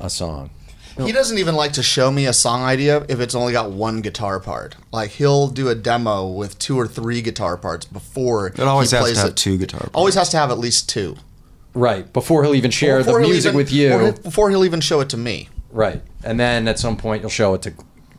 a 0.00 0.10
song. 0.10 0.50
He 0.96 1.10
doesn't 1.10 1.38
even 1.38 1.56
like 1.56 1.72
to 1.72 1.82
show 1.82 2.12
me 2.12 2.26
a 2.26 2.32
song 2.32 2.62
idea 2.62 3.04
if 3.08 3.18
it's 3.18 3.34
only 3.34 3.52
got 3.52 3.72
one 3.72 4.00
guitar 4.00 4.38
part. 4.38 4.76
Like 4.92 5.10
he'll 5.10 5.48
do 5.48 5.68
a 5.68 5.74
demo 5.74 6.28
with 6.28 6.56
two 6.60 6.78
or 6.78 6.86
three 6.86 7.20
guitar 7.20 7.56
parts 7.56 7.84
before 7.84 8.46
it 8.46 8.60
always 8.60 8.92
he 8.92 8.96
has 8.96 9.02
plays 9.04 9.14
to 9.16 9.20
have 9.22 9.30
it. 9.30 9.36
two 9.36 9.58
guitar. 9.58 9.80
Parts. 9.80 9.94
Always 9.94 10.14
has 10.14 10.28
to 10.30 10.36
have 10.36 10.52
at 10.52 10.58
least 10.58 10.88
two. 10.88 11.16
Right, 11.74 12.12
before 12.12 12.44
he'll 12.44 12.54
even 12.54 12.70
share 12.70 12.98
Before 12.98 13.20
the 13.20 13.26
music 13.26 13.50
even- 13.50 13.56
with 13.56 13.72
you. 13.72 13.88
before 13.88 14.02
he'll- 14.04 14.12
Before 14.22 14.50
he'll 14.50 14.64
even 14.64 14.80
show 14.80 15.00
it 15.00 15.08
to 15.08 15.16
me. 15.16 15.48
Right, 15.72 16.00
and 16.22 16.38
then 16.38 16.68
at 16.68 16.78
some 16.78 16.96
point 16.96 17.22
you'll 17.22 17.30
show 17.30 17.54
it 17.54 17.62
to 17.62 17.72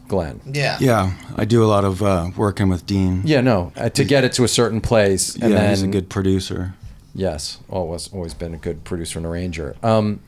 Glen. 0.07 0.39
Yeah. 0.45 0.77
Yeah, 0.79 1.13
I 1.35 1.45
do 1.45 1.63
a 1.63 1.67
lot 1.67 1.83
of 1.85 2.01
uh, 2.03 2.31
working 2.37 2.69
with 2.69 2.85
Dean. 2.85 3.21
Yeah, 3.25 3.41
no, 3.41 3.71
uh, 3.75 3.89
to 3.89 4.03
get 4.03 4.23
it 4.23 4.33
to 4.33 4.43
a 4.43 4.47
certain 4.47 4.81
place, 4.81 5.35
and 5.35 5.51
yeah, 5.51 5.59
then 5.61 5.69
he's 5.71 5.81
a 5.83 5.87
good 5.87 6.09
producer. 6.09 6.73
Yes, 7.13 7.59
always 7.69 8.11
always 8.13 8.33
been 8.33 8.53
a 8.53 8.57
good 8.57 8.83
producer 8.83 9.19
and 9.19 9.25
arranger. 9.25 9.75
Um, 9.81 10.19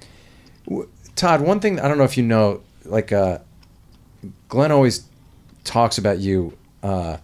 w- 0.67 0.87
Todd, 1.15 1.41
one 1.41 1.59
thing 1.59 1.79
I 1.79 1.87
don't 1.87 1.97
know 1.97 2.03
if 2.05 2.15
you 2.17 2.23
know, 2.23 2.61
like 2.85 3.11
uh, 3.11 3.39
Glenn 4.47 4.71
always 4.71 5.05
talks 5.63 5.97
about 5.97 6.19
you 6.19 6.57
uh, 6.83 7.17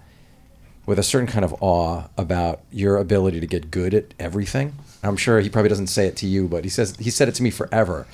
with 0.85 0.99
a 0.99 1.03
certain 1.03 1.27
kind 1.27 1.45
of 1.45 1.55
awe 1.61 2.03
about 2.17 2.59
your 2.71 2.97
ability 2.97 3.39
to 3.39 3.47
get 3.47 3.71
good 3.71 3.93
at 3.93 4.13
everything. 4.19 4.73
I'm 5.01 5.17
sure 5.17 5.39
he 5.39 5.49
probably 5.49 5.69
doesn't 5.69 5.87
say 5.87 6.07
it 6.07 6.17
to 6.17 6.27
you, 6.27 6.47
but 6.47 6.63
he 6.63 6.69
says 6.69 6.95
he 6.97 7.09
said 7.09 7.29
it 7.29 7.35
to 7.35 7.43
me 7.43 7.49
forever. 7.49 8.05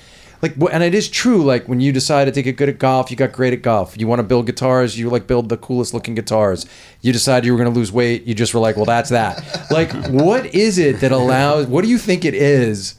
Like, 0.42 0.56
and 0.72 0.84
it 0.84 0.96
is 0.96 1.10
true. 1.10 1.44
Like 1.44 1.68
when 1.68 1.80
you 1.80 1.92
decided 1.92 2.34
to 2.36 2.42
get 2.42 2.56
good 2.56 2.70
at 2.70 2.80
golf, 2.80 3.12
you 3.12 3.18
got 3.18 3.32
great 3.32 3.54
at 3.54 3.62
golf. 3.62 3.98
You 3.98 4.08
want 4.08 4.20
to 4.20 4.24
build 4.24 4.46
guitars, 4.46 4.98
you 4.98 5.10
like 5.10 5.28
build 5.28 5.50
the 5.50 5.58
coolest 5.58 5.94
looking 5.94 6.16
guitars. 6.16 6.66
You 7.02 7.12
decided 7.12 7.46
you 7.46 7.54
were 7.54 7.60
going 7.62 7.72
to 7.72 7.78
lose 7.78 7.92
weight, 7.92 8.24
you 8.24 8.34
just 8.34 8.54
were 8.54 8.60
like, 8.60 8.76
well, 8.76 8.86
that's 8.86 9.10
that. 9.10 9.68
like, 9.72 9.92
what 10.08 10.46
is 10.48 10.78
it 10.78 11.02
that 11.02 11.12
allows? 11.12 11.68
What 11.68 11.84
do 11.84 11.90
you 11.90 11.98
think 11.98 12.24
it 12.24 12.34
is? 12.34 12.96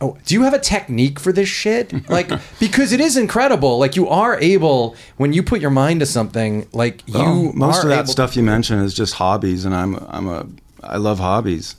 Oh, 0.00 0.16
do 0.24 0.34
you 0.34 0.42
have 0.42 0.54
a 0.54 0.58
technique 0.58 1.18
for 1.18 1.32
this 1.32 1.48
shit? 1.48 1.92
Like, 2.10 2.30
because 2.58 2.92
it 2.92 3.00
is 3.00 3.16
incredible. 3.16 3.78
Like, 3.78 3.96
you 3.96 4.08
are 4.08 4.38
able 4.40 4.96
when 5.16 5.32
you 5.32 5.42
put 5.42 5.60
your 5.60 5.70
mind 5.70 6.00
to 6.00 6.06
something. 6.06 6.66
Like, 6.72 7.06
you 7.06 7.14
Well, 7.14 7.52
most 7.54 7.82
of 7.84 7.90
that 7.90 8.08
stuff 8.08 8.36
you 8.36 8.42
mentioned 8.42 8.82
is 8.84 8.94
just 8.94 9.14
hobbies, 9.14 9.64
and 9.64 9.74
I'm 9.74 9.96
I'm 10.08 10.28
a 10.28 10.46
I 10.82 10.96
love 10.96 11.18
hobbies. 11.18 11.76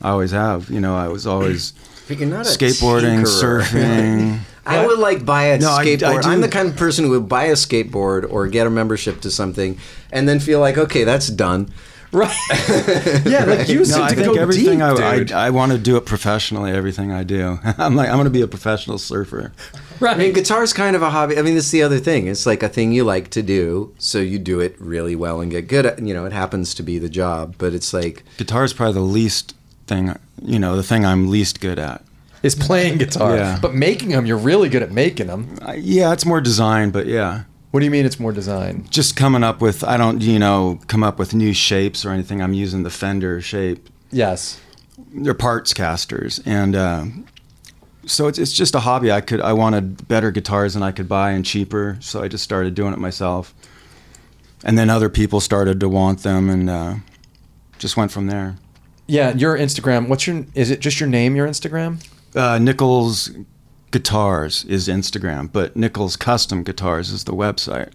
I 0.00 0.10
always 0.10 0.30
have. 0.30 0.70
You 0.70 0.80
know, 0.80 0.96
I 0.96 1.08
was 1.08 1.26
always 1.26 1.72
But 2.08 2.18
you're 2.18 2.28
not 2.28 2.46
a 2.46 2.48
skateboarding, 2.50 3.22
surfing. 3.24 4.40
I 4.66 4.86
would 4.86 4.98
like 4.98 5.24
buy 5.26 5.44
a 5.46 5.58
No, 5.58 5.70
I- 5.70 5.80
I 5.82 5.84
skateboard. 5.86 6.24
I'm 6.24 6.40
the 6.40 6.48
kind 6.48 6.68
of 6.68 6.76
person 6.76 7.04
who 7.04 7.10
would 7.12 7.28
buy 7.28 7.44
a 7.44 7.52
skateboard 7.54 8.30
or 8.30 8.46
get 8.46 8.66
a 8.66 8.70
membership 8.70 9.20
to 9.22 9.30
something 9.30 9.78
and 10.12 10.28
then 10.28 10.40
feel 10.40 10.60
like, 10.60 10.78
okay, 10.78 11.04
that's 11.04 11.28
done. 11.28 11.68
Right. 12.14 12.32
yeah, 13.26 13.42
like 13.44 13.68
you 13.68 13.78
No, 13.78 13.84
seem 13.84 14.02
I 14.04 14.08
to 14.10 14.14
think 14.14 14.34
go 14.36 14.40
everything 14.40 14.78
deep, 14.78 14.82
I, 15.00 15.16
dude. 15.18 15.32
I 15.32 15.46
I 15.46 15.50
want 15.50 15.72
to 15.72 15.78
do 15.78 15.96
it 15.96 16.06
professionally. 16.06 16.70
Everything 16.70 17.10
I 17.10 17.24
do, 17.24 17.58
I'm 17.76 17.96
like 17.96 18.08
I'm 18.08 18.14
going 18.14 18.24
to 18.26 18.30
be 18.30 18.40
a 18.42 18.46
professional 18.46 18.98
surfer. 18.98 19.50
Right. 19.98 20.14
I 20.14 20.18
mean, 20.18 20.32
guitar's 20.32 20.72
kind 20.72 20.94
of 20.94 21.02
a 21.02 21.10
hobby. 21.10 21.36
I 21.36 21.42
mean, 21.42 21.56
it's 21.56 21.72
the 21.72 21.82
other 21.82 21.98
thing. 21.98 22.28
It's 22.28 22.46
like 22.46 22.62
a 22.62 22.68
thing 22.68 22.92
you 22.92 23.02
like 23.02 23.30
to 23.30 23.42
do, 23.42 23.92
so 23.98 24.20
you 24.20 24.38
do 24.38 24.60
it 24.60 24.76
really 24.80 25.16
well 25.16 25.40
and 25.40 25.50
get 25.50 25.66
good 25.66 25.86
at. 25.86 25.98
You 25.98 26.14
know, 26.14 26.24
it 26.24 26.32
happens 26.32 26.72
to 26.74 26.84
be 26.84 27.00
the 27.00 27.08
job, 27.08 27.56
but 27.58 27.74
it's 27.74 27.92
like 27.92 28.22
Guitar 28.36 28.62
is 28.62 28.72
probably 28.72 28.94
the 28.94 29.00
least 29.00 29.56
thing. 29.86 30.16
You 30.42 30.58
know, 30.58 30.76
the 30.76 30.82
thing 30.82 31.04
I'm 31.04 31.30
least 31.30 31.60
good 31.60 31.78
at. 31.78 32.02
is 32.42 32.54
playing 32.54 32.98
guitar. 32.98 33.36
Yeah. 33.36 33.58
But 33.60 33.74
making 33.74 34.10
them, 34.10 34.26
you're 34.26 34.36
really 34.36 34.68
good 34.68 34.82
at 34.82 34.92
making 34.92 35.26
them. 35.28 35.58
I, 35.62 35.74
yeah, 35.74 36.12
it's 36.12 36.26
more 36.26 36.40
design, 36.40 36.90
but 36.90 37.06
yeah. 37.06 37.44
What 37.70 37.80
do 37.80 37.86
you 37.86 37.90
mean 37.90 38.06
it's 38.06 38.20
more 38.20 38.32
design? 38.32 38.86
just 38.88 39.16
coming 39.16 39.42
up 39.42 39.60
with 39.60 39.82
I 39.82 39.96
don't 39.96 40.22
you 40.22 40.38
know 40.38 40.78
come 40.86 41.02
up 41.02 41.18
with 41.18 41.34
new 41.34 41.52
shapes 41.52 42.04
or 42.04 42.10
anything. 42.10 42.40
I'm 42.40 42.54
using 42.54 42.84
the 42.84 42.90
Fender 42.90 43.40
shape. 43.40 43.88
Yes. 44.12 44.60
They're 45.12 45.34
parts 45.34 45.74
casters, 45.74 46.40
and 46.46 46.76
uh, 46.76 47.04
so 48.06 48.28
it's 48.28 48.38
it's 48.38 48.52
just 48.52 48.74
a 48.74 48.80
hobby. 48.80 49.10
I 49.10 49.20
could 49.20 49.40
I 49.40 49.52
wanted 49.54 50.06
better 50.06 50.30
guitars 50.30 50.74
than 50.74 50.82
I 50.82 50.92
could 50.92 51.08
buy 51.08 51.32
and 51.32 51.44
cheaper, 51.44 51.96
so 52.00 52.22
I 52.22 52.28
just 52.28 52.44
started 52.44 52.74
doing 52.74 52.92
it 52.92 52.98
myself. 52.98 53.54
And 54.62 54.78
then 54.78 54.88
other 54.88 55.08
people 55.08 55.40
started 55.40 55.80
to 55.80 55.88
want 55.88 56.22
them, 56.22 56.48
and 56.48 56.70
uh, 56.70 56.94
just 57.78 57.96
went 57.96 58.12
from 58.12 58.28
there. 58.28 58.56
Yeah, 59.06 59.34
your 59.34 59.56
Instagram. 59.58 60.08
What's 60.08 60.26
your? 60.26 60.46
Is 60.54 60.70
it 60.70 60.80
just 60.80 61.00
your 61.00 61.08
name? 61.08 61.36
Your 61.36 61.46
Instagram? 61.46 62.04
Uh, 62.34 62.58
Nichols 62.58 63.30
Guitars 63.90 64.64
is 64.64 64.88
Instagram, 64.88 65.50
but 65.52 65.76
Nichols 65.76 66.16
Custom 66.16 66.62
Guitars 66.64 67.10
is 67.10 67.24
the 67.24 67.32
website. 67.32 67.92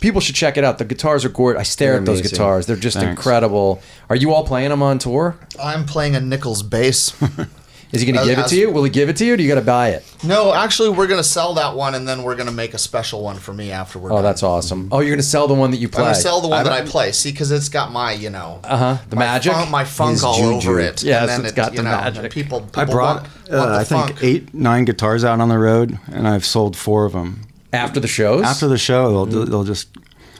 People 0.00 0.20
should 0.20 0.34
check 0.34 0.58
it 0.58 0.64
out. 0.64 0.76
The 0.76 0.84
guitars 0.84 1.24
are 1.24 1.30
gorgeous. 1.30 1.60
I 1.60 1.62
stare 1.62 1.92
They're 1.92 2.00
at 2.00 2.04
those 2.06 2.20
amazing. 2.20 2.36
guitars. 2.36 2.66
They're 2.66 2.76
just 2.76 2.98
Thanks. 2.98 3.08
incredible. 3.08 3.80
Are 4.10 4.16
you 4.16 4.34
all 4.34 4.44
playing 4.44 4.68
them 4.68 4.82
on 4.82 4.98
tour? 4.98 5.38
I'm 5.62 5.86
playing 5.86 6.14
a 6.16 6.20
Nichols 6.20 6.62
bass. 6.62 7.14
Is 7.92 8.00
he 8.02 8.06
going 8.12 8.18
to 8.24 8.24
give 8.28 8.38
it 8.38 8.46
to 8.48 8.56
you? 8.56 8.70
Will 8.70 8.84
he 8.84 8.90
give 8.90 9.08
it 9.08 9.16
to 9.16 9.24
you? 9.24 9.34
Or 9.34 9.36
do 9.36 9.42
you 9.42 9.48
got 9.48 9.56
to 9.60 9.64
buy 9.66 9.88
it? 9.90 10.04
no, 10.22 10.52
actually, 10.54 10.90
we're 10.90 11.06
gonna 11.08 11.24
sell 11.24 11.54
that 11.54 11.74
one, 11.74 11.94
and 11.94 12.06
then 12.06 12.22
we're 12.22 12.36
gonna 12.36 12.52
make 12.52 12.72
a 12.74 12.78
special 12.78 13.22
one 13.22 13.36
for 13.36 13.52
me 13.52 13.70
afterward. 13.72 14.12
Oh, 14.12 14.16
done. 14.16 14.24
that's 14.24 14.42
awesome. 14.42 14.88
Oh, 14.92 15.00
you're 15.00 15.10
going 15.10 15.18
to 15.18 15.22
sell 15.24 15.48
the 15.48 15.54
one 15.54 15.70
that 15.72 15.78
you 15.78 15.88
play. 15.88 16.02
I'm 16.02 16.10
gonna 16.10 16.14
sell 16.14 16.40
the 16.40 16.48
one 16.48 16.60
I 16.60 16.62
that 16.64 16.72
I 16.72 16.82
play. 16.84 17.10
See, 17.12 17.30
because 17.32 17.50
it's 17.50 17.68
got 17.68 17.90
my, 17.90 18.12
you 18.12 18.30
know, 18.30 18.60
Uh 18.62 18.76
huh. 18.76 18.98
The 19.08 19.16
my 19.16 19.24
magic. 19.24 19.52
funk, 19.52 19.70
my 19.70 19.84
funk 19.84 20.12
His 20.12 20.24
all 20.24 20.36
juju. 20.36 20.68
over 20.70 20.80
it. 20.80 21.02
Yes, 21.02 21.22
and 21.22 21.30
then 21.30 21.40
it's 21.40 21.52
it, 21.52 21.56
got 21.56 21.72
you 21.72 21.78
the 21.78 21.82
know, 21.84 21.90
magic. 21.90 22.22
and 22.24 22.32
People, 22.32 22.60
people 22.60 22.80
I 22.82 22.84
brought 22.84 23.22
want, 23.22 23.26
uh, 23.50 23.56
want 23.56 23.70
the 23.70 23.76
I 23.78 23.84
think 23.84 24.06
funk. 24.06 24.18
eight 24.24 24.54
nine 24.54 24.84
guitars 24.84 25.24
out 25.24 25.40
on 25.40 25.48
the 25.48 25.58
road, 25.58 25.98
and 26.12 26.28
I've 26.28 26.44
sold 26.44 26.76
four 26.76 27.04
of 27.06 27.12
them. 27.12 27.42
After 27.72 27.98
the 27.98 28.08
shows. 28.08 28.42
After 28.44 28.68
the 28.68 28.78
show, 28.78 29.24
they'll 29.26 29.26
Mm-hmm. 29.42 29.50
they'll 29.50 29.64
just 29.64 29.88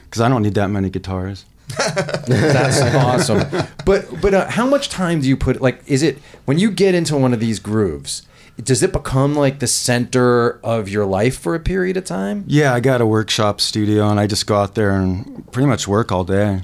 because 0.05 0.21
I 0.21 0.29
don't 0.29 0.41
need 0.43 0.53
that 0.55 0.69
many 0.69 0.89
guitars. 0.89 1.45
That's 1.77 2.81
awesome. 2.95 3.47
But 3.85 4.21
but 4.21 4.33
uh, 4.33 4.49
how 4.49 4.67
much 4.67 4.89
time 4.89 5.21
do 5.21 5.27
you 5.27 5.37
put? 5.37 5.61
Like, 5.61 5.81
is 5.87 6.03
it 6.03 6.17
when 6.45 6.59
you 6.59 6.71
get 6.71 6.95
into 6.95 7.17
one 7.17 7.33
of 7.33 7.39
these 7.39 7.59
grooves? 7.59 8.23
Does 8.61 8.83
it 8.83 8.93
become 8.93 9.33
like 9.35 9.59
the 9.59 9.67
center 9.67 10.59
of 10.63 10.87
your 10.89 11.05
life 11.05 11.39
for 11.39 11.55
a 11.55 11.59
period 11.59 11.97
of 11.97 12.05
time? 12.05 12.43
Yeah, 12.47 12.73
I 12.73 12.79
got 12.79 13.01
a 13.01 13.05
workshop 13.05 13.59
studio, 13.61 14.09
and 14.09 14.19
I 14.19 14.27
just 14.27 14.45
go 14.45 14.55
out 14.57 14.75
there 14.75 14.91
and 14.91 15.49
pretty 15.51 15.67
much 15.67 15.87
work 15.87 16.11
all 16.11 16.23
day. 16.23 16.63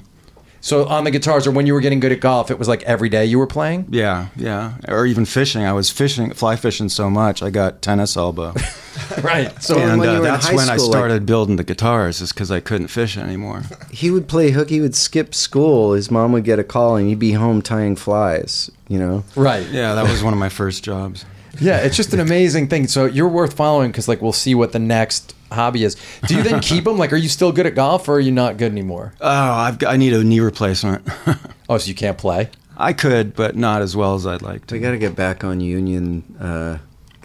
So 0.60 0.86
on 0.86 1.04
the 1.04 1.10
guitars, 1.10 1.46
or 1.46 1.50
when 1.50 1.66
you 1.66 1.72
were 1.72 1.80
getting 1.80 2.00
good 2.00 2.12
at 2.12 2.20
golf, 2.20 2.50
it 2.50 2.58
was 2.58 2.68
like 2.68 2.82
every 2.82 3.08
day 3.08 3.24
you 3.24 3.38
were 3.38 3.46
playing. 3.46 3.86
Yeah, 3.90 4.28
yeah, 4.36 4.74
or 4.86 5.06
even 5.06 5.24
fishing. 5.24 5.64
I 5.64 5.72
was 5.72 5.88
fishing, 5.90 6.32
fly 6.34 6.56
fishing 6.56 6.88
so 6.88 7.08
much, 7.08 7.42
I 7.42 7.50
got 7.50 7.80
tennis 7.80 8.16
elbow, 8.16 8.52
Right. 9.22 9.62
So 9.62 9.78
and 9.78 9.98
when 10.00 10.08
you 10.08 10.16
uh, 10.16 10.20
were 10.20 10.26
in 10.26 10.32
that's 10.32 10.46
high 10.48 10.54
when 10.54 10.68
I 10.68 10.76
school, 10.76 10.88
like- 10.88 10.98
started 10.98 11.26
building 11.26 11.56
the 11.56 11.64
guitars, 11.64 12.20
is 12.20 12.32
because 12.32 12.50
I 12.50 12.60
couldn't 12.60 12.88
fish 12.88 13.16
anymore. 13.16 13.62
he 13.90 14.10
would 14.10 14.28
play 14.28 14.50
hooky. 14.50 14.76
He 14.76 14.80
would 14.80 14.94
skip 14.94 15.34
school. 15.34 15.92
His 15.94 16.10
mom 16.10 16.32
would 16.32 16.44
get 16.44 16.58
a 16.58 16.64
call, 16.64 16.96
and 16.96 17.08
he'd 17.08 17.18
be 17.18 17.32
home 17.32 17.62
tying 17.62 17.96
flies. 17.96 18.70
You 18.88 18.98
know, 18.98 19.24
right. 19.36 19.66
Yeah, 19.70 19.94
that 19.94 20.08
was 20.08 20.22
one 20.22 20.32
of 20.32 20.38
my 20.38 20.48
first 20.48 20.82
jobs. 20.84 21.24
Yeah, 21.60 21.78
it's 21.78 21.96
just 21.96 22.14
an 22.14 22.20
amazing 22.20 22.68
thing. 22.68 22.86
So 22.86 23.04
you're 23.06 23.28
worth 23.28 23.54
following 23.54 23.90
because 23.90 24.06
like 24.08 24.22
we'll 24.22 24.32
see 24.32 24.54
what 24.54 24.72
the 24.72 24.78
next 24.78 25.34
hobby 25.50 25.82
is. 25.84 25.96
Do 26.26 26.36
you 26.36 26.42
then 26.42 26.60
keep 26.60 26.84
them? 26.84 26.98
Like, 26.98 27.12
are 27.12 27.16
you 27.16 27.28
still 27.28 27.50
good 27.52 27.66
at 27.66 27.74
golf, 27.74 28.08
or 28.08 28.14
are 28.14 28.20
you 28.20 28.30
not 28.32 28.56
good 28.58 28.70
anymore? 28.70 29.14
Oh, 29.20 29.28
I've 29.28 29.78
got, 29.78 29.92
I 29.92 29.96
need 29.96 30.12
a 30.12 30.22
knee 30.24 30.40
replacement. 30.40 31.06
Oh, 31.70 31.76
so 31.76 31.86
you 31.88 31.94
can't 31.94 32.16
play? 32.16 32.48
I 32.78 32.94
could, 32.94 33.34
but 33.36 33.54
not 33.54 33.82
as 33.82 33.94
well 33.94 34.14
as 34.14 34.26
I'd 34.26 34.40
like 34.40 34.66
to. 34.68 34.74
we 34.74 34.80
got 34.80 34.92
to 34.92 34.98
get 34.98 35.14
back 35.14 35.44
on 35.44 35.60
union. 35.60 36.22
Uh, 36.40 36.78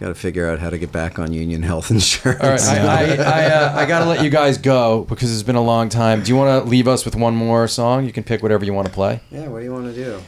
got 0.04 0.10
to 0.10 0.16
figure 0.16 0.50
out 0.50 0.60
how 0.60 0.70
to 0.70 0.78
get 0.78 0.92
back 0.92 1.18
on 1.18 1.32
union 1.32 1.64
health 1.64 1.90
insurance. 1.98 2.42
All 2.42 2.50
right, 2.50 2.62
I, 2.62 3.16
I, 3.16 3.44
I, 3.44 3.46
uh, 3.46 3.76
I 3.78 3.86
got 3.86 4.00
to 4.00 4.06
let 4.06 4.22
you 4.22 4.30
guys 4.30 4.58
go 4.58 5.06
because 5.06 5.34
it's 5.34 5.44
been 5.44 5.56
a 5.56 5.64
long 5.64 5.88
time. 5.88 6.24
Do 6.24 6.30
you 6.30 6.36
want 6.36 6.64
to 6.64 6.70
leave 6.70 6.90
us 6.90 7.06
with 7.06 7.16
one 7.16 7.36
more 7.36 7.70
song? 7.70 8.06
You 8.06 8.12
can 8.12 8.26
pick 8.26 8.44
whatever 8.44 8.66
you 8.66 8.74
want 8.74 8.88
to 8.88 8.94
play. 8.94 9.22
yeah, 9.32 9.48
what 9.48 9.60
do 9.60 9.66
you 9.66 9.72
want 9.72 9.86
to 9.86 9.94
do? 9.94 10.22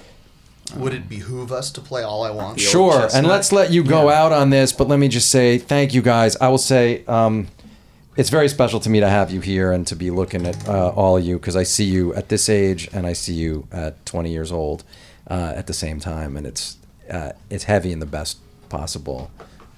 Would 0.77 0.93
it 0.93 1.09
behoove 1.09 1.51
us 1.51 1.71
to 1.71 1.81
play 1.81 2.03
all 2.03 2.23
I 2.23 2.31
want? 2.31 2.59
Sure, 2.59 3.07
and 3.13 3.27
let's 3.27 3.51
let 3.51 3.71
you 3.71 3.83
go 3.83 4.09
out 4.09 4.31
on 4.31 4.49
this, 4.49 4.71
but 4.71 4.87
let 4.87 4.97
me 4.97 5.09
just 5.09 5.29
say 5.29 5.57
thank 5.57 5.93
you 5.93 6.01
guys. 6.01 6.37
I 6.37 6.47
will 6.47 6.57
say 6.57 7.05
um, 7.05 7.47
it's 8.15 8.29
very 8.29 8.47
special 8.47 8.79
to 8.79 8.89
me 8.89 9.01
to 9.01 9.09
have 9.09 9.29
you 9.29 9.41
here 9.41 9.73
and 9.73 9.85
to 9.87 9.95
be 9.95 10.09
looking 10.09 10.47
at 10.47 10.67
uh, 10.67 10.89
all 10.89 11.17
of 11.17 11.25
you 11.25 11.37
because 11.37 11.55
I 11.55 11.63
see 11.63 11.83
you 11.83 12.15
at 12.15 12.29
this 12.29 12.49
age 12.49 12.89
and 12.93 13.05
I 13.05 13.13
see 13.13 13.33
you 13.33 13.67
at 13.71 14.03
20 14.05 14.31
years 14.31 14.51
old 14.51 14.83
uh, 15.29 15.53
at 15.55 15.67
the 15.67 15.73
same 15.73 15.99
time, 15.99 16.35
and 16.37 16.47
it's 16.47 16.77
uh, 17.11 17.33
it's 17.49 17.65
heavy 17.65 17.91
in 17.91 17.99
the 17.99 18.05
best 18.05 18.39
possible 18.69 19.29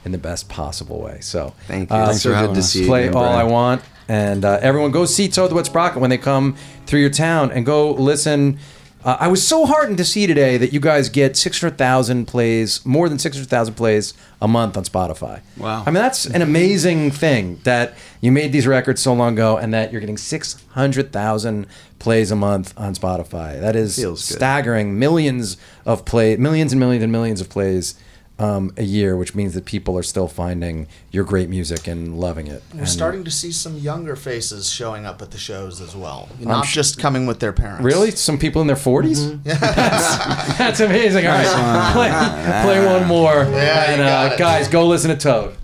in 0.08 0.12
the 0.14 0.18
best 0.18 0.50
possible 0.50 1.00
way. 1.02 1.20
So 1.22 1.54
Thank 1.68 1.90
you. 1.92 1.96
uh, 1.96 2.10
It's 2.10 2.22
so 2.24 2.30
for 2.30 2.34
good 2.34 2.40
having 2.42 2.54
to 2.56 2.60
us. 2.62 2.72
see 2.72 2.82
you. 2.82 2.88
play 2.88 3.08
all 3.08 3.14
Brian. 3.14 3.40
I 3.40 3.44
want, 3.44 3.82
and 4.08 4.44
uh, 4.44 4.58
everyone 4.62 4.92
go 4.92 5.06
see 5.06 5.28
Toad 5.28 5.52
the 5.52 5.56
Wet 5.56 5.66
Sprocket 5.68 6.00
when 6.02 6.10
they 6.10 6.18
come 6.18 6.56
through 6.88 7.02
your 7.02 7.10
town, 7.12 7.52
and 7.52 7.66
go 7.66 7.92
listen. 7.92 8.58
Uh, 9.06 9.16
I 9.22 9.28
was 9.28 9.46
so 9.48 9.66
heartened 9.66 9.98
to 10.00 10.04
see 10.06 10.26
today 10.28 10.58
that 10.58 10.74
you 10.74 10.80
guys 10.82 11.08
get 11.08 11.38
six 11.38 11.62
hundred 11.62 11.78
thousand 11.78 12.26
plays, 12.26 12.86
more 12.86 13.08
than 13.10 13.20
six 13.20 13.36
hundred 13.38 13.50
thousand 13.50 13.76
plays 13.76 14.14
a 14.42 14.48
month 14.48 14.76
on 14.76 14.84
Spotify. 14.84 15.42
Wow. 15.58 15.84
I 15.86 15.92
mean 15.92 16.02
that's 16.02 16.26
an 16.26 16.42
amazing 16.42 17.12
thing 17.12 17.60
that 17.64 17.94
you 18.22 18.32
made 18.32 18.52
these 18.52 18.66
records 18.68 19.02
so 19.02 19.14
long 19.14 19.34
ago, 19.34 19.56
and 19.58 19.74
that 19.74 19.92
you're 19.92 20.02
getting 20.02 20.18
six 20.18 20.62
hundred 20.72 21.12
thousand 21.14 21.68
plays 22.00 22.32
a 22.32 22.36
month 22.36 22.74
on 22.78 22.96
Spotify. 22.96 23.60
That 23.62 23.76
is 23.76 23.96
Feels 23.98 24.24
staggering. 24.24 24.98
Millions 25.00 25.58
of 25.86 26.04
play, 26.06 26.36
millions 26.38 26.72
and 26.74 26.80
millions 26.80 27.04
and 27.04 27.12
millions 27.12 27.40
of 27.40 27.50
plays. 27.50 27.96
Um, 28.40 28.72
a 28.78 28.84
year, 28.84 29.18
which 29.18 29.34
means 29.34 29.56
that 29.56 29.66
people 29.66 29.98
are 29.98 30.04
still 30.04 30.28
finding 30.28 30.88
your 31.12 31.24
great 31.24 31.50
music 31.50 31.88
and 31.88 32.20
loving 32.20 32.46
it. 32.46 32.62
We're 32.72 32.82
And- 32.82 32.88
starting 32.90 33.24
to 33.24 33.32
see 33.32 33.52
some 33.52 33.80
younger 33.80 34.16
faces 34.16 34.70
showing 34.70 35.08
up 35.08 35.24
at 35.24 35.32
the 35.32 35.40
shows 35.40 35.82
as 35.82 35.96
well. 35.96 36.30
Not 36.40 36.68
sh- 36.68 36.76
just 36.76 37.00
coming 37.00 37.26
with 37.26 37.40
their 37.40 37.52
parents. 37.52 37.84
Really? 37.84 38.12
Some 38.12 38.38
people 38.38 38.62
in 38.62 38.68
their 38.68 38.76
40s? 38.76 39.18
Mm-hmm. 39.18 39.42
that's, 39.44 40.58
that's 40.60 40.80
amazing. 40.82 41.26
All 41.26 41.34
right. 41.34 41.94
play, 41.94 42.62
play 42.64 42.86
one 42.86 43.08
more. 43.08 43.34
Yeah, 43.52 43.92
and, 43.92 44.02
uh, 44.04 44.38
guys, 44.38 44.68
go 44.68 44.86
listen 44.86 45.10
to 45.10 45.18
Toad. 45.18 45.56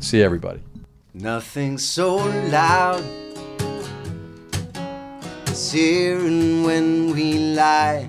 See 0.00 0.20
everybody. 0.20 0.58
Nothing 1.14 1.78
so 1.78 2.16
loud 2.16 3.04
as 5.46 5.70
hearing 5.72 6.64
when 6.64 7.14
we 7.14 7.54
lie. 7.54 8.08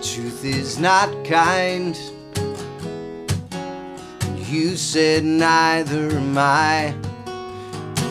Truth 0.00 0.44
is 0.44 0.78
not 0.78 1.08
kind. 1.24 1.98
You 4.52 4.76
said 4.76 5.24
neither 5.24 6.10
am 6.10 6.36
I. 6.36 6.94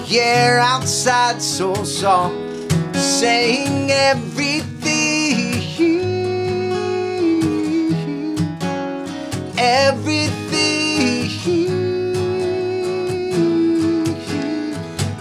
Yeah, 0.08 0.60
outside 0.60 1.40
so 1.40 1.76
soft, 1.84 2.34
saying 2.96 3.92
everything, 3.92 5.54
everything. 9.56 11.30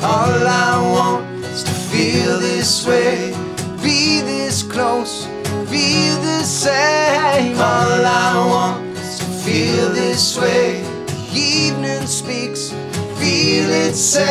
All 0.01 0.49
I 0.49 0.81
want 0.95 1.45
is 1.45 1.64
to 1.64 1.71
feel 1.71 2.39
this 2.41 2.87
way, 2.87 3.35
be 3.83 4.23
this 4.23 4.62
close, 4.62 5.27
feel 5.68 6.16
the 6.23 6.43
same. 6.45 7.59
All 7.59 8.07
I 8.07 8.47
want 8.49 8.97
is 8.97 9.18
to 9.18 9.27
feel 9.27 9.91
this 9.93 10.39
way. 10.39 10.89
Evening 11.33 12.07
speaks, 12.07 12.70
feel 13.18 13.70
it 13.70 13.95
say. 13.95 14.26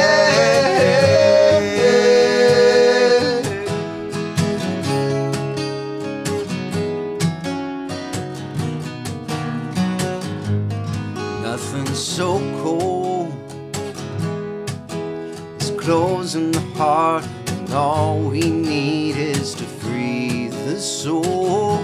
Nothing 11.42 11.88
so 11.96 12.40
cold 12.62 13.32
as 15.60 15.72
closing 15.72 16.52
the 16.52 16.60
heart, 16.76 17.26
and 17.48 17.74
all 17.74 18.20
we 18.20 18.42
need 18.42 19.16
is 19.16 19.54
to 19.56 19.64
free 19.64 20.50
the 20.50 20.78
soul. 20.78 21.80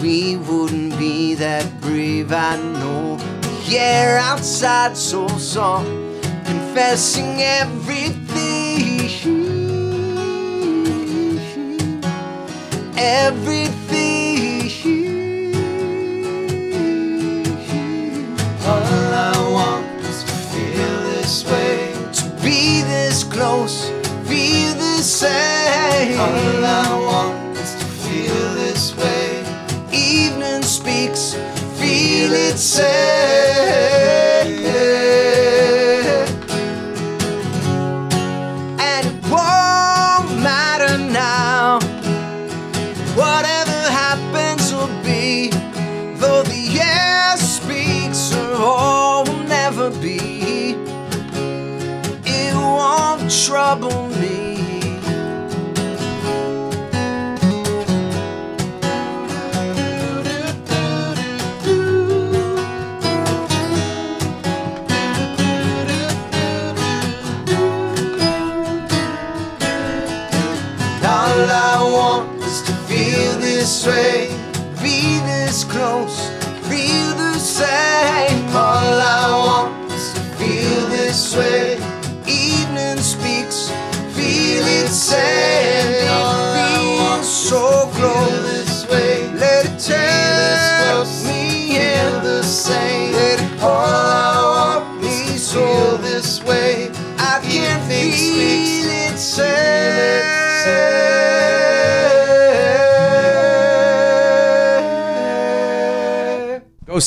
We 0.00 0.36
wouldn't 0.36 0.98
be 0.98 1.34
that 1.36 1.80
brave, 1.80 2.32
I 2.32 2.56
know. 2.56 3.31
Yeah, 3.72 4.20
outside 4.22 4.98
so 4.98 5.26
soft, 5.38 5.86
confessing 6.44 7.40
everything. 7.40 9.08
Everything. 12.94 14.01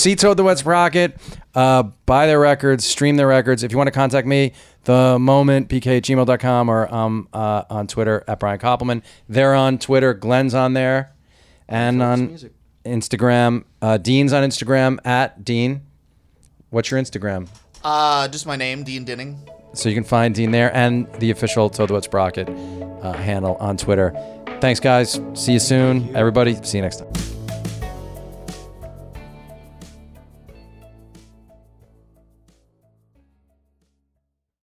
See 0.06 0.16
Toad 0.16 0.38
the 0.38 0.44
Wet 0.44 0.60
Sprocket. 0.60 1.20
Uh, 1.56 1.82
buy 2.06 2.28
their 2.28 2.40
records, 2.40 2.86
stream 2.86 3.16
their 3.16 3.26
records. 3.26 3.64
If 3.64 3.72
you 3.72 3.78
want 3.80 3.88
to 3.88 3.92
contact 3.92 4.28
me, 4.28 4.52
the 4.84 5.18
moment 5.18 5.68
pk 5.68 6.00
gmail.com 6.00 6.70
or 6.70 6.94
um, 6.94 7.28
uh, 7.34 7.64
on 7.72 7.88
Twitter 7.88 8.24
at 8.28 8.40
Brian 8.40 8.60
Koppelman. 8.60 9.02
They're 9.28 9.56
on 9.56 9.80
Twitter. 9.80 10.14
Glen's 10.14 10.54
on 10.54 10.74
there. 10.74 11.16
And 11.68 12.04
on 12.04 12.38
Instagram. 12.86 13.64
Uh, 13.82 13.98
Dean's 13.98 14.32
on 14.32 14.48
Instagram 14.48 15.00
at 15.08 15.44
Dean. 15.44 15.82
What's 16.70 16.92
your 16.92 17.02
Instagram? 17.02 17.48
Uh, 17.84 18.28
just 18.28 18.46
my 18.46 18.56
name, 18.56 18.84
Dean 18.84 19.06
Dinning. 19.06 19.40
So 19.74 19.90
you 19.90 19.96
can 19.96 20.04
find 20.04 20.36
Dean 20.36 20.52
there 20.52 20.72
and 20.76 21.12
the 21.14 21.32
official 21.32 21.68
Toad 21.72 21.90
the 21.90 21.96
Wet 21.96 22.04
Sprocket 22.04 22.48
uh, 22.48 23.14
handle 23.14 23.56
on 23.56 23.76
Twitter. 23.76 24.14
Thanks, 24.62 24.80
guys. 24.80 25.20
See 25.34 25.54
you 25.54 25.60
soon. 25.60 26.16
Everybody, 26.16 26.64
see 26.64 26.78
you 26.78 26.84
next 26.84 26.98
time. 26.98 27.25